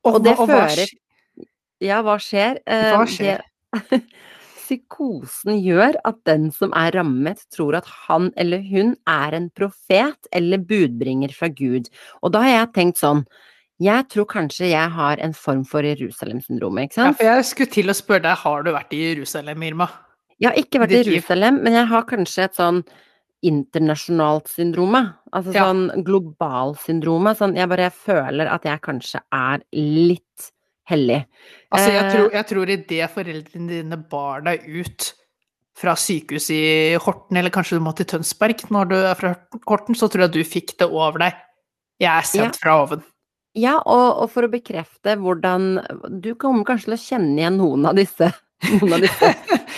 Og 0.04 0.22
det 0.24 0.36
hva- 0.36 0.46
hva 0.48 0.68
fører- 0.68 0.91
hva 0.91 1.46
Ja, 1.82 2.02
hva 2.02 2.18
skjer? 2.18 2.60
Eh, 2.68 2.91
Hva 2.96 3.06
skjer? 3.06 3.41
Det, 3.89 4.02
psykosen 4.65 5.60
gjør 5.62 5.96
at 6.06 6.15
den 6.26 6.50
som 6.52 6.72
er 6.74 6.91
rammet, 6.96 7.44
tror 7.54 7.76
at 7.76 7.86
han 8.08 8.32
eller 8.38 8.62
hun 8.65 8.96
er 9.08 9.36
en 9.38 9.50
profet 9.52 10.30
eller 10.34 10.58
budbringer 10.58 11.34
fra 11.36 11.50
Gud. 11.50 11.89
Og 12.24 12.32
da 12.34 12.41
har 12.41 12.50
jeg 12.65 12.74
tenkt 12.74 12.98
sånn 13.04 13.26
Jeg 13.78 14.08
tror 14.08 14.24
kanskje 14.26 14.70
jeg 14.72 14.89
har 14.89 15.18
en 15.20 15.34
form 15.34 15.65
for 15.68 15.82
Jerusalem-syndromet, 15.84 16.86
ikke 16.88 16.96
Ja, 16.98 17.04
sant? 17.10 17.18
for 17.18 17.24
jeg 17.26 17.44
skulle 17.44 17.72
til 17.74 17.88
å 17.91 17.94
spørre 17.94 18.22
deg, 18.24 18.38
har 18.38 18.63
du 18.63 18.72
vært 18.72 18.94
i 18.96 19.02
Jerusalem, 19.13 19.63
Irma? 19.68 19.89
Jeg 20.39 20.50
har 20.50 20.56
ikke 20.63 20.80
vært 20.80 20.91
i 20.96 21.04
Jerusalem, 21.04 21.62
men 21.62 21.74
jeg 21.74 21.86
har 21.88 22.04
kanskje 22.04 22.44
et 22.46 22.56
sånn 22.56 22.86
internasjonalt 23.43 24.48
syndrome. 24.50 25.02
Altså 25.34 25.54
Ja. 25.54 25.65
sånn 25.65 26.04
globalsyndrome. 26.06 27.36
Sånn 27.36 27.56
jeg 27.56 27.69
bare 27.69 27.89
føler 27.91 28.48
at 28.52 28.63
jeg 28.63 28.82
kanskje 28.82 29.21
er 29.34 29.62
litt 29.74 30.52
hellig. 30.89 31.26
Altså, 31.74 31.91
jeg 31.91 32.06
Eh, 32.06 32.12
tror, 32.13 32.32
jeg 32.32 32.48
tror 32.48 32.69
idet 32.69 33.12
foreldrene 33.12 33.67
dine 33.69 33.98
bar 34.10 34.41
deg 34.41 34.62
ut 34.67 35.13
fra 35.76 35.93
sykehuset 35.95 36.50
i 36.56 36.98
Horten, 36.98 37.36
eller 37.38 37.50
kanskje 37.50 37.78
du 37.78 37.84
må 37.84 37.93
til 37.95 38.06
Tønsberg 38.06 38.69
når 38.71 38.88
du 38.89 38.95
er 38.95 39.15
fra 39.15 39.36
Horten, 39.67 39.95
så 39.95 40.08
tror 40.10 40.21
jeg 40.30 40.32
du 40.32 40.43
fikk 40.43 40.78
det 40.78 40.88
over 40.89 41.19
deg. 41.19 41.34
Jeg 42.00 42.10
er 42.12 42.21
sendt 42.24 42.56
fra 42.62 42.82
oven. 42.84 43.04
Ja, 43.56 43.78
og, 43.86 44.21
og 44.24 44.30
for 44.32 44.43
å 44.43 44.52
bekrefte 44.52 45.15
hvordan 45.15 46.21
Du 46.21 46.36
kommer 46.36 46.65
kanskje 46.65 46.89
til 46.89 46.93
å 46.93 47.04
kjenne 47.06 47.38
igjen 47.39 47.58
noen 47.58 47.86
av 47.88 47.95
disse, 47.95 48.34
noen 48.82 48.93
av 48.93 49.02
disse 49.02 49.30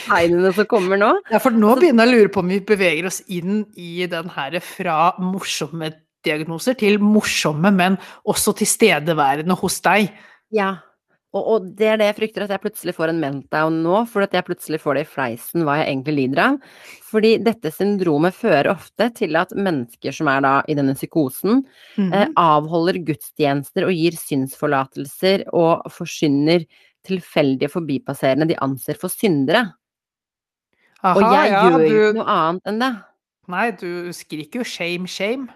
tegnene 0.07 0.53
som 0.55 0.65
kommer 0.71 0.99
nå. 1.01 1.11
Ja, 1.31 1.39
for 1.43 1.51
nå 1.55 1.75
begynner 1.79 2.07
jeg 2.07 2.15
å 2.15 2.17
lure 2.17 2.33
på 2.33 2.43
om 2.43 2.51
vi 2.55 2.59
beveger 2.65 3.07
oss 3.09 3.21
inn 3.27 3.65
i 3.75 4.07
den 4.09 4.29
her 4.33 4.57
fra 4.63 5.13
morsomme 5.21 5.91
diagnoser 6.25 6.75
til 6.79 6.97
morsomme, 6.99 7.69
men 7.71 7.95
også 8.27 8.55
tilstedeværende 8.57 9.55
hos 9.61 9.79
deg. 9.85 10.09
Ja. 10.51 10.77
Og, 11.35 11.43
og 11.53 11.65
det 11.77 11.87
er 11.91 11.99
det 11.99 12.05
jeg 12.07 12.15
frykter, 12.17 12.45
at 12.45 12.51
jeg 12.55 12.61
plutselig 12.63 12.93
får 12.97 13.11
en 13.11 13.19
meltdown 13.21 13.81
nå, 13.83 13.97
for 14.09 14.23
at 14.23 14.33
jeg 14.33 14.45
plutselig 14.47 14.79
får 14.81 14.95
det 14.97 15.01
i 15.03 15.09
fleisen 15.11 15.65
hva 15.67 15.75
jeg 15.81 15.89
egentlig 15.91 16.15
lider 16.17 16.41
av. 16.45 16.55
Fordi 17.05 17.33
dette 17.43 17.71
syndromet 17.75 18.33
fører 18.35 18.71
ofte 18.71 19.09
til 19.19 19.35
at 19.37 19.51
mennesker 19.53 20.15
som 20.15 20.29
er 20.31 20.41
da 20.47 20.53
i 20.71 20.75
denne 20.79 20.95
psykosen, 20.97 21.65
Mhm. 21.99 22.13
eh, 22.15 22.27
avholder 22.41 22.97
gudstjenester 23.05 23.85
og 23.85 23.93
gir 23.93 24.15
synsforlatelser 24.17 25.45
og 25.53 25.85
forsyner 25.91 26.65
tilfeldige 27.07 27.69
forbipasserende 27.71 28.47
de 28.49 28.57
anser 28.63 28.97
for 28.99 29.11
syndere. 29.13 29.67
Og 31.15 31.21
jeg 31.21 31.51
ja, 31.51 31.61
gjør 31.69 31.85
jo 31.85 32.09
du, 32.11 32.17
noe 32.19 32.27
annet 32.33 32.71
enn 32.71 32.81
det. 32.83 32.91
Nei, 33.47 33.65
du 33.79 34.11
skriker 34.15 34.59
jo 34.61 34.67
shame, 34.67 35.07
shame. 35.07 35.47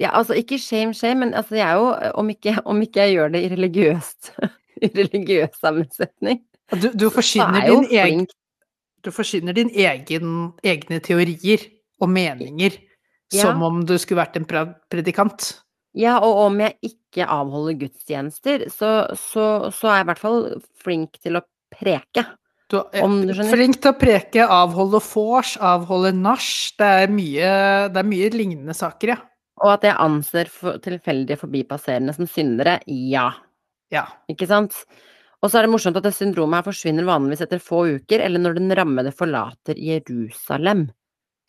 Ja, 0.00 0.10
altså 0.18 0.34
ikke 0.36 0.58
shame, 0.60 0.94
shame, 0.94 1.20
men 1.22 1.34
altså 1.34 1.56
jeg 1.56 1.64
er 1.68 1.78
jo, 1.78 1.92
om 2.20 2.30
ikke, 2.32 2.56
om 2.68 2.82
ikke 2.82 3.06
jeg 3.06 3.16
gjør 3.16 3.30
det 3.32 3.44
i 3.46 3.52
religiøst, 3.54 4.32
i 4.84 4.90
religiøs 4.96 5.60
sammensetning, 5.62 6.42
Du, 6.74 6.90
du 6.90 7.10
forsyner 7.14 7.62
er 7.62 7.70
din 7.70 7.86
egen. 7.94 8.26
Du 9.06 9.12
forsyner 9.14 9.54
din 9.54 9.70
egen, 9.70 10.52
egne 10.66 10.98
teorier 11.00 11.62
og 12.02 12.10
meninger 12.10 12.74
Ja. 13.32 13.42
som 13.42 13.62
om 13.62 13.80
du 13.86 13.96
skulle 13.98 14.20
vært 14.22 14.36
en 14.38 14.46
predikant. 14.90 15.62
Ja, 15.94 16.18
og 16.18 16.44
om 16.44 16.60
jeg 16.60 16.76
ikke 16.82 17.26
avholder 17.26 17.78
gudstjenester, 17.80 18.68
så, 18.70 19.06
så, 19.18 19.70
så 19.74 19.88
er 19.88 19.96
jeg 19.96 20.04
i 20.04 20.08
hvert 20.10 20.20
fall 20.22 20.44
flink 20.82 21.16
til 21.22 21.38
å 21.38 21.42
preke. 21.72 22.22
Du 22.66 22.80
er 22.80 23.06
du 23.06 23.30
skjønner. 23.30 23.52
flink 23.52 23.78
til 23.78 23.92
å 23.92 23.98
preke, 23.98 24.46
avholde 24.50 24.98
vors, 25.06 25.54
avholde 25.62 26.12
nach. 26.18 26.50
Det 26.78 26.86
er 27.04 27.10
det 27.14 28.00
er 28.02 28.08
mye 28.10 28.30
lignende 28.34 28.74
saker, 28.74 29.14
ja. 29.14 29.18
Og 29.64 29.72
at 29.72 29.86
jeg 29.86 29.96
anser 30.02 30.50
for 30.52 30.80
tilfeldige 30.84 31.38
forbipasserende 31.40 32.12
som 32.16 32.28
syndere, 32.28 32.80
ja. 32.86 33.30
Ja. 33.94 34.04
Ikke 34.28 34.48
sant? 34.50 34.74
Og 35.44 35.50
så 35.52 35.60
er 35.60 35.66
det 35.66 35.72
morsomt 35.72 35.96
at 36.00 36.04
det 36.08 36.14
syndromet 36.16 36.58
her 36.58 36.66
forsvinner 36.66 37.06
vanligvis 37.06 37.44
etter 37.44 37.62
få 37.62 37.84
uker, 38.00 38.24
eller 38.24 38.42
når 38.42 38.58
den 38.58 38.72
rammede 38.76 39.12
forlater 39.14 39.78
Jerusalem. 39.78 40.88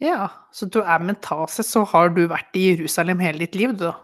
ja. 0.04 0.30
Så 0.54 0.70
du 0.70 0.82
er 0.84 1.04
mentalt 1.04 1.52
sett, 1.54 1.66
så 1.66 1.84
har 1.86 2.10
du 2.14 2.28
vært 2.30 2.56
i 2.58 2.70
Jerusalem 2.72 3.20
hele 3.24 3.46
ditt 3.46 3.58
liv, 3.58 3.74
du. 3.74 3.88
da? 3.90 3.96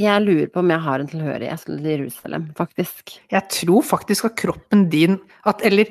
Jeg 0.00 0.22
lurer 0.24 0.48
på 0.48 0.62
om 0.62 0.70
jeg 0.70 0.80
har 0.80 1.02
en 1.02 1.10
tilhørighet 1.10 1.64
til 1.66 1.84
Jerusalem, 1.84 2.46
faktisk. 2.56 3.18
Jeg 3.32 3.48
tror 3.52 3.82
faktisk 3.84 4.30
at 4.30 4.38
kroppen 4.40 4.86
din 4.92 5.18
at, 5.44 5.60
Eller 5.66 5.90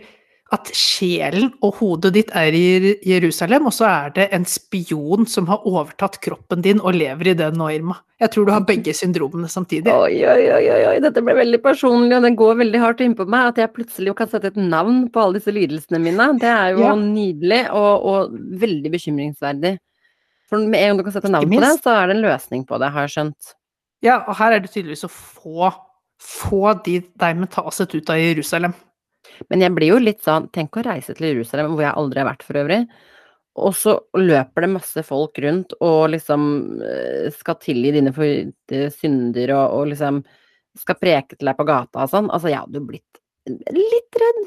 at 0.55 0.69
sjelen 0.73 1.51
og 1.61 1.75
hodet 1.77 2.09
ditt 2.15 2.31
er 2.33 2.55
i 2.57 2.95
Jerusalem, 3.05 3.67
og 3.69 3.73
så 3.75 3.85
er 3.85 4.13
det 4.15 4.23
en 4.33 4.45
spion 4.49 5.27
som 5.29 5.45
har 5.51 5.65
overtatt 5.69 6.17
kroppen 6.25 6.63
din 6.65 6.79
og 6.81 6.95
lever 6.97 7.29
i 7.31 7.35
den 7.37 7.59
nå, 7.59 7.67
Irma. 7.75 7.99
Jeg 8.19 8.31
tror 8.33 8.47
du 8.47 8.51
har 8.55 8.65
begge 8.65 8.95
syndromene 8.97 9.47
samtidig. 9.51 9.93
Oi, 9.93 10.17
oi, 10.25 10.47
oi, 10.55 10.63
oi, 10.89 10.95
dette 11.03 11.21
ble 11.23 11.35
veldig 11.37 11.59
personlig, 11.61 12.15
og 12.17 12.25
det 12.25 12.33
går 12.39 12.57
veldig 12.63 12.81
hardt 12.81 13.03
innpå 13.05 13.27
meg 13.29 13.51
at 13.51 13.61
jeg 13.61 13.73
plutselig 13.77 14.15
kan 14.17 14.31
sette 14.31 14.49
et 14.49 14.57
navn 14.59 15.05
på 15.13 15.21
alle 15.21 15.37
disse 15.37 15.53
lidelsene 15.53 16.01
mine. 16.01 16.31
Det 16.41 16.49
er 16.49 16.73
jo 16.73 16.81
Ja. 16.87 16.95
nydelig 16.97 17.61
og, 17.69 18.09
og 18.09 18.33
veldig 18.65 18.91
bekymringsverdig. 18.97 19.75
For 20.49 20.65
med 20.65 20.81
en 20.81 20.87
gang 20.89 20.97
du 20.97 21.03
kan 21.05 21.13
sette 21.19 21.29
navn 21.29 21.45
på 21.53 21.61
det, 21.61 21.73
så 21.85 21.93
er 21.93 22.09
det 22.09 22.17
en 22.17 22.25
løsning 22.25 22.65
på 22.65 22.81
det, 22.81 22.89
har 22.97 23.05
jeg 23.05 23.13
skjønt. 23.19 23.53
Ja, 24.01 24.17
og 24.25 24.35
her 24.41 24.55
er 24.57 24.59
det 24.65 24.73
tydeligvis 24.73 25.05
å 25.05 25.13
få, 25.13 25.69
få 26.19 26.73
de, 26.85 27.03
deg 27.21 27.37
mentalt 27.37 27.77
sett 27.77 27.93
ut 27.93 28.09
av 28.09 28.17
Jerusalem. 28.17 28.73
Men 29.49 29.63
jeg 29.65 29.75
blir 29.75 29.93
jo 29.93 30.01
litt 30.01 30.19
sånn 30.25 30.49
Tenk 30.55 30.77
å 30.77 30.83
reise 30.85 31.15
til 31.17 31.29
Jerusalem, 31.31 31.73
hvor 31.73 31.85
jeg 31.85 31.95
aldri 32.01 32.21
har 32.21 32.29
vært 32.29 32.45
for 32.47 32.59
øvrig. 32.61 32.83
Og 33.59 33.73
så 33.75 33.95
løper 34.15 34.65
det 34.65 34.71
masse 34.71 35.03
folk 35.03 35.39
rundt 35.43 35.73
og 35.83 36.11
liksom 36.13 36.43
eh, 36.85 37.27
skal 37.35 37.57
tilgi 37.59 37.95
dine 37.97 38.13
synder 38.93 39.55
og, 39.57 39.65
og 39.79 39.89
liksom 39.91 40.21
skal 40.79 40.99
preke 41.01 41.35
til 41.35 41.49
deg 41.49 41.57
på 41.57 41.67
gata 41.67 42.05
og 42.05 42.13
sånn. 42.13 42.29
Altså, 42.31 42.51
jeg 42.51 42.61
hadde 42.61 42.79
jo 42.79 42.87
blitt 42.87 43.19
litt 43.49 44.21
redd. 44.21 44.39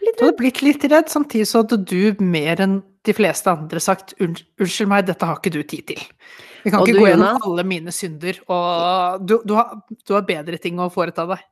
Litt 0.00 0.16
Du 0.16 0.24
hadde 0.24 0.38
blitt 0.38 0.62
litt 0.64 0.84
redd, 0.88 1.10
samtidig 1.12 1.48
så 1.48 1.62
hadde 1.62 1.80
du 1.88 2.22
mer 2.24 2.62
enn 2.64 2.78
de 3.06 3.14
fleste 3.16 3.52
andre 3.52 3.80
sagt 3.82 4.14
unnskyld 4.20 4.88
meg, 4.88 5.06
dette 5.08 5.26
har 5.28 5.40
ikke 5.40 5.52
du 5.54 5.62
tid 5.64 5.86
til. 5.92 6.02
Vi 6.64 6.72
kan 6.72 6.82
Og 6.82 6.88
ikke 6.88 6.98
du, 6.98 7.02
gå 7.04 7.10
gjennom 7.10 7.46
alle 7.48 7.64
mine 7.68 7.94
synder, 7.96 8.40
og 8.52 9.24
du, 9.24 9.38
du, 9.48 9.54
har, 9.56 9.80
du 9.88 10.14
har 10.16 10.26
bedre 10.28 10.60
ting 10.60 10.80
å 10.80 10.90
foreta 10.92 11.24
deg. 11.30 11.44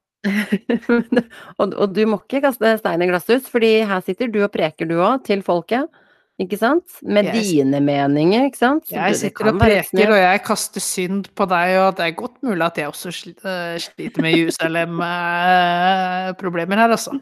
Og, 1.60 1.72
og 1.72 1.86
du 1.94 2.02
må 2.10 2.18
ikke 2.24 2.42
kaste 2.48 2.74
stein 2.80 3.04
i 3.04 3.08
glasshus, 3.10 3.46
fordi 3.50 3.72
her 3.86 4.00
sitter 4.04 4.30
du 4.32 4.40
og 4.42 4.52
preker 4.54 4.88
du 4.88 4.96
òg, 4.98 5.24
til 5.28 5.44
folket. 5.46 5.86
Ikke 6.38 6.54
sant? 6.54 7.00
Med 7.02 7.32
yes. 7.32 7.48
dine 7.50 7.80
meninger, 7.82 8.44
ikke 8.46 8.60
sant? 8.60 8.84
Så 8.86 8.94
Jeg 8.94 9.16
sitter 9.18 9.48
og 9.50 9.56
preker, 9.58 10.06
og 10.06 10.20
jeg 10.20 10.38
kaster 10.46 10.78
synd 10.82 11.26
på 11.34 11.44
deg, 11.50 11.74
og 11.82 11.96
det 11.98 12.04
er 12.06 12.20
godt 12.20 12.36
mulig 12.46 12.62
at 12.62 12.78
jeg 12.78 12.86
også 12.92 13.10
øh, 13.10 13.74
sliter 13.82 14.22
med 14.22 14.30
Jerusalem-problemer 14.36 16.76
her, 16.78 16.94
altså. 16.94 17.18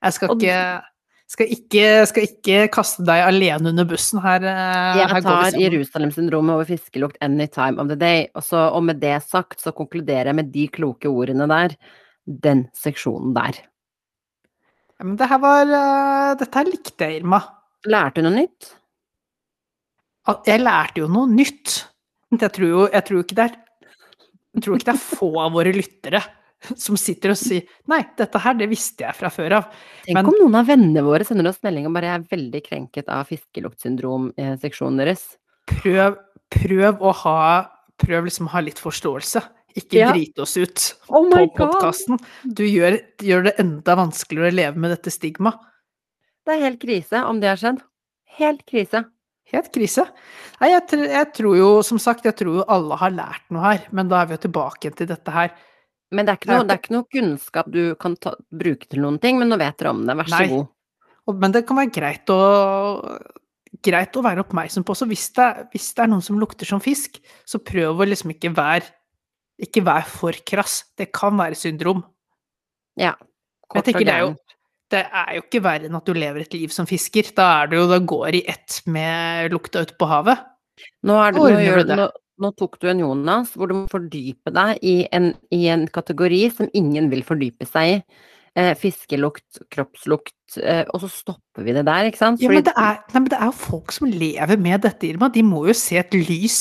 Jeg 0.00 0.12
skal 0.16 0.32
ikke, 0.32 0.80
skal 1.28 1.52
ikke, 1.52 2.08
skal 2.08 2.24
ikke 2.30 2.72
kaste 2.78 3.04
deg 3.04 3.20
alene 3.26 3.68
under 3.74 3.84
bussen 3.92 4.24
her. 4.24 4.40
jeg 4.48 5.04
her 5.12 5.20
tar. 5.28 5.52
Jerusalem-syndromet 5.60 6.56
over 6.56 6.64
fiskelukt 6.72 7.20
any 7.20 7.44
time 7.52 7.76
of 7.76 7.92
the 7.92 7.98
day. 8.00 8.24
Og, 8.32 8.40
så, 8.46 8.72
og 8.72 8.80
med 8.88 8.96
det 9.04 9.20
sagt, 9.28 9.60
så 9.60 9.68
konkluderer 9.76 10.32
jeg 10.32 10.38
med 10.40 10.48
de 10.56 10.64
kloke 10.72 11.12
ordene 11.12 11.44
der. 11.52 11.76
Den 12.26 12.66
seksjonen 12.74 13.34
der. 13.36 13.58
Ja, 14.98 15.04
men 15.04 15.16
det 15.20 15.28
her 15.30 15.38
var 15.38 15.62
øh, 15.66 16.36
Dette 16.40 16.58
her 16.58 16.66
likte 16.70 17.06
jeg, 17.06 17.20
Irma. 17.20 17.40
Lærte 17.86 18.20
du 18.22 18.26
noe 18.26 18.34
nytt? 18.34 18.72
Jeg 20.48 20.58
lærte 20.64 21.02
jo 21.04 21.06
noe 21.12 21.30
nytt. 21.30 21.76
Jeg 22.34 22.50
tror 22.50 22.66
jo 22.66 22.86
jeg 22.90 23.04
tror 23.06 23.22
ikke 23.22 23.36
det 23.38 23.44
er 23.46 23.54
jeg 24.56 24.64
tror 24.64 24.78
ikke 24.78 24.88
det 24.88 24.94
er 24.96 25.04
få 25.04 25.28
av 25.44 25.52
våre 25.52 25.72
lyttere 25.76 26.22
som 26.80 26.96
sitter 26.98 27.34
og 27.34 27.38
sier 27.38 27.66
Nei, 27.92 28.00
dette 28.18 28.40
her, 28.40 28.56
det 28.58 28.66
visste 28.70 29.04
jeg 29.04 29.14
fra 29.18 29.28
før 29.30 29.58
av. 29.60 29.66
Tenk 30.06 30.16
Men- 30.16 30.30
om 30.32 30.38
noen 30.40 30.56
av 30.58 30.66
vennene 30.66 31.04
våre 31.04 31.26
sender 31.28 31.46
oss 31.52 31.60
melding 31.62 31.86
og 31.86 31.92
bare 31.94 32.14
er 32.16 32.24
veldig 32.26 32.62
krenket 32.64 33.08
av 33.12 33.28
fiskeluktsyndrom-seksjonen 33.28 34.98
deres. 35.02 35.36
Prøv, 35.70 36.16
prøv 36.50 37.02
å 37.04 37.14
ha 37.22 37.38
Prøv 37.96 38.26
liksom 38.26 38.44
å 38.44 38.52
ha 38.52 38.60
litt 38.60 38.76
forståelse. 38.76 39.40
Ikke 39.76 39.98
Ja. 40.00 40.12
drite 40.12 40.42
oss 40.42 40.56
ut 40.56 40.84
Oh 41.10 41.26
på 41.28 41.42
podkasten. 41.56 42.18
Du 42.44 42.64
gjør, 42.64 42.96
gjør 43.20 43.44
det 43.50 43.54
enda 43.60 43.96
vanskeligere 43.98 44.52
å 44.52 44.56
leve 44.56 44.76
med 44.80 44.94
dette 44.94 45.12
stigmaet. 45.12 45.58
Det 46.46 46.54
er 46.54 46.62
helt 46.62 46.80
krise 46.80 47.20
om 47.26 47.40
det 47.42 47.48
har 47.50 47.60
skjedd. 47.60 47.82
Helt 48.38 48.64
krise. 48.68 49.04
Helt 49.52 49.68
krise. 49.74 50.06
Nei, 50.60 50.70
jeg, 50.72 50.88
jeg 51.10 51.28
tror 51.36 51.56
jo, 51.58 51.68
som 51.86 51.98
sagt, 52.02 52.24
jeg 52.26 52.34
tror 52.38 52.60
jo 52.62 52.64
alle 52.72 52.96
har 52.98 53.12
lært 53.14 53.44
noe 53.54 53.62
her, 53.62 53.84
men 53.94 54.08
da 54.10 54.22
er 54.22 54.26
vi 54.30 54.34
jo 54.38 54.42
tilbake 54.48 54.90
til 54.96 55.06
dette 55.10 55.34
her. 55.34 55.52
Men 56.14 56.26
det 56.26 56.32
er 56.32 56.38
ikke 56.40 56.50
noe, 56.52 56.64
det 56.66 56.74
er 56.74 56.80
ikke 56.82 56.94
noe 56.94 57.08
kunnskap 57.12 57.68
du 57.70 57.82
kan 58.00 58.14
ta, 58.22 58.32
bruke 58.54 58.86
til 58.88 59.02
noen 59.02 59.18
ting, 59.22 59.38
men 59.38 59.50
nå 59.50 59.58
vet 59.58 59.76
dere 59.78 59.92
om 59.92 60.04
det. 60.06 60.16
Vær 60.22 60.30
så 60.30 60.38
Nei. 60.40 60.48
god. 60.54 61.38
Men 61.42 61.54
det 61.54 61.64
kan 61.66 61.78
være 61.80 61.94
greit 61.94 62.30
å, 62.30 62.40
greit 63.82 64.14
å 64.18 64.22
være 64.22 64.44
oppmerksom 64.44 64.84
på 64.86 64.94
Så 64.94 65.08
Hvis 65.10 65.26
det, 65.34 65.48
hvis 65.72 65.88
det 65.96 66.04
er 66.04 66.10
noen 66.12 66.22
som 66.22 66.38
lukter 66.38 66.68
som 66.68 66.82
fisk, 66.82 67.18
så 67.46 67.58
prøv 67.58 67.98
å 68.02 68.06
liksom 68.06 68.30
ikke 68.34 68.54
være 68.54 68.86
ikke 69.62 69.84
vær 69.86 70.04
for 70.08 70.36
krass. 70.46 70.82
Det 70.98 71.08
kan 71.14 71.36
være 71.38 71.58
syndrom. 71.58 72.02
Ja. 73.00 73.14
Kort 73.66 73.80
jeg 73.80 73.92
tenker 73.92 74.08
det 74.08 74.16
er 74.16 74.26
jo 74.26 74.34
det 74.92 75.00
er 75.02 75.32
jo 75.34 75.42
ikke 75.42 75.62
verre 75.64 75.88
enn 75.88 75.96
at 75.98 76.06
du 76.06 76.14
lever 76.14 76.44
et 76.44 76.52
liv 76.54 76.70
som 76.70 76.86
fisker. 76.86 77.32
Da 77.34 77.46
er 77.62 77.72
det 77.72 77.80
jo, 77.80 77.88
da 77.90 77.98
går 77.98 78.38
i 78.38 78.44
ett 78.46 78.78
med 78.86 79.50
lukta 79.54 79.82
ute 79.82 79.96
på 79.98 80.06
havet. 80.06 80.44
Nå, 81.08 81.16
det, 81.16 81.40
nå, 81.40 81.48
gjør, 81.64 81.82
du 81.88 81.92
nå, 81.98 82.06
nå 82.44 82.52
tok 82.60 82.78
du 82.82 82.86
en 82.92 83.02
Jonas 83.02 83.54
hvor 83.56 83.70
du 83.70 83.74
må 83.80 83.84
fordype 83.90 84.52
deg 84.54 84.78
i 84.86 84.96
en, 85.16 85.32
i 85.50 85.64
en 85.72 85.86
kategori 85.90 86.40
som 86.54 86.70
ingen 86.76 87.10
vil 87.10 87.24
fordype 87.26 87.66
seg 87.66 87.96
i. 87.96 88.00
Eh, 88.56 88.72
fiskelukt, 88.80 89.58
kroppslukt, 89.74 90.54
eh, 90.62 90.86
og 90.94 91.02
så 91.02 91.10
stopper 91.12 91.66
vi 91.66 91.74
det 91.76 91.82
der, 91.84 92.06
ikke 92.08 92.22
sant? 92.22 92.40
Ja, 92.40 92.48
men 92.48 92.64
det 92.64 92.72
er, 92.72 93.02
nei, 93.10 93.20
men 93.20 93.28
det 93.28 93.36
er 93.36 93.50
jo 93.50 93.56
folk 93.58 93.92
som 93.92 94.08
lever 94.08 94.56
med 94.56 94.86
dette, 94.86 95.10
Irma. 95.10 95.28
De 95.34 95.42
må 95.44 95.66
jo 95.68 95.74
se 95.76 95.98
et 96.00 96.16
lys 96.16 96.60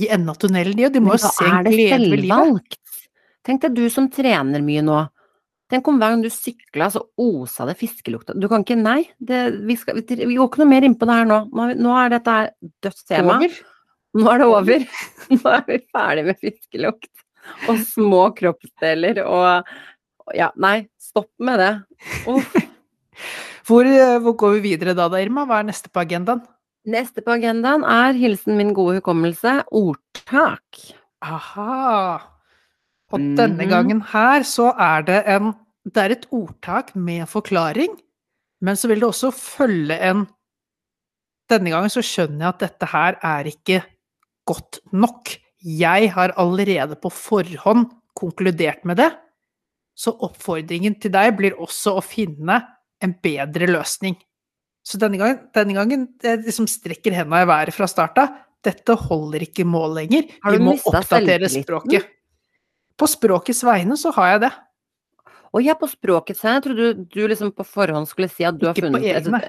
i 0.00 0.08
enden 0.10 0.32
av 0.32 0.38
tunnelen, 0.42 0.76
de, 0.76 0.86
og 0.88 0.94
de 0.94 1.02
må 1.02 1.14
jo 1.14 1.22
se 1.22 1.46
en 1.46 1.66
det 1.66 1.74
glede 1.74 2.10
ved 2.10 2.24
livet. 2.24 2.78
Tenk 3.44 3.62
deg 3.66 3.76
du 3.76 3.84
som 3.92 4.08
trener 4.10 4.64
mye 4.64 4.82
nå. 4.84 5.02
Tenk 5.70 5.86
om 5.88 5.98
hver 6.00 6.12
gang 6.12 6.22
du 6.24 6.30
sykla, 6.32 6.90
så 6.92 7.02
osa 7.20 7.66
det 7.68 7.76
fiskelukta. 7.80 8.34
Du 8.36 8.48
kan 8.50 8.64
ikke 8.64 8.76
Nei, 8.78 9.00
det, 9.18 9.40
vi, 9.64 9.76
skal, 9.80 10.00
vi, 10.00 10.18
vi 10.20 10.36
går 10.36 10.50
ikke 10.50 10.60
noe 10.60 10.70
mer 10.70 10.86
inn 10.86 10.96
på 10.98 11.08
det 11.08 11.16
her 11.18 11.28
nå. 11.28 11.38
Nå 11.50 11.68
er, 11.70 11.78
nå 11.86 11.94
er 11.98 12.12
dette 12.12 12.34
her 12.36 12.50
dødstema. 12.84 13.38
Over. 13.38 13.56
Nå 14.14 14.30
er 14.30 14.42
det 14.42 14.48
over. 14.50 14.86
Nå 15.34 15.54
er 15.54 15.64
vi 15.68 15.80
ferdig 15.94 16.26
med 16.28 16.40
fiskelukt 16.42 17.10
og 17.68 17.80
små 17.90 18.28
kroppsdeler 18.36 19.24
og 19.24 19.74
Ja, 20.32 20.48
nei, 20.56 20.86
stopp 20.96 21.28
med 21.44 21.60
det. 21.60 21.72
Uff. 22.32 22.54
Hvor, 23.64 23.86
eh, 23.88 24.18
hvor 24.20 24.34
går 24.36 24.58
vi 24.58 24.60
videre 24.74 24.92
da, 24.96 25.06
da, 25.08 25.20
Irma? 25.22 25.46
Hva 25.48 25.62
er 25.62 25.68
neste 25.70 25.88
på 25.88 26.02
agendaen? 26.02 26.42
Neste 26.84 27.22
på 27.24 27.32
agendaen 27.38 27.84
er 27.88 28.12
hilsen 28.18 28.58
min 28.58 28.74
gode 28.76 28.98
hukommelse 29.00 29.62
ordtak. 29.72 30.80
Aha. 31.24 32.18
Og 33.14 33.20
denne 33.38 33.64
Mhm. 33.64 33.70
gangen 33.70 34.00
her 34.02 34.42
så 34.42 34.74
er 34.78 35.02
det 35.02 35.22
en 35.26 35.54
Det 35.86 35.96
er 36.00 36.10
et 36.12 36.26
ordtak 36.32 36.94
med 36.96 37.26
forklaring, 37.28 38.00
men 38.62 38.74
så 38.74 38.88
vil 38.88 39.00
det 39.00 39.08
også 39.08 39.30
følge 39.34 39.98
en 40.00 40.26
Denne 41.50 41.68
gangen 41.70 41.90
så 41.90 42.00
skjønner 42.00 42.38
jeg 42.40 42.48
at 42.48 42.58
dette 42.58 42.86
her 42.86 43.18
er 43.22 43.44
ikke 43.44 43.84
godt 44.46 44.78
nok. 44.94 45.28
Jeg 45.62 46.10
har 46.12 46.32
allerede 46.38 46.96
på 46.96 47.10
forhånd 47.12 47.90
konkludert 48.16 48.82
med 48.86 48.96
det, 48.96 49.10
så 49.94 50.16
oppfordringen 50.18 50.98
til 50.98 51.10
deg 51.10 51.36
blir 51.36 51.52
også 51.60 51.98
å 51.98 52.02
finne 52.02 52.62
en 53.02 53.12
bedre 53.22 53.66
løsning. 53.66 54.16
Så 54.84 54.98
denne 55.00 55.16
gangen, 55.20 55.38
denne 55.56 55.74
gangen 55.76 56.02
jeg 56.22 56.42
liksom 56.44 56.66
strekker 56.68 57.14
henda 57.16 57.40
i 57.42 57.48
været 57.48 57.72
fra 57.72 57.86
starta. 57.88 58.26
Dette 58.64 58.96
holder 58.96 59.44
ikke 59.46 59.64
mål 59.68 59.94
lenger. 60.02 60.28
Vi 60.52 60.60
må 60.60 60.74
oppdatere 60.76 61.48
språket. 61.52 62.06
På 63.00 63.08
språkets 63.10 63.62
vegne 63.66 63.96
så 64.00 64.12
har 64.16 64.34
jeg 64.34 64.40
det. 64.46 64.52
Å 65.54 65.62
ja, 65.64 65.74
på 65.78 65.88
språkets 65.90 66.42
vegne, 66.44 66.58
jeg 66.60 66.64
trodde 66.66 66.88
du, 66.94 67.04
du 67.14 67.28
liksom 67.30 67.52
på 67.56 67.64
forhånd 67.66 68.08
skulle 68.10 68.28
si 68.30 68.44
at 68.46 68.58
du 68.58 68.66
har 68.68 68.74
Ikke 68.76 68.88
på 68.88 68.92
funnet 68.92 69.08
et- 69.10 69.26
egne. 69.28 69.42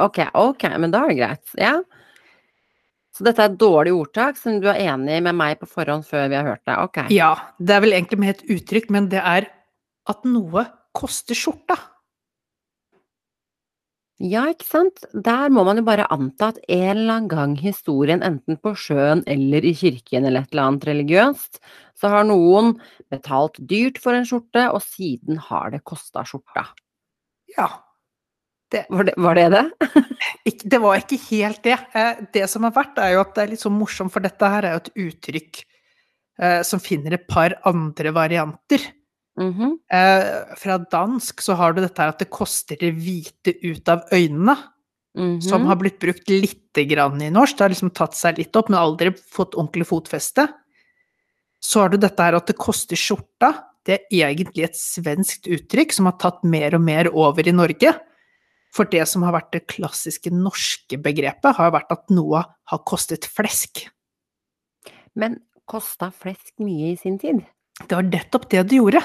Ok, 0.00 0.18
ok, 0.34 0.62
men 0.80 0.90
da 0.94 1.02
er 1.04 1.08
det 1.12 1.16
greit. 1.18 1.54
Ja. 1.60 1.74
Så 3.14 3.22
dette 3.26 3.42
er 3.44 3.50
et 3.52 3.58
dårlig 3.60 3.92
ordtak 3.94 4.36
som 4.40 4.56
du 4.60 4.66
er 4.72 4.80
enig 4.88 5.20
med 5.22 5.36
meg 5.38 5.58
på 5.60 5.68
forhånd 5.70 6.06
før 6.08 6.28
vi 6.32 6.34
har 6.38 6.46
hørt 6.48 6.64
det. 6.66 6.78
Ok. 6.82 6.98
Ja, 7.14 7.34
det 7.60 7.76
er 7.76 7.80
vel 7.84 7.92
egentlig 7.94 8.18
med 8.18 8.30
et 8.34 8.46
uttrykk, 8.56 8.88
men 8.90 9.08
det 9.12 9.20
er 9.22 9.46
at 10.10 10.24
noe 10.26 10.64
koster 10.96 11.36
skjorta. 11.38 11.76
Ja, 14.22 14.44
ikke 14.46 14.66
sant? 14.68 15.02
Der 15.26 15.50
må 15.50 15.64
man 15.66 15.80
jo 15.80 15.84
bare 15.86 16.06
anta 16.14 16.52
at 16.52 16.60
en 16.70 16.84
eller 16.92 17.16
annen 17.16 17.30
gang 17.32 17.54
historien, 17.58 18.22
enten 18.22 18.56
på 18.62 18.70
sjøen 18.78 19.24
eller 19.26 19.64
i 19.66 19.72
kirken 19.74 20.28
eller 20.28 20.44
et 20.44 20.52
eller 20.54 20.68
annet 20.68 20.86
religiøst, 20.86 21.58
så 21.98 22.12
har 22.12 22.28
noen 22.28 22.76
betalt 23.10 23.58
dyrt 23.58 23.98
for 24.02 24.14
en 24.14 24.26
skjorte, 24.28 24.68
og 24.70 24.82
siden 24.86 25.40
har 25.48 25.74
det 25.74 25.82
kosta 25.88 26.22
skjorta. 26.28 26.68
Ja. 27.58 27.68
Var 28.90 29.06
det 29.06 29.12
var 29.22 29.38
det? 29.38 29.48
det? 29.54 29.64
Det 30.74 30.78
var 30.82 30.98
ikke 30.98 31.18
helt 31.28 31.62
det. 31.62 31.76
Eh, 31.94 32.22
Det 32.34 32.48
som 32.50 32.64
har 32.66 32.72
vært, 32.74 32.98
er 32.98 33.14
jo 33.14 33.20
at 33.22 33.34
det 33.36 33.42
er 33.44 33.52
litt 33.52 33.62
så 33.62 33.70
morsomt, 33.70 34.10
for 34.14 34.24
dette 34.24 34.48
her 34.50 34.66
er 34.66 34.74
jo 34.74 34.82
et 34.82 34.92
uttrykk 35.08 35.60
eh, 36.40 36.62
som 36.66 36.82
finner 36.82 37.14
et 37.18 37.26
par 37.30 37.54
andre 37.66 38.14
varianter. 38.14 38.82
Mhm. 39.36 39.78
Eh, 39.90 40.54
fra 40.56 40.78
dansk 40.78 41.40
så 41.42 41.56
har 41.56 41.72
du 41.74 41.80
dette 41.82 41.98
her 41.98 42.08
at 42.12 42.18
det 42.18 42.30
koster 42.30 42.76
det 42.78 42.92
hvite 42.94 43.54
ut 43.64 43.88
av 43.88 44.04
øynene, 44.12 44.56
som 45.42 45.62
Mhm. 45.62 45.66
har 45.66 45.76
blitt 45.76 45.98
brukt 46.00 46.28
lite 46.28 46.84
grann 46.88 47.20
i 47.22 47.30
norsk. 47.30 47.56
Det 47.56 47.60
har 47.64 47.68
liksom 47.70 47.92
tatt 47.94 48.14
seg 48.14 48.38
litt 48.38 48.54
opp, 48.56 48.68
men 48.68 48.78
aldri 48.78 49.10
fått 49.12 49.54
ordentlig 49.54 49.86
fotfeste. 49.86 50.48
Så 51.62 51.80
har 51.80 51.88
du 51.88 51.96
dette 51.96 52.18
her 52.22 52.34
at 52.34 52.46
det 52.46 52.56
koster 52.58 52.96
skjorta. 52.96 53.64
Det 53.84 54.00
er 54.10 54.34
egentlig 54.34 54.64
et 54.64 54.74
svenskt 54.76 55.46
uttrykk 55.46 55.92
som 55.92 56.06
har 56.06 56.16
tatt 56.18 56.42
mer 56.44 56.74
og 56.74 56.80
mer 56.80 57.06
over 57.12 57.46
i 57.46 57.52
Norge. 57.52 57.94
For 58.72 58.84
det 58.84 59.06
som 59.06 59.22
har 59.22 59.32
vært 59.32 59.52
det 59.52 59.66
klassiske 59.68 60.30
norske 60.32 61.00
begrepet, 61.00 61.54
har 61.54 61.70
vært 61.70 61.90
at 61.92 62.08
noe 62.10 62.44
har 62.66 62.78
kostet 62.84 63.22
flesk. 63.24 63.88
Men 65.14 65.40
kosta 65.68 66.10
flesk 66.12 66.52
mye 66.58 66.92
i 66.92 66.96
sin 66.96 67.18
tid? 67.18 67.44
Det 67.88 67.92
var 67.94 68.02
nettopp 68.02 68.48
det 68.50 68.68
det 68.68 68.78
gjorde. 68.80 69.02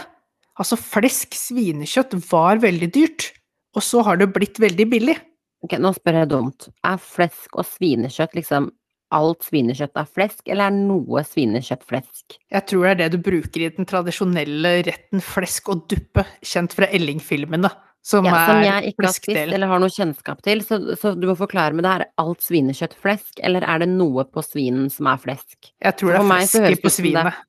Altså, 0.60 0.76
flesk, 0.76 1.38
svinekjøtt, 1.40 2.18
var 2.30 2.60
veldig 2.60 2.90
dyrt, 2.96 3.30
og 3.78 3.86
så 3.86 4.04
har 4.04 4.20
det 4.20 4.32
blitt 4.36 4.60
veldig 4.60 4.88
billig. 4.92 5.16
Ok, 5.64 5.76
nå 5.80 5.92
spør 5.96 6.22
jeg 6.22 6.32
dumt. 6.32 6.68
Er 6.88 7.00
flesk 7.04 7.56
og 7.60 7.68
svinekjøtt 7.68 8.36
liksom 8.38 8.70
alt 9.16 9.46
svinekjøtt 9.48 9.98
er 9.98 10.08
flesk, 10.08 10.42
eller 10.46 10.70
er 10.70 10.76
noe 10.76 11.24
svinekjøtt 11.26 11.86
flesk? 11.90 12.38
Jeg 12.54 12.66
tror 12.70 12.86
det 12.86 12.92
er 12.92 13.00
det 13.02 13.12
du 13.16 13.24
bruker 13.26 13.66
i 13.66 13.70
den 13.74 13.88
tradisjonelle 13.90 14.74
retten 14.86 15.24
flesk 15.26 15.72
og 15.74 15.86
duppe, 15.92 16.26
kjent 16.46 16.76
fra 16.78 16.90
Elling-filmene, 16.94 17.72
som 18.06 18.28
Ja, 18.28 18.44
som 18.48 18.62
jeg 18.64 18.94
ikke 18.94 19.08
har 19.08 19.16
spist 19.18 19.42
eller 19.42 19.72
har 19.72 19.82
noe 19.82 19.94
kjennskap 19.94 20.44
til, 20.46 20.62
så, 20.66 20.80
så 21.00 21.16
du 21.18 21.28
må 21.30 21.36
forklare 21.40 21.76
meg 21.76 21.88
det. 21.88 21.96
Er 21.96 22.24
alt 22.24 22.46
svinekjøtt 22.46 22.96
flesk, 23.02 23.42
eller 23.42 23.66
er 23.66 23.84
det 23.84 23.90
noe 23.92 24.28
på 24.30 24.46
svinen 24.46 24.92
som 24.94 25.10
er 25.12 25.22
flesk? 25.26 25.74
Jeg 25.74 26.00
tror 26.00 26.16
det 26.16 26.22
er 26.22 26.50
flesk 26.54 26.86
på 26.86 26.94
svinet. 26.94 27.46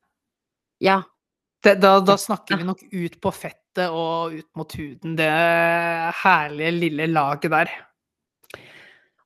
Ja, 0.80 1.02
Det, 1.62 1.74
da, 1.82 1.98
da 2.00 2.16
snakker 2.16 2.56
vi 2.56 2.64
nok 2.64 2.82
ut 2.88 3.16
på 3.20 3.30
fettet 3.36 3.90
og 3.92 4.32
ut 4.32 4.46
mot 4.56 4.72
huden, 4.78 5.16
det 5.18 5.28
herlige 6.22 6.70
lille 6.72 7.06
laget 7.12 7.50
der. 7.52 7.72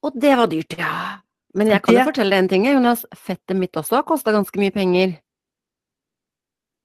og 0.03 0.17
det 0.21 0.33
var 0.37 0.51
dyrt, 0.51 0.75
ja. 0.79 0.95
Men 1.55 1.71
jeg 1.71 1.83
kan 1.83 1.95
jo 1.95 1.99
Det- 2.01 2.07
fortelle 2.11 2.31
deg 2.35 2.43
en 2.43 2.49
ting, 2.49 2.67
Jonas. 2.67 3.05
Fettet 3.15 3.57
mitt 3.57 3.73
også 3.79 4.01
har 4.01 4.03
kosta 4.03 4.33
ganske 4.35 4.59
mye 4.59 4.73
penger. 4.75 5.15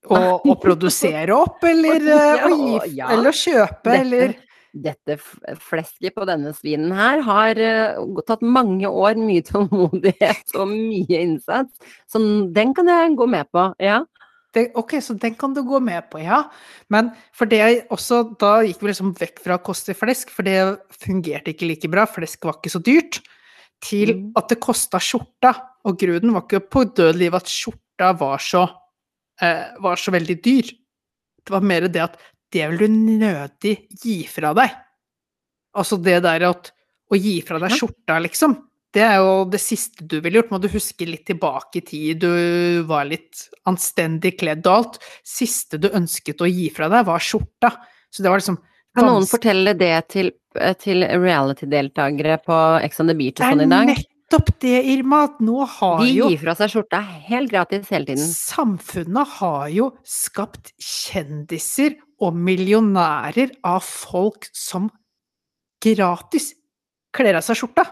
Å, 0.10 0.56
produsere 0.62 1.34
opp, 1.36 1.64
eller 1.68 2.06
eh, 2.16 2.46
å 2.48 2.52
gi, 2.54 2.96
Ja, 3.02 3.10
eller 3.12 3.34
å 3.34 3.36
kjøpe, 3.36 3.98
eller 3.98 4.38
Dette 4.70 5.16
flesket 5.66 6.14
på 6.14 6.28
denne 6.30 6.52
svinen 6.54 6.92
her 6.94 7.24
har 7.26 7.58
uh, 7.58 8.20
tatt 8.28 8.44
mange 8.46 8.86
år, 8.86 9.18
mye 9.18 9.42
tålmodighet 9.42 10.54
og 10.54 10.70
mye 10.70 11.24
innsats. 11.24 11.74
Så 12.06 12.22
den 12.54 12.76
kan 12.78 12.86
jeg 12.88 13.16
gå 13.18 13.26
med 13.28 13.50
på, 13.50 13.64
ja. 13.82 14.04
Det, 14.54 14.72
Ok, 14.76 14.96
så 15.02 15.14
den 15.20 15.36
kan 15.36 15.54
du 15.54 15.62
gå 15.64 15.80
med 15.84 16.10
på, 16.12 16.22
ja. 16.24 16.44
Men 16.90 17.12
for 17.36 17.46
det 17.46 17.60
jeg 17.60 17.82
også 17.94 18.38
Da 18.40 18.62
gikk 18.66 18.82
vi 18.82 18.90
liksom 18.92 19.14
vekk 19.18 19.40
fra 19.44 19.58
å 19.60 19.64
koste 19.64 19.94
flesk, 19.98 20.30
for 20.34 20.44
det 20.48 20.58
fungerte 21.04 21.54
ikke 21.54 21.68
like 21.70 21.90
bra. 21.92 22.06
Flesk 22.10 22.44
var 22.46 22.58
ikke 22.58 22.74
så 22.74 22.82
dyrt. 22.84 23.22
Til 23.82 24.16
Mm. 24.16 24.32
at 24.36 24.50
det 24.50 24.60
kosta 24.60 25.00
skjorta. 25.00 25.54
Og 25.86 25.98
grunnen 25.98 26.34
var 26.34 26.44
ikke 26.44 26.60
på 26.70 26.84
død 26.94 27.16
liv 27.16 27.34
at 27.36 27.46
skjorta 27.48 28.12
var 28.20 28.38
så 28.40 28.68
eh, 29.42 29.70
var 29.80 29.96
så 29.96 30.12
veldig 30.12 30.42
dyr. 30.44 30.64
Det 31.46 31.50
var 31.54 31.62
mer 31.62 31.88
det 31.88 32.02
at 32.04 32.18
det 32.52 32.66
vil 32.70 32.78
du 32.78 32.88
nødig 33.22 33.88
gi 34.04 34.26
fra 34.28 34.54
deg. 34.54 34.70
Altså 35.78 35.96
det 36.02 36.22
der 36.24 36.44
at 36.50 36.72
å 37.12 37.16
gi 37.16 37.40
fra 37.42 37.60
deg 37.60 37.72
skjorta, 37.72 38.20
liksom. 38.22 38.58
Det 38.96 39.04
er 39.06 39.20
jo 39.22 39.44
det 39.46 39.60
siste 39.62 40.06
du 40.10 40.18
ville 40.18 40.40
gjort. 40.40 40.52
Må 40.54 40.60
du 40.62 40.70
huske 40.74 41.06
litt 41.06 41.28
tilbake 41.30 41.82
i 41.82 41.86
tid, 41.86 42.24
du 42.24 42.84
var 42.90 43.06
litt 43.10 43.46
anstendig 43.70 44.36
kledd 44.40 44.66
og 44.66 44.76
alt. 44.76 45.00
Siste 45.26 45.78
du 45.82 45.92
ønsket 45.94 46.42
å 46.42 46.50
gi 46.50 46.70
fra 46.74 46.90
deg, 46.92 47.06
var 47.10 47.22
skjorta. 47.22 47.76
Så 48.10 48.26
det 48.26 48.34
var 48.34 48.42
liksom 48.42 48.58
Kan 48.98 49.06
noen 49.06 49.28
fortelle 49.30 49.76
det 49.78 49.94
til, 50.10 50.32
eh, 50.58 50.74
til 50.74 51.06
reality-deltakere 51.06 52.40
på 52.42 52.56
Ex 52.82 53.00
on 53.00 53.12
the 53.12 53.14
Beach 53.14 53.38
og 53.38 53.46
sånn 53.46 53.68
i 53.68 53.70
dag? 53.70 53.92
nettopp 54.30 54.60
det, 54.62 54.84
Irma, 54.94 55.24
at 55.26 55.40
nå 55.42 55.66
har 55.66 56.04
jo 56.06 56.28
De 56.28 56.36
gir 56.36 56.42
fra 56.44 56.56
seg 56.58 56.70
skjorta 56.74 57.00
helt 57.30 57.50
gratis 57.52 57.90
hele 57.90 58.06
tiden. 58.06 58.26
Samfunnet 58.30 59.28
har 59.40 59.70
jo 59.74 59.92
skapt 60.06 60.74
kjendiser 60.78 61.98
og 62.22 62.36
millionærer 62.36 63.56
av 63.64 63.82
folk 63.82 64.50
som 64.54 64.90
gratis 65.82 66.54
kler 67.16 67.40
av 67.40 67.46
seg 67.46 67.58
skjorta. 67.58 67.88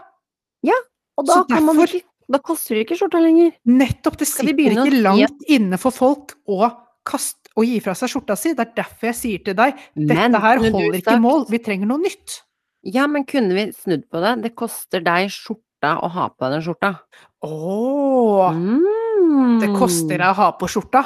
Og 1.18 1.26
da, 1.26 1.32
Så 1.34 1.48
kan 1.48 1.64
man 1.64 1.76
derfor- 1.76 1.94
ikke, 1.98 2.06
da 2.30 2.38
koster 2.38 2.74
det 2.76 2.86
ikke 2.86 2.96
skjorta 3.00 3.18
lenger. 3.20 3.52
Nettopp, 3.66 4.16
det 4.18 4.28
sitter 4.28 4.54
å 4.54 4.56
ikke 4.70 4.90
si 4.90 5.02
langt 5.02 5.40
inne 5.48 5.78
for 5.78 5.90
folk 5.90 6.34
å 6.48 6.68
kaste 7.04 7.48
og 7.56 7.64
gi 7.66 7.80
fra 7.80 7.92
seg 7.94 8.08
skjorta 8.12 8.36
si. 8.38 8.52
Det 8.54 8.68
er 8.68 8.72
derfor 8.84 9.06
jeg 9.08 9.14
sier 9.16 9.44
til 9.44 9.54
deg, 9.54 9.74
Men 9.96 10.06
dette 10.06 10.40
her 10.40 10.58
holder 10.58 10.92
ikke 11.00 11.20
mål, 11.20 11.48
vi 11.50 11.58
trenger 11.58 11.86
noe 11.88 11.98
nytt. 11.98 12.42
Ja, 12.84 13.08
men 13.08 13.24
kunne 13.24 13.52
vi 13.52 13.72
snudd 13.72 14.04
på 14.08 14.20
det? 14.22 14.42
Det 14.42 14.54
koster 14.54 15.00
deg 15.02 15.28
skjorta 15.28 15.98
å 16.00 16.08
ha 16.08 16.28
på 16.28 16.38
deg 16.38 16.52
den 16.52 16.62
skjorta. 16.62 17.00
Åh, 17.42 18.52
Mm. 18.54 19.58
det 19.60 19.68
koster 19.76 20.18
deg 20.18 20.28
å 20.30 20.34
ha 20.34 20.52
på 20.52 20.68
skjorta. 20.68 21.04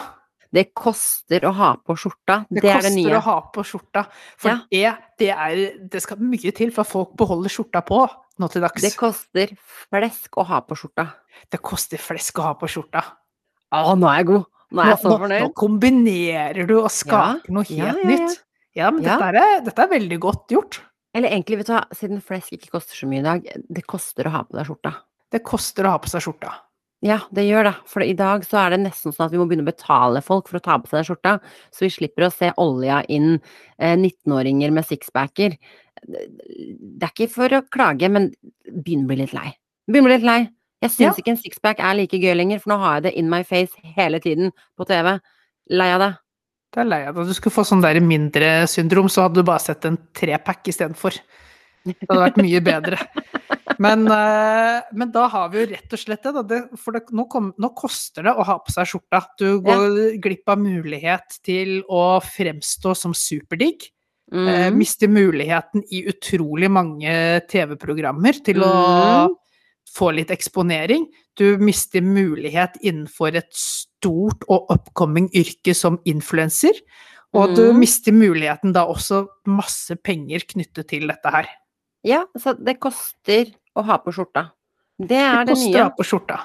Det 0.52 0.66
koster 0.76 1.46
å 1.48 1.52
ha 1.56 1.70
på 1.80 1.96
skjorta. 1.96 2.42
Det, 2.50 2.60
Det, 2.60 2.68
er 2.70 2.82
det 2.84 2.90
koster 2.92 3.16
å 3.16 3.22
ha 3.24 3.36
på 3.54 3.64
skjorta. 3.64 4.04
For 4.36 4.50
Ja. 4.50 4.58
det, 4.70 4.98
det 5.18 5.30
er 5.32 5.88
Det 5.88 6.02
skal 6.04 6.20
mye 6.20 6.52
til 6.52 6.70
for 6.70 6.84
at 6.84 6.90
folk 6.90 7.16
beholder 7.16 7.48
skjorta 7.48 7.80
på 7.88 8.02
nå 8.38 8.48
til 8.52 8.64
dags. 8.64 8.82
Det 8.82 8.92
koster 8.96 9.54
flesk 9.90 10.36
å 10.36 10.44
ha 10.48 10.60
på 10.60 10.76
skjorta. 10.76 11.06
Det 11.50 11.60
koster 11.62 11.98
flesk 12.00 12.38
å 12.38 12.48
ha 12.50 12.54
på 12.60 12.68
skjorta. 12.68 13.02
Å, 13.72 13.94
nå 13.96 14.08
er 14.10 14.20
jeg 14.20 14.26
god! 14.32 14.44
Nå 14.72 14.80
er 14.82 14.88
jeg 14.92 15.00
så 15.02 15.12
nå, 15.20 15.28
nå 15.28 15.50
kombinerer 15.56 16.66
du 16.68 16.78
og 16.80 16.88
skaper 16.92 17.52
noe 17.52 17.64
helt 17.68 17.78
ja, 17.78 17.92
ja. 17.92 18.08
nytt. 18.08 18.38
Ja, 18.74 18.90
men 18.90 19.04
Ja. 19.04 19.18
Dette, 19.18 19.42
er, 19.42 19.60
dette 19.66 19.84
er 19.84 19.88
veldig 19.88 20.18
godt 20.20 20.52
gjort. 20.52 20.80
Eller 21.12 21.28
egentlig, 21.28 21.58
vet 21.60 21.68
du 21.68 21.74
hva, 21.74 21.82
siden 21.92 22.22
flesk 22.24 22.54
ikke 22.56 22.70
koster 22.72 22.96
så 22.96 23.08
mye 23.08 23.20
i 23.20 23.26
dag, 23.26 23.48
det 23.68 23.84
koster 23.84 24.28
å 24.28 24.32
ha 24.32 24.44
på 24.48 24.56
deg 24.56 24.68
skjorta. 24.68 24.94
Det 25.32 25.42
koster 25.44 25.84
å 25.88 25.92
ha 25.92 26.00
på 26.00 26.08
seg 26.08 26.24
skjorta. 26.24 26.54
Ja, 27.02 27.16
det 27.34 27.42
gjør 27.48 27.66
det. 27.66 27.72
For 27.90 28.04
i 28.06 28.14
dag 28.14 28.44
så 28.46 28.60
er 28.62 28.74
det 28.76 28.84
nesten 28.84 29.10
sånn 29.14 29.26
at 29.26 29.32
vi 29.34 29.40
må 29.40 29.48
begynne 29.50 29.64
å 29.66 29.70
betale 29.72 30.20
folk 30.22 30.46
for 30.50 30.60
å 30.60 30.62
ta 30.62 30.76
på 30.78 30.86
seg 30.86 31.00
den 31.00 31.08
skjorta, 31.08 31.32
så 31.74 31.82
vi 31.86 31.90
slipper 31.90 32.28
å 32.28 32.30
se 32.30 32.52
olja 32.62 33.00
inn 33.10 33.32
eh, 33.78 33.96
19-åringer 33.98 34.70
med 34.74 34.86
sixpacker. 34.86 35.56
Det 36.06 37.02
er 37.02 37.10
ikke 37.10 37.28
for 37.32 37.58
å 37.58 37.62
klage, 37.74 38.06
men 38.10 38.30
begynn 38.70 39.02
å 39.06 39.10
bli 39.10 39.18
litt 39.24 39.34
lei. 39.34 39.50
Begynn 39.90 40.06
å 40.06 40.10
bli 40.12 40.18
litt 40.20 40.28
lei. 40.28 40.40
Jeg 40.82 40.90
syns 40.94 41.02
Ja. 41.08 41.12
ikke 41.22 41.34
en 41.34 41.42
sixpack 41.42 41.82
er 41.82 41.94
like 41.98 42.18
gøy 42.22 42.34
lenger, 42.38 42.62
for 42.62 42.72
nå 42.72 42.78
har 42.82 42.96
jeg 43.00 43.08
det 43.08 43.14
in 43.18 43.28
my 43.30 43.42
face 43.46 43.74
hele 43.98 44.18
tiden 44.22 44.50
på 44.78 44.86
TV. 44.86 45.16
Lei 45.70 45.90
av 45.94 46.00
det. 46.02 46.12
Det 46.72 46.80
er 46.82 46.88
lei 46.88 47.02
av 47.06 47.14
det. 47.18 47.26
Du 47.28 47.34
skulle 47.34 47.54
få 47.54 47.66
sånn 47.66 47.82
der 47.82 47.98
mindre 48.00 48.66
syndrom, 48.70 49.10
så 49.10 49.26
hadde 49.26 49.42
du 49.42 49.46
bare 49.46 49.62
sett 49.62 49.84
en 49.90 49.98
trepack 50.14 50.66
istedenfor. 50.70 51.18
Det 51.84 51.98
hadde 52.06 52.22
vært 52.30 52.40
mye 52.42 52.62
bedre. 52.62 52.98
Men, 53.78 54.06
eh, 54.10 54.82
men 54.92 55.10
da 55.12 55.26
har 55.28 55.48
vi 55.52 55.62
jo 55.62 55.70
rett 55.72 55.92
og 55.92 55.98
slett 55.98 56.22
det. 56.22 56.42
Det, 56.48 56.60
for 56.78 56.92
det, 56.92 57.04
nå, 57.10 57.28
kom, 57.30 57.52
nå 57.58 57.70
koster 57.74 58.22
det 58.22 58.34
å 58.36 58.44
ha 58.44 58.58
på 58.58 58.72
seg 58.74 58.86
skjorta. 58.86 59.22
Du 59.38 59.60
går 59.60 60.18
glipp 60.22 60.48
av 60.48 60.58
mulighet 60.58 61.38
til 61.44 61.82
å 61.88 62.20
fremstå 62.20 62.96
som 62.96 63.12
superdigg. 63.14 63.88
Eh, 64.32 64.70
Mm. 64.70 64.78
mister 64.78 65.08
muligheten 65.08 65.82
i 65.92 66.06
utrolig 66.08 66.70
mange 66.70 67.42
TV-programmer 67.48 68.32
til 68.42 68.62
å 68.62 69.28
Mm. 69.28 69.34
få 69.94 70.14
litt 70.14 70.28
eksponering. 70.30 71.06
Du 71.36 71.58
mister 71.58 72.00
mulighet 72.00 72.78
innenfor 72.82 73.34
et 73.36 73.52
stort 73.52 74.42
og 74.48 74.66
upcoming 74.70 75.28
yrke 75.34 75.74
som 75.76 75.98
influenser. 76.06 76.72
Og 77.34 77.54
du 77.54 77.72
Mm. 77.72 77.78
mister 77.80 78.12
muligheten 78.12 78.72
da 78.72 78.86
også 78.86 79.26
masse 79.46 79.94
penger 80.02 80.40
knyttet 80.40 80.88
til 80.88 81.08
dette 81.08 81.30
her. 81.30 81.46
Ja, 82.04 82.24
så 82.38 82.54
det 82.62 82.80
koster 82.80 83.52
å 83.78 83.84
ha 83.88 83.98
på 84.02 84.14
skjorta. 84.14 84.46
Det 84.98 85.18
er 85.18 85.42
Det 85.42 85.52
det 85.52 85.56
koster 85.56 85.80
å 85.80 85.86
ha 85.86 85.94
på 85.96 86.06
skjorta. 86.06 86.38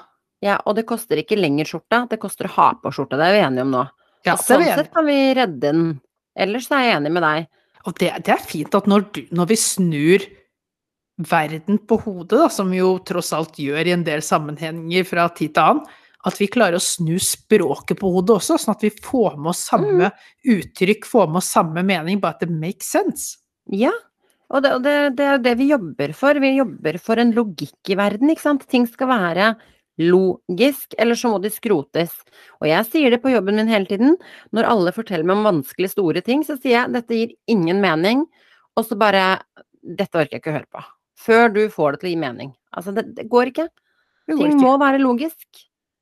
Ja, 0.45 0.57
og 0.65 0.77
det 0.77 0.85
koster 0.89 1.19
ikke 1.21 1.37
lenger 1.39 1.65
skjorta, 1.65 2.03
det 2.09 2.19
koster 2.21 2.49
å 2.49 2.55
ha 2.55 2.71
på 2.81 2.91
skjorta. 2.93 3.17
Det 3.17 3.27
er 3.27 3.37
vi 3.37 3.45
enige 3.45 3.65
om 3.65 3.73
nå. 3.73 3.85
Ja, 4.25 4.33
og 4.35 4.41
det 4.41 4.47
sånn 4.47 4.65
sett 4.67 4.91
kan 4.93 5.07
vi 5.07 5.19
redde 5.37 5.61
den. 5.63 5.85
Ellers 6.37 6.67
er 6.71 6.83
jeg 6.85 6.97
enig 6.99 7.13
med 7.15 7.25
deg. 7.25 7.47
Og 7.87 7.95
det, 8.01 8.11
det 8.27 8.33
er 8.35 8.43
fint 8.43 8.75
at 8.77 8.89
når, 8.89 9.07
du, 9.15 9.21
når 9.33 9.49
vi 9.51 9.57
snur 9.61 10.25
verden 11.17 11.79
på 11.89 11.97
hodet, 12.03 12.37
da, 12.37 12.49
som 12.53 12.69
vi 12.69 12.81
jo 12.81 12.97
tross 13.07 13.31
alt 13.33 13.57
gjør 13.61 13.89
i 13.89 13.95
en 13.95 14.05
del 14.05 14.21
sammenhenger 14.25 15.07
fra 15.07 15.25
tid 15.33 15.55
til 15.55 15.63
annen, 15.63 15.87
at 16.27 16.37
vi 16.41 16.49
klarer 16.51 16.77
å 16.77 16.83
snu 16.83 17.15
språket 17.23 18.01
på 18.01 18.09
hodet 18.11 18.35
også, 18.35 18.57
sånn 18.59 18.75
at 18.75 18.83
vi 18.83 18.91
får 18.91 19.37
med 19.39 19.53
oss 19.53 19.63
samme 19.69 20.09
uttrykk, 20.49 21.07
får 21.07 21.29
med 21.29 21.39
oss 21.39 21.51
samme 21.55 21.83
mening, 21.87 22.19
bare 22.21 22.35
at 22.35 22.43
det 22.43 22.51
makes 22.51 22.89
sense. 22.91 23.37
Ja, 23.71 23.93
og 24.53 24.63
det, 24.63 24.71
og 24.77 24.83
det, 24.85 24.93
det 25.17 25.25
er 25.27 25.41
det 25.43 25.55
vi 25.59 25.69
jobber 25.73 26.13
for. 26.15 26.37
Vi 26.39 26.53
jobber 26.57 26.97
for 27.03 27.19
en 27.19 27.33
logikk 27.35 27.91
i 27.91 27.97
verden, 27.99 28.29
ikke 28.31 28.45
sant. 28.45 28.67
Ting 28.71 28.85
skal 28.87 29.09
være 29.11 29.49
logisk, 29.97 30.93
eller 31.01 31.17
så 31.17 31.31
må 31.33 31.39
de 31.41 31.49
skrotes. 31.51 32.13
Og 32.61 32.67
jeg 32.69 32.85
sier 32.91 33.13
det 33.13 33.19
på 33.23 33.31
jobben 33.33 33.57
min 33.59 33.71
hele 33.71 33.89
tiden. 33.89 34.15
Når 34.55 34.69
alle 34.69 34.93
forteller 34.95 35.25
meg 35.27 35.39
om 35.39 35.47
vanskelig 35.49 35.89
store 35.93 36.21
ting, 36.25 36.43
så 36.45 36.55
sier 36.59 36.75
jeg 36.83 36.93
dette 36.95 37.17
gir 37.17 37.33
ingen 37.51 37.81
mening, 37.83 38.25
og 38.77 38.85
så 38.87 38.97
bare 38.99 39.39
Dette 39.87 40.19
orker 40.19 40.35
jeg 40.35 40.41
ikke 40.41 40.51
å 40.51 40.55
høre 40.57 40.67
på. 40.75 40.81
Før 41.23 41.45
du 41.53 41.59
får 41.71 41.93
det 41.95 41.99
til 42.01 42.07
å 42.09 42.11
gi 42.11 42.17
mening. 42.19 42.49
Altså, 42.75 42.91
det, 42.91 43.05
det 43.15 43.23
går 43.31 43.53
ikke. 43.53 43.67
Ting 44.27 44.57
må 44.59 44.73
være 44.81 44.99
logisk. 44.99 45.45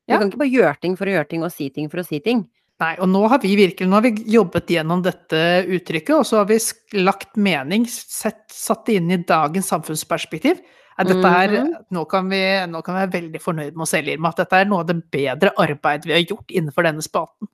Du 0.07 0.13
Ja. 0.15 0.17
kan 0.17 0.31
ikke 0.31 0.39
bare 0.41 0.49
gjøre 0.55 0.79
ting 0.81 0.95
for 0.97 1.05
å 1.05 1.13
gjøre 1.13 1.29
ting 1.29 1.43
og 1.45 1.51
si 1.53 1.67
ting 1.69 1.89
for 1.91 2.01
å 2.01 2.05
si 2.07 2.17
ting. 2.19 2.41
Nei, 2.83 2.91
og 2.99 3.07
nå 3.07 3.21
har 3.31 3.39
vi 3.39 3.53
virkelig 3.55 3.87
har 3.87 4.03
vi 4.03 4.11
jobbet 4.33 4.67
gjennom 4.67 5.01
dette 5.03 5.37
uttrykket, 5.63 6.17
og 6.17 6.25
så 6.27 6.41
har 6.41 6.49
vi 6.49 6.57
lagt 6.99 7.37
mening, 7.39 7.85
sett, 7.87 8.43
satt 8.51 8.83
det 8.89 8.97
inn 8.99 9.13
i 9.15 9.21
dagens 9.23 9.69
samfunnsperspektiv. 9.71 10.59
Er 10.97 11.03
dette 11.07 11.29
her, 11.29 11.49
Mhm. 11.49 11.73
nå, 11.91 12.05
kan 12.07 12.29
vi, 12.29 12.41
nå 12.67 12.81
kan 12.83 12.95
vi 12.95 13.05
være 13.05 13.21
veldig 13.21 13.41
fornøyd 13.41 13.73
med 13.75 13.81
oss 13.83 13.91
selv, 13.91 14.07
Irma, 14.07 14.29
at 14.29 14.37
dette 14.37 14.53
er 14.53 14.65
noe 14.65 14.79
av 14.79 14.87
det 14.87 15.09
bedre 15.11 15.51
arbeidet 15.57 16.05
vi 16.05 16.13
har 16.13 16.23
gjort 16.23 16.51
innenfor 16.51 16.83
denne 16.83 17.01
spaten. 17.01 17.47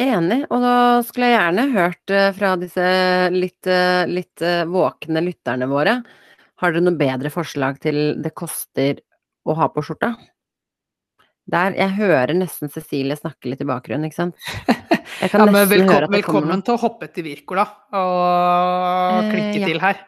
Enig, 0.00 0.44
og 0.50 0.60
da 0.60 1.02
skulle 1.06 1.26
jeg 1.30 1.38
gjerne 1.38 1.72
hørt 1.72 2.10
eh, 2.10 2.32
fra 2.32 2.56
disse 2.56 3.30
litt, 3.30 3.66
eh, 3.66 4.06
litt 4.10 4.42
eh, 4.42 4.64
våkne 4.66 5.22
lytterne 5.22 5.68
våre. 5.70 6.04
Har 6.58 6.72
dere 6.72 6.82
noe 6.82 6.98
bedre 6.98 7.30
forslag 7.30 7.78
til 7.78 8.20
det 8.20 8.34
koster 8.34 8.98
å 9.46 9.54
ha 9.54 9.68
på 9.68 9.82
skjorta? 9.86 10.16
Der, 11.52 11.74
jeg 11.76 11.92
hører 11.98 12.32
nesten 12.36 12.70
Cecilie 12.72 13.16
snakke 13.18 13.50
litt 13.50 13.60
i 13.60 13.66
bakgrunnen, 13.68 14.08
ikke 14.08 14.16
sant? 14.16 14.38
Jeg 15.20 15.28
kan 15.30 15.42
Ja, 15.44 15.50
men 15.52 15.68
velkommen, 15.68 16.06
det 16.08 16.16
velkommen 16.16 16.62
til 16.64 16.76
å 16.76 16.80
hoppe 16.80 17.10
til 17.12 17.26
Wirkola 17.28 17.66
og 18.00 19.18
Eh, 19.20 19.28
klikke 19.30 19.60
ja. 19.60 19.68
til 19.68 19.82
her. 19.82 20.00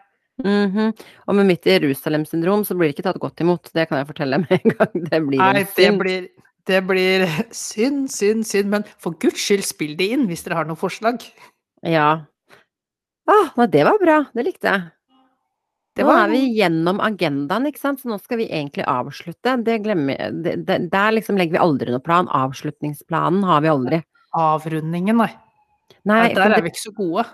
Mhm. 0.43 0.95
Og 1.29 1.37
med 1.39 1.49
mitt 1.49 1.65
Jerusalem-syndrom 1.69 2.65
så 2.69 2.77
blir 2.77 2.91
det 2.91 2.97
ikke 2.97 3.07
tatt 3.11 3.21
godt 3.21 3.41
imot, 3.45 3.71
det 3.77 3.87
kan 3.89 4.01
jeg 4.01 4.09
fortelle 4.09 4.41
med 4.43 4.57
en 4.57 4.75
gang. 4.79 4.97
Det 5.13 5.21
blir 5.29 5.41
Nei, 5.43 5.51
en 5.53 5.61
det 5.61 5.69
synd. 5.77 6.01
blir, 6.01 6.27
det 6.73 6.81
blir 6.89 7.27
synd, 7.57 8.09
synd, 8.13 8.49
synd, 8.49 8.73
men 8.73 8.89
for 8.99 9.17
guds 9.21 9.41
skyld, 9.41 9.65
spill 9.65 9.95
det 9.97 10.11
inn 10.17 10.27
hvis 10.31 10.45
dere 10.45 10.59
har 10.63 10.69
noen 10.69 10.81
forslag. 10.81 11.21
Ja. 11.85 12.25
Ah, 13.29 13.67
det 13.69 13.85
var 13.85 14.01
bra, 14.01 14.19
det 14.33 14.45
likte 14.49 14.73
jeg. 14.73 14.89
Det 15.97 16.05
var- 16.05 16.29
vi 16.29 16.43
gjennom 16.59 17.01
agendaen, 17.01 17.67
ikke 17.71 17.81
sant, 17.81 18.03
så 18.03 18.11
nå 18.11 18.19
skal 18.21 18.39
vi 18.43 18.51
egentlig 18.53 18.85
avslutte. 18.85 19.57
Det 19.65 19.79
glemmer. 19.83 20.29
Det, 20.43 20.59
det, 20.69 20.91
der 20.93 21.13
liksom 21.17 21.39
legger 21.41 21.57
vi 21.57 21.63
aldri 21.65 21.91
noen 21.95 22.05
plan. 22.05 22.29
Avslutningsplanen 22.29 23.43
har 23.49 23.63
vi 23.65 23.69
aldri. 23.73 24.03
Avrundingen, 24.37 25.17
nei. 25.17 25.31
Nei, 26.05 26.21
Nei, 26.21 26.35
der 26.35 26.51
det, 26.51 26.59
er 26.59 26.63
vi 26.67 26.71
ikke 26.75 26.85
så 26.85 26.95
gode. 26.95 27.25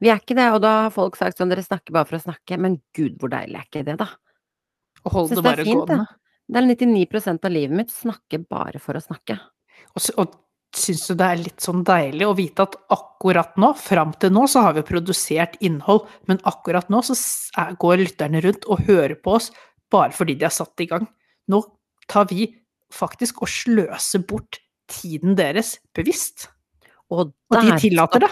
vi 0.00 0.08
er 0.10 0.18
ikke 0.18 0.34
det, 0.34 0.48
og 0.54 0.62
da 0.64 0.72
har 0.86 0.90
folk 0.94 1.16
sagt 1.16 1.38
sånn, 1.38 1.50
dere 1.52 1.62
snakker 1.62 1.92
bare 1.92 2.08
for 2.08 2.16
å 2.18 2.22
snakke, 2.24 2.58
men 2.58 2.80
gud, 2.96 3.18
hvor 3.20 3.30
deilig 3.30 3.60
er 3.60 3.66
ikke 3.68 3.84
det, 3.86 3.98
da? 4.00 4.08
Og 5.04 5.12
hold 5.12 5.28
det 5.30 5.44
bare 5.44 5.64
gående. 5.64 6.06
Det 6.50 6.58
er 6.58 6.66
99% 6.66 7.44
av 7.46 7.52
livet 7.54 7.76
mitt, 7.76 7.92
snakker 7.94 8.42
bare 8.48 8.80
for 8.82 8.98
å 8.98 9.02
snakke. 9.04 9.36
Og, 9.94 10.02
og 10.18 10.34
syns 10.76 11.06
du 11.08 11.14
det 11.18 11.26
er 11.26 11.40
litt 11.40 11.60
sånn 11.64 11.82
deilig 11.86 12.26
å 12.28 12.34
vite 12.38 12.62
at 12.62 12.76
akkurat 12.94 13.56
nå, 13.58 13.72
fram 13.80 14.12
til 14.22 14.30
nå, 14.36 14.44
så 14.50 14.62
har 14.68 14.76
vi 14.76 14.84
produsert 14.86 15.56
innhold, 15.66 16.06
men 16.30 16.38
akkurat 16.46 16.88
nå 16.92 17.02
så 17.06 17.16
går 17.80 18.04
lytterne 18.04 18.42
rundt 18.44 18.68
og 18.70 18.84
hører 18.86 19.16
på 19.18 19.34
oss 19.40 19.50
bare 19.90 20.14
fordi 20.14 20.36
de 20.38 20.46
er 20.46 20.54
satt 20.54 20.78
i 20.84 20.86
gang. 20.86 21.08
Nå 21.50 21.62
tar 22.10 22.28
vi 22.30 22.46
faktisk 22.94 23.42
og 23.42 23.50
sløser 23.50 24.22
bort 24.26 24.60
tiden 24.90 25.34
deres 25.38 25.76
bevisst. 25.94 26.48
Og, 27.10 27.32
Og 27.50 27.58
de 27.62 27.74
tillater 27.78 28.22
det. 28.22 28.30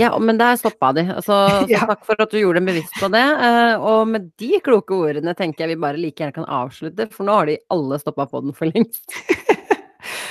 Ja, 0.00 0.14
men 0.18 0.38
der 0.40 0.56
stoppa 0.56 0.92
de. 0.96 1.02
Altså, 1.12 1.34
så 1.66 1.68
Ja. 1.70 1.82
takk 1.90 2.06
for 2.06 2.16
at 2.22 2.30
du 2.32 2.38
gjorde 2.40 2.62
dem 2.62 2.70
bevisst 2.70 2.94
på 3.02 3.10
det. 3.12 3.20
eh, 3.20 3.74
Og 3.76 4.06
med 4.08 4.30
de 4.40 4.60
kloke 4.64 4.94
ordene 4.96 5.34
tenker 5.36 5.66
jeg 5.66 5.74
vi 5.74 5.82
bare 5.82 5.98
like 6.00 6.22
gjerne 6.22 6.34
kan 6.38 6.46
avslutte, 6.48 7.10
for 7.12 7.26
nå 7.28 7.34
har 7.36 7.50
de 7.50 7.58
alle 7.74 7.98
stoppa 8.00 8.26
på 8.30 8.40
den 8.46 8.54
for 8.56 8.70
lengst. 8.70 9.04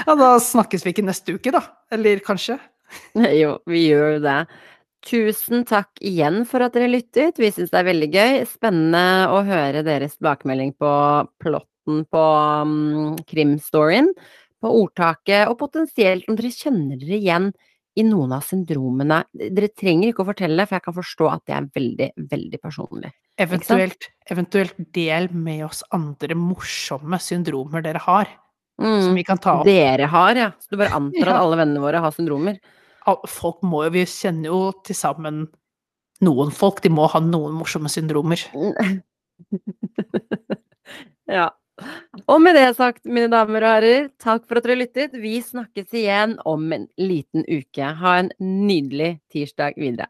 Ja, 0.04 0.16
da 0.20 0.36
snakkes 0.42 0.84
vi 0.86 0.94
ikke 0.94 1.06
neste 1.08 1.38
uke, 1.38 1.54
da. 1.56 1.64
Eller 1.94 2.24
kanskje. 2.24 2.60
Jo, 3.42 3.58
vi 3.70 3.88
gjør 3.88 4.18
jo 4.18 4.22
det. 4.22 4.38
Tusen 5.04 5.66
takk 5.68 6.00
igjen 6.06 6.44
for 6.48 6.64
at 6.64 6.76
dere 6.76 6.92
lyttet. 6.92 7.40
Vi 7.42 7.50
syns 7.52 7.74
det 7.74 7.80
er 7.82 7.90
veldig 7.90 8.10
gøy. 8.14 8.38
Spennende 8.48 9.32
å 9.34 9.42
høre 9.48 9.84
deres 9.84 10.16
tilbakemelding 10.16 10.76
på 10.80 10.92
plotten 11.44 12.06
på 12.14 12.24
um, 12.64 13.16
krimstoryen, 13.28 14.12
på 14.64 14.72
ordtaket, 14.84 15.50
og 15.52 15.58
potensielt 15.60 16.30
om 16.32 16.40
dere 16.40 16.54
kjenner 16.56 17.02
dere 17.02 17.20
igjen 17.20 17.50
i 18.00 18.06
noen 18.08 18.38
av 18.38 18.46
syndromene. 18.48 19.20
Dere 19.34 19.72
trenger 19.76 20.12
ikke 20.12 20.24
å 20.24 20.30
fortelle, 20.32 20.68
for 20.70 20.80
jeg 20.80 20.86
kan 20.88 20.98
forstå 21.02 21.28
at 21.34 21.44
det 21.50 21.58
er 21.58 21.68
veldig, 21.76 22.10
veldig 22.32 22.62
personlig. 22.64 23.12
Eventuelt, 23.44 24.08
eventuelt 24.32 24.78
del 24.96 25.28
med 25.34 25.66
oss 25.68 25.82
andre 25.94 26.38
morsomme 26.38 27.20
syndromer 27.22 27.84
dere 27.86 28.02
har, 28.06 28.32
som 28.80 29.12
Mm. 29.12 29.16
vi 29.16 29.24
kan 29.24 29.38
ta 29.38 29.60
opp. 29.60 29.66
Dere 29.66 30.08
har, 30.10 30.36
ja. 30.36 30.52
Så 30.60 30.70
du 30.72 30.78
bare 30.78 30.94
antar 30.96 31.28
Ja. 31.28 31.36
at 31.36 31.42
alle 31.42 31.58
vennene 31.58 31.80
våre 31.82 32.00
har 32.02 32.12
syndromer? 32.12 32.58
Folk 33.28 33.62
må 33.62 33.84
jo, 33.86 33.90
vi 33.92 34.06
kjenner 34.06 34.46
jo 34.50 34.72
til 34.84 34.96
sammen 34.96 35.48
noen 36.22 36.52
folk, 36.52 36.82
de 36.82 36.90
må 36.90 37.08
ha 37.10 37.20
noen 37.20 37.52
morsomme 37.54 37.90
syndromer. 37.92 38.40
ja. 41.28 41.50
Og 42.30 42.38
med 42.42 42.54
det 42.56 42.68
sagt, 42.78 43.02
mine 43.10 43.28
damer 43.34 43.64
og 43.66 43.72
herrer, 43.76 44.10
takk 44.22 44.44
for 44.48 44.60
at 44.60 44.68
dere 44.68 44.78
lyttet. 44.78 45.16
Vi 45.20 45.40
snakkes 45.42 45.94
igjen 45.98 46.36
om 46.46 46.68
en 46.76 46.86
liten 47.02 47.44
uke. 47.50 47.88
Ha 48.00 48.12
en 48.22 48.30
nydelig 48.40 49.16
tirsdag 49.34 49.74
videre. 49.82 50.08